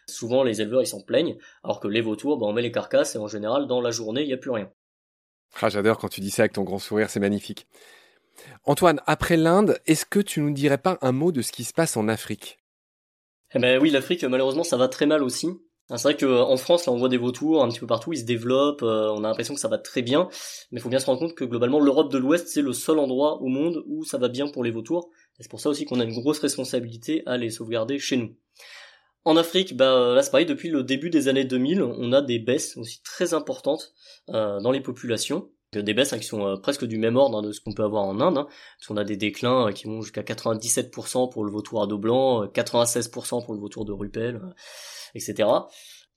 Souvent, 0.08 0.43
les 0.43 0.62
éleveurs, 0.62 0.82
ils 0.82 0.88
s'en 0.88 1.01
plaignent, 1.01 1.38
alors 1.63 1.80
que 1.80 1.88
les 1.88 2.01
vautours, 2.01 2.38
bah, 2.38 2.45
on 2.45 2.53
met 2.53 2.62
les 2.62 2.71
carcasses 2.71 3.15
et 3.15 3.17
en 3.17 3.27
général, 3.27 3.67
dans 3.67 3.82
la 3.82 3.91
journée, 3.91 4.21
il 4.21 4.27
n'y 4.27 4.34
a 4.34 4.38
plus 4.38 4.51
rien. 4.51 4.71
Ah, 5.62 5.69
j'adore 5.69 5.97
quand 5.97 6.10
tu 6.10 6.21
dis 6.21 6.30
ça 6.30 6.43
avec 6.43 6.53
ton 6.53 6.63
grand 6.63 6.80
sourire, 6.80 7.10
c'est 7.10 7.19
magnifique. 7.19 7.67
Antoine, 8.65 9.01
après 9.08 9.38
l'Inde, 9.38 9.80
est-ce 9.88 10.06
que 10.06 10.19
tu 10.19 10.41
nous 10.41 10.51
dirais 10.51 10.77
pas 10.77 10.99
un 11.01 11.12
mot 11.12 11.32
de 11.32 11.41
ce 11.41 11.51
qui 11.51 11.63
se 11.63 11.73
passe 11.73 11.97
en 11.97 12.08
Afrique? 12.08 12.60
Eh 13.53 13.60
ben 13.60 13.82
oui, 13.82 13.89
l'Afrique, 13.89 14.23
malheureusement, 14.25 14.63
ça 14.63 14.77
va 14.77 14.88
très 14.88 15.06
mal 15.08 15.23
aussi. 15.23 15.49
C'est 15.89 16.04
vrai 16.04 16.17
qu'en 16.17 16.58
France, 16.58 16.86
là, 16.86 16.91
on 16.91 16.97
voit 16.97 17.08
des 17.08 17.17
vautours 17.17 17.63
un 17.63 17.69
petit 17.69 17.80
peu 17.80 17.88
partout, 17.88 18.12
ils 18.12 18.19
se 18.19 18.26
développent, 18.26 18.84
euh, 18.84 19.10
on 19.12 19.23
a 19.23 19.30
l'impression 19.30 19.54
que 19.54 19.60
ça 19.60 19.69
va 19.69 19.78
très 19.78 20.02
bien, 20.02 20.28
mais 20.71 20.80
il 20.80 20.82
faut 20.82 20.89
bien 20.89 21.00
se 21.00 21.06
rendre 21.06 21.19
compte 21.19 21.34
que 21.34 21.45
globalement, 21.45 21.80
l'Europe 21.80 22.12
de 22.12 22.17
l'Ouest, 22.17 22.50
c'est 22.50 22.62
le 22.62 22.73
seul 22.73 23.00
endroit 23.00 23.41
au 23.41 23.47
monde 23.47 23.84
où 23.88 24.04
ça 24.04 24.17
va 24.17 24.28
bien 24.28 24.47
pour 24.50 24.65
les 24.65 24.71
vautours, 24.71 25.10
et 25.39 25.43
c'est 25.43 25.50
pour 25.50 25.62
ça 25.62 25.69
aussi 25.69 25.86
qu'on 25.86 26.02
a 26.02 26.04
une 26.04 26.19
grosse 26.19 26.39
responsabilité 26.39 27.23
à 27.26 27.38
les 27.38 27.50
sauvegarder 27.50 28.00
chez 28.00 28.17
nous. 28.17 28.36
En 29.23 29.38
Afrique, 29.38 29.78
bah, 29.78 30.13
là 30.13 30.21
c'est 30.23 30.32
pareil, 30.32 30.45
depuis 30.45 30.69
le 30.69 30.84
début 30.84 31.10
des 31.10 31.30
années 31.30 31.45
2000, 31.45 31.82
on 31.82 32.12
a 32.12 32.21
des 32.21 32.39
baisses 32.39 32.76
aussi 32.76 33.02
très 33.04 33.34
importantes 33.34 33.93
euh, 34.30 34.60
dans 34.60 34.71
les 34.71 34.82
populations, 34.82 35.50
des 35.73 35.93
baisses 35.93 36.13
hein, 36.13 36.19
qui 36.19 36.26
sont 36.26 36.45
euh, 36.45 36.58
presque 36.58 36.86
du 36.86 36.97
même 36.97 37.17
ordre 37.17 37.38
hein, 37.38 37.41
de 37.41 37.52
ce 37.52 37.62
qu'on 37.62 37.73
peut 37.73 37.84
avoir 37.84 38.04
en 38.04 38.19
Inde, 38.19 38.38
hein, 38.38 38.47
parce 38.78 38.88
qu'on 38.88 38.97
a 38.97 39.04
des 39.04 39.17
déclins 39.17 39.71
qui 39.73 39.86
vont 39.88 40.02
jusqu'à 40.02 40.21
97% 40.21 41.32
pour 41.32 41.43
le 41.43 41.52
vautour 41.52 41.82
à 41.82 41.88
dos 41.88 41.97
blanc, 41.97 42.45
96% 42.45 43.45
pour 43.45 43.54
le 43.54 43.60
vautour 43.60 43.86
de 43.86 43.91
Rupel, 43.91 44.41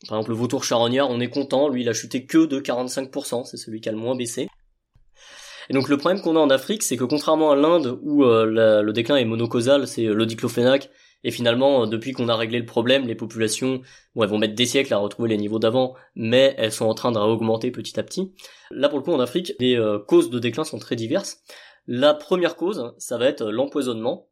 Par 0.08 0.18
exemple, 0.18 0.30
le 0.30 0.36
vautour 0.36 0.64
charognard, 0.64 1.10
on 1.10 1.20
est 1.20 1.28
content, 1.28 1.68
lui 1.68 1.82
il 1.82 1.88
a 1.88 1.92
chuté 1.92 2.24
que 2.24 2.46
de 2.46 2.60
45%, 2.60 3.44
c'est 3.44 3.56
celui 3.56 3.80
qui 3.80 3.88
a 3.88 3.92
le 3.92 3.98
moins 3.98 4.16
baissé. 4.16 4.48
Et 5.68 5.72
donc 5.72 5.88
le 5.88 5.98
problème 5.98 6.20
qu'on 6.20 6.36
a 6.36 6.40
en 6.40 6.50
Afrique, 6.50 6.82
c'est 6.82 6.96
que 6.96 7.04
contrairement 7.04 7.52
à 7.52 7.56
l'Inde 7.56 7.98
où 8.02 8.24
euh, 8.24 8.82
le 8.82 8.92
déclin 8.92 9.16
est 9.16 9.24
monocausal, 9.24 9.86
c'est 9.86 10.06
euh, 10.06 10.14
le 10.14 10.26
diclofénac, 10.26 10.90
et 11.22 11.30
finalement, 11.30 11.82
euh, 11.82 11.86
depuis 11.86 12.12
qu'on 12.12 12.28
a 12.28 12.34
réglé 12.34 12.58
le 12.58 12.64
problème, 12.64 13.06
les 13.06 13.14
populations, 13.14 13.82
elles 14.16 14.26
vont 14.26 14.38
mettre 14.38 14.54
des 14.54 14.66
siècles 14.66 14.94
à 14.94 14.98
retrouver 14.98 15.28
les 15.28 15.36
niveaux 15.36 15.58
d'avant, 15.58 15.94
mais 16.16 16.54
elles 16.58 16.72
sont 16.72 16.86
en 16.86 16.94
train 16.94 17.12
de 17.12 17.70
petit 17.70 18.00
à 18.00 18.02
petit. 18.02 18.32
Là, 18.70 18.88
pour 18.88 18.98
le 18.98 19.04
coup, 19.04 19.12
en 19.12 19.20
Afrique, 19.20 19.52
les 19.60 19.78
causes 20.08 20.30
de 20.30 20.38
déclin 20.38 20.64
sont 20.64 20.78
très 20.78 20.96
diverses. 20.96 21.42
La 21.86 22.14
première 22.14 22.56
cause, 22.56 22.92
ça 22.98 23.18
va 23.18 23.26
être 23.26 23.44
l'empoisonnement, 23.44 24.28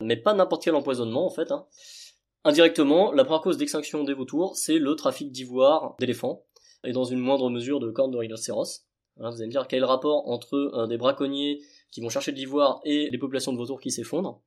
mais 0.00 0.16
pas 0.16 0.32
n'importe 0.32 0.62
quel 0.62 0.74
empoisonnement 0.74 1.26
en 1.26 1.30
fait. 1.30 1.50
Hein. 1.52 1.66
Indirectement, 2.44 3.12
la 3.12 3.24
première 3.24 3.42
cause 3.42 3.56
d'extinction 3.56 4.04
des 4.04 4.14
vautours, 4.14 4.56
c'est 4.56 4.78
le 4.78 4.94
trafic 4.94 5.32
d'ivoire 5.32 5.96
d'éléphants, 5.98 6.44
et 6.84 6.92
dans 6.92 7.04
une 7.04 7.18
moindre 7.18 7.50
mesure 7.50 7.80
de 7.80 7.90
cornes 7.90 8.12
de 8.12 8.16
rhinocéros. 8.16 8.86
vous 9.16 9.26
allez 9.26 9.46
me 9.46 9.50
dire 9.50 9.66
quel 9.66 9.84
rapport 9.84 10.28
entre 10.28 10.54
euh, 10.54 10.86
des 10.86 10.96
braconniers 10.96 11.60
qui 11.90 12.00
vont 12.00 12.08
chercher 12.08 12.30
de 12.30 12.36
l'ivoire 12.36 12.80
et 12.84 13.10
les 13.10 13.18
populations 13.18 13.52
de 13.52 13.58
vautours 13.58 13.80
qui 13.80 13.90
s'effondrent? 13.90 14.40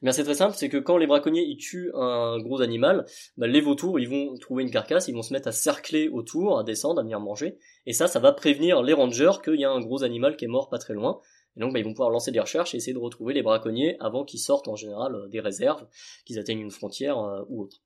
Eh 0.00 0.06
Bien 0.06 0.12
c'est 0.12 0.24
très 0.24 0.34
simple, 0.34 0.54
c'est 0.56 0.68
que 0.68 0.76
quand 0.78 0.96
les 0.96 1.06
braconniers 1.06 1.44
ils 1.44 1.56
tuent 1.56 1.90
un 1.94 2.38
gros 2.38 2.60
animal, 2.60 3.04
bah, 3.36 3.46
les 3.46 3.60
vautours 3.60 4.00
ils 4.00 4.08
vont 4.08 4.34
trouver 4.36 4.64
une 4.64 4.70
carcasse, 4.70 5.06
ils 5.06 5.14
vont 5.14 5.22
se 5.22 5.32
mettre 5.32 5.48
à 5.48 5.52
cercler 5.52 6.08
autour, 6.08 6.58
à 6.58 6.64
descendre, 6.64 7.00
à 7.00 7.02
venir 7.02 7.20
manger, 7.20 7.58
et 7.86 7.92
ça, 7.92 8.08
ça 8.08 8.18
va 8.18 8.32
prévenir 8.32 8.82
les 8.82 8.92
rangers 8.92 9.32
qu'il 9.44 9.60
y 9.60 9.64
a 9.64 9.70
un 9.70 9.80
gros 9.80 10.02
animal 10.02 10.36
qui 10.36 10.44
est 10.44 10.48
mort 10.48 10.68
pas 10.68 10.78
très 10.78 10.94
loin, 10.94 11.20
et 11.58 11.60
donc, 11.60 11.72
bah, 11.72 11.80
ils 11.80 11.84
vont 11.84 11.92
pouvoir 11.92 12.10
lancer 12.10 12.30
des 12.30 12.38
recherches 12.38 12.72
et 12.74 12.76
essayer 12.76 12.94
de 12.94 13.00
retrouver 13.00 13.34
les 13.34 13.42
braconniers 13.42 13.96
avant 13.98 14.24
qu'ils 14.24 14.38
sortent 14.38 14.68
en 14.68 14.76
général 14.76 15.14
euh, 15.16 15.26
des 15.26 15.40
réserves, 15.40 15.84
qu'ils 16.24 16.38
atteignent 16.38 16.60
une 16.60 16.70
frontière 16.70 17.18
euh, 17.18 17.42
ou 17.48 17.62
autre. 17.62 17.78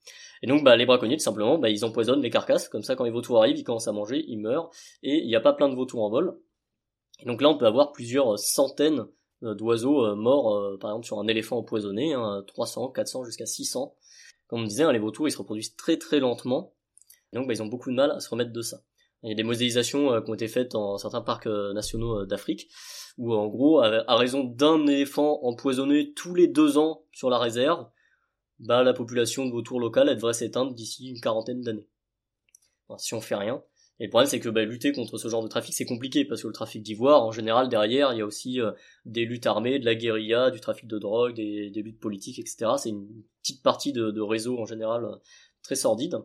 Et 0.43 0.47
donc, 0.47 0.63
bah, 0.63 0.77
les 0.77 0.85
braconniers, 0.85 1.17
tout 1.17 1.23
simplement, 1.23 1.57
bah, 1.57 1.71
ils 1.71 1.83
empoisonnent 1.85 2.21
les 2.21 2.29
carcasses. 2.29 2.69
Comme 2.69 2.83
ça, 2.83 2.97
quand 2.97 3.05
les 3.05 3.11
vautours 3.11 3.39
arrivent, 3.39 3.57
ils 3.57 3.65
commencent 3.65 3.89
à 3.89 3.93
manger, 3.93 4.23
ils 4.29 4.37
meurent, 4.37 4.71
et 5.03 5.23
il 5.23 5.27
n'y 5.27 5.37
a 5.37 5.41
pas 5.41 5.55
plein 5.55 5.71
de 5.71 5.75
vautours 5.75 6.05
en 6.05 6.11
vol. 6.11 6.39
Et 7.23 7.25
donc 7.25 7.41
là, 7.41 7.49
on 7.49 7.57
peut 7.57 7.67
avoir 7.67 7.93
plusieurs 7.93 8.39
centaines 8.39 9.07
euh, 9.43 9.55
d'oiseaux 9.55 10.15
morts, 10.17 10.79
par 10.79 10.91
exemple 10.91 11.07
sur 11.07 11.19
un 11.19 11.27
éléphant 11.27 11.57
empoisonné, 11.57 12.15
300, 12.47 12.89
400, 12.89 13.25
jusqu'à 13.25 13.47
600. 13.47 13.95
Comme 14.49 14.61
on 14.61 14.65
disait, 14.65 14.83
hein, 14.83 14.93
les 14.93 14.99
vautours, 14.99 15.29
ils 15.29 15.33
se 15.33 15.39
reproduisent 15.39 15.77
très 15.77 15.97
très 15.97 16.21
lentement. 16.21 16.75
Donc, 17.33 17.47
ils 17.49 17.63
ont 17.63 17.67
beaucoup 17.67 17.91
de 17.91 17.95
mal 17.95 18.11
à 18.11 18.21
se 18.21 18.29
remettre 18.29 18.53
de 18.53 18.61
ça. 18.61 18.83
Il 19.23 19.29
y 19.29 19.33
a 19.33 19.37
des 19.37 19.45
modélisations 19.45 20.21
qui 20.21 20.31
ont 20.31 20.35
été 20.35 20.49
faites 20.49 20.73
dans 20.73 20.99
certains 20.99 21.21
parcs 21.21 21.47
nationaux 21.47 22.27
d'Afrique, 22.27 22.69
où 23.19 23.33
en 23.35 23.47
gros, 23.47 23.81
à, 23.81 24.17
raison 24.17 24.43
d'un 24.43 24.87
éléphant 24.87 25.41
empoisonné 25.43 26.13
tous 26.13 26.35
les 26.35 26.49
deux 26.49 26.77
ans 26.77 27.05
sur 27.13 27.31
la 27.31 27.39
réserve, 27.39 27.87
bah 28.63 28.83
la 28.83 28.93
population 28.93 29.47
de 29.47 29.51
vautours 29.51 29.81
locales 29.81 30.09
elle 30.09 30.17
devrait 30.17 30.33
s'éteindre 30.33 30.73
d'ici 30.73 31.09
une 31.09 31.21
quarantaine 31.21 31.63
d'années. 31.63 31.89
si 32.99 33.15
on 33.15 33.21
fait 33.21 33.35
rien. 33.35 33.63
Et 33.99 34.05
le 34.05 34.11
problème 34.11 34.29
c'est 34.29 34.41
que 34.41 34.49
bah, 34.49 34.65
lutter 34.65 34.93
contre 34.93 35.19
ce 35.19 35.29
genre 35.29 35.43
de 35.43 35.49
trafic 35.49 35.75
c'est 35.75 35.85
compliqué 35.85 36.25
parce 36.25 36.43
que 36.43 36.47
le 36.47 36.53
trafic 36.53 36.83
d'ivoire 36.83 37.25
en 37.25 37.33
général 37.33 37.69
derrière 37.69 38.13
il 38.13 38.19
y 38.19 38.23
a 38.23 38.27
aussi 38.27 38.61
euh, 38.61 38.73
des 39.05 39.25
luttes 39.25 39.47
armées, 39.47 39.79
de 39.79 39.85
la 39.85 39.95
guérilla, 39.95 40.51
du 40.51 40.61
trafic 40.61 40.87
de 40.89 40.99
drogue, 40.99 41.35
des, 41.35 41.71
luttes 41.71 42.01
politiques 42.01 42.39
etc. 42.39 42.73
C'est 42.79 42.91
une 42.91 43.09
petite 43.43 43.63
partie 43.63 43.93
de, 43.93 44.21
réseau 44.21 44.59
en 44.59 44.65
général 44.65 45.05
euh, 45.05 45.17
très 45.63 45.75
sordide. 45.75 46.19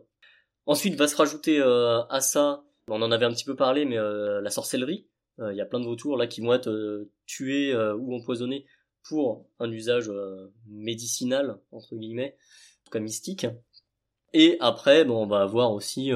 Ensuite 0.66 0.94
va 0.96 1.08
se 1.08 1.16
rajouter 1.16 1.60
euh, 1.60 2.02
à 2.08 2.20
ça, 2.20 2.64
on 2.88 3.02
en 3.02 3.10
avait 3.10 3.26
un 3.26 3.32
petit 3.32 3.44
peu 3.44 3.56
parlé 3.56 3.84
mais 3.84 3.96
la 3.96 4.50
sorcellerie 4.50 5.06
il 5.38 5.44
euh, 5.44 5.54
y 5.54 5.60
a 5.60 5.66
plein 5.66 5.80
de 5.80 5.84
vautours 5.84 6.16
là 6.16 6.26
qui 6.26 6.40
vont 6.40 6.52
être 6.52 6.68
euh, 6.68 7.10
tués 7.26 7.72
euh, 7.72 7.94
ou 7.94 8.14
empoisonnés 8.14 8.66
pour 9.04 9.46
un 9.58 9.70
usage 9.70 10.10
médicinal 10.66 11.58
entre 11.72 11.96
guillemets, 11.96 12.36
en 12.36 12.84
tout 12.84 12.90
cas 12.90 12.98
mystique. 12.98 13.46
Et 14.34 14.58
après, 14.60 15.06
bon, 15.06 15.22
on 15.22 15.26
va 15.26 15.40
avoir 15.40 15.72
aussi 15.72 16.10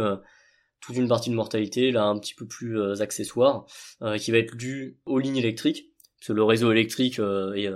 toute 0.81 0.97
une 0.97 1.09
partie 1.09 1.31
de 1.31 1.35
mortalité 1.35 1.91
là 1.91 2.05
un 2.05 2.19
petit 2.19 2.35
peu 2.35 2.47
plus 2.47 3.01
accessoire 3.01 3.65
qui 4.19 4.31
va 4.31 4.37
être 4.37 4.57
due 4.57 4.99
aux 5.07 5.19
lignes 5.19 5.39
électriques 5.39 5.91
parce 6.19 6.27
que 6.29 6.33
le 6.35 6.45
réseau 6.45 6.71
électrique 6.71 7.19
est 7.19 7.71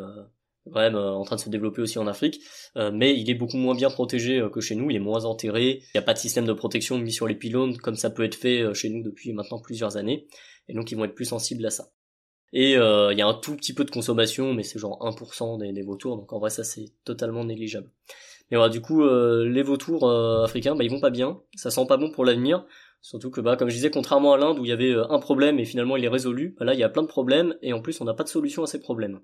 même 0.75 0.97
en 0.97 1.25
train 1.25 1.37
de 1.37 1.41
se 1.41 1.49
développer 1.49 1.83
aussi 1.83 1.99
en 1.99 2.07
Afrique. 2.07 2.41
Mais 2.75 3.19
il 3.19 3.31
est 3.31 3.35
beaucoup 3.35 3.57
moins 3.57 3.75
bien 3.75 3.91
protégé 3.91 4.43
que 4.53 4.61
chez 4.61 4.75
nous. 4.75 4.91
Il 4.91 4.97
est 4.97 5.01
moins 5.01 5.25
enterré. 5.25 5.81
Il 5.83 5.97
n'y 5.97 5.99
a 5.99 6.03
pas 6.03 6.15
de 6.15 6.19
système 6.19 6.47
de 6.47 6.53
protection 6.53 6.99
mis 6.99 7.13
sur 7.13 7.27
les 7.27 7.35
pylônes 7.35 7.77
comme 7.79 7.97
ça 7.97 8.11
peut 8.11 8.25
être 8.25 8.35
fait 8.35 8.75
chez 8.75 8.89
nous 8.89 9.03
depuis 9.03 9.33
maintenant 9.33 9.61
plusieurs 9.61 9.97
années. 9.97 10.27
Et 10.69 10.75
donc 10.75 10.91
ils 10.91 10.97
vont 10.97 11.05
être 11.05 11.15
plus 11.15 11.27
sensibles 11.27 11.65
à 11.67 11.71
ça. 11.71 11.89
Et 12.53 12.77
euh, 12.77 13.13
il 13.13 13.19
y 13.19 13.23
a 13.23 13.27
un 13.27 13.35
tout 13.35 13.57
petit 13.57 13.75
peu 13.75 13.85
de 13.85 13.91
consommation, 13.91 14.55
mais 14.55 14.63
c'est 14.63 14.79
genre 14.79 14.99
1% 15.01 15.59
des, 15.59 15.73
des, 15.73 15.83
vautours, 15.83 16.17
donc 16.17 16.33
en 16.33 16.39
vrai 16.39 16.51
ça 16.51 16.65
c'est 16.65 16.87
totalement 17.05 17.45
négligeable. 17.45 17.91
Mais 18.51 18.57
voilà, 18.57 18.71
du 18.71 18.81
coup, 18.81 19.03
euh, 19.03 19.45
les 19.49 19.63
vautours 19.63 20.09
euh, 20.09 20.45
africains, 20.45 20.77
bah, 20.77 20.85
ils 20.85 20.91
vont 20.91 21.01
pas 21.01 21.11
bien, 21.11 21.41
ça 21.57 21.71
sent 21.71 21.85
pas 21.89 21.97
bon 21.97 22.13
pour 22.13 22.25
l'avenir, 22.25 22.65
surtout 23.03 23.31
que, 23.31 23.41
bah, 23.41 23.57
comme 23.57 23.69
je 23.69 23.75
disais, 23.75 23.91
contrairement 23.91 24.33
à 24.33 24.39
l'Inde 24.39 24.61
où 24.61 24.65
il 24.65 24.69
y 24.69 24.73
avait 24.73 24.95
un 24.95 25.19
problème 25.19 25.59
et 25.59 25.65
finalement 25.65 25.97
il 25.97 26.05
est 26.05 26.09
résolu, 26.09 26.55
bah, 26.59 26.65
là 26.65 26.75
il 26.75 26.81
y 26.81 26.85
a 26.85 26.89
plein 26.89 27.03
de 27.03 27.09
problèmes. 27.09 27.57
Et 27.63 27.73
en 27.73 27.83
plus 27.83 28.01
on 28.01 28.05
n'a 28.05 28.15
pas 28.15 28.25
de 28.25 28.29
solution 28.29 28.63
à 28.63 28.67
ces 28.67 28.81
problèmes. 28.81 29.21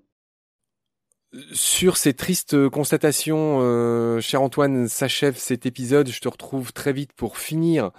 Sur 1.51 1.97
ces 1.97 2.13
tristes 2.13 2.69
constatations, 2.69 3.59
cher 4.21 4.41
Antoine, 4.41 4.87
s'achève 4.87 5.35
cet 5.35 5.65
épisode. 5.65 6.09
Je 6.09 6.19
te 6.19 6.27
retrouve 6.27 6.73
très 6.73 6.93
vite 6.93 7.11
pour 7.13 7.37
finir 7.37 7.89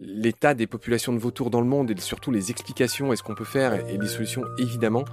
l'état 0.00 0.54
des 0.54 0.66
populations 0.66 1.12
de 1.12 1.18
vautours 1.18 1.50
dans 1.50 1.60
le 1.60 1.66
monde 1.66 1.90
et 1.90 2.00
surtout 2.00 2.30
les 2.30 2.50
explications 2.50 3.12
et 3.12 3.16
ce 3.16 3.22
qu'on 3.22 3.34
peut 3.34 3.44
faire 3.44 3.74
et 3.74 3.98
les 3.98 4.06
solutions 4.06 4.42
évidemment. 4.58 5.04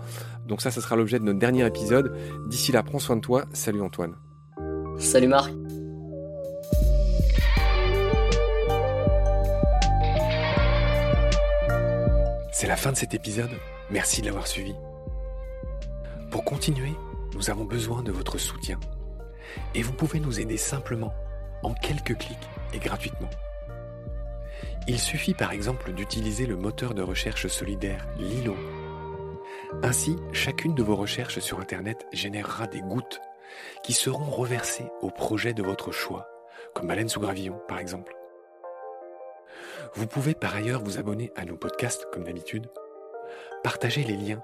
Donc 0.48 0.62
ça, 0.62 0.72
ça 0.72 0.80
sera 0.80 0.96
l'objet 0.96 1.20
de 1.20 1.26
notre 1.26 1.40
dernier 1.40 1.66
épisode. 1.66 2.16
D'ici 2.48 2.72
là, 2.72 2.82
prends 2.82 3.00
soin 3.00 3.18
de 3.18 3.22
toi. 3.22 3.46
Salut 3.52 3.82
Antoine. 3.82 4.16
Salut 4.98 5.28
Marc. 5.28 5.52
C'est 12.54 12.68
la 12.68 12.78
fin 12.78 12.94
de 12.94 12.98
cet 12.98 13.14
épisode. 13.14 13.50
Merci 13.92 14.22
de 14.22 14.28
l'avoir 14.28 14.48
suivi. 14.48 14.74
Pour 16.32 16.46
continuer, 16.46 16.94
nous 17.36 17.50
avons 17.50 17.66
besoin 17.66 18.02
de 18.02 18.14
votre 18.14 18.38
soutien. 18.38 18.80
Et 19.76 19.82
vous 19.82 19.92
pouvez 19.92 20.20
nous 20.20 20.40
aider 20.40 20.58
simplement, 20.58 21.14
en 21.64 21.74
quelques 21.74 22.18
clics 22.18 22.50
et 22.74 22.80
gratuitement. 22.80 23.30
Il 24.88 25.00
suffit 25.00 25.34
par 25.34 25.52
exemple 25.52 25.92
d'utiliser 25.92 26.46
le 26.46 26.56
moteur 26.56 26.94
de 26.94 27.02
recherche 27.02 27.48
solidaire 27.48 28.08
Lilo. 28.18 28.56
Ainsi, 29.84 30.16
chacune 30.32 30.76
de 30.76 30.84
vos 30.84 30.96
recherches 30.96 31.40
sur 31.40 31.60
Internet 31.60 32.06
générera 32.14 32.68
des 32.68 32.82
gouttes 32.82 33.20
qui 33.84 33.94
seront 33.94 34.30
reversées 34.30 34.88
au 35.02 35.10
projet 35.10 35.54
de 35.54 35.64
votre 35.64 35.92
choix, 35.92 36.28
comme 36.74 36.88
Baleine 36.88 37.10
sous 37.10 37.20
gravillon 37.20 37.60
par 37.68 37.80
exemple. 37.80 38.16
Vous 39.94 40.08
pouvez 40.08 40.36
par 40.36 40.56
ailleurs 40.56 40.84
vous 40.84 41.00
abonner 41.00 41.32
à 41.36 41.46
nos 41.46 41.58
podcasts 41.58 42.08
comme 42.14 42.24
d'habitude, 42.24 42.68
partager 43.64 44.04
les 44.04 44.18
liens, 44.18 44.44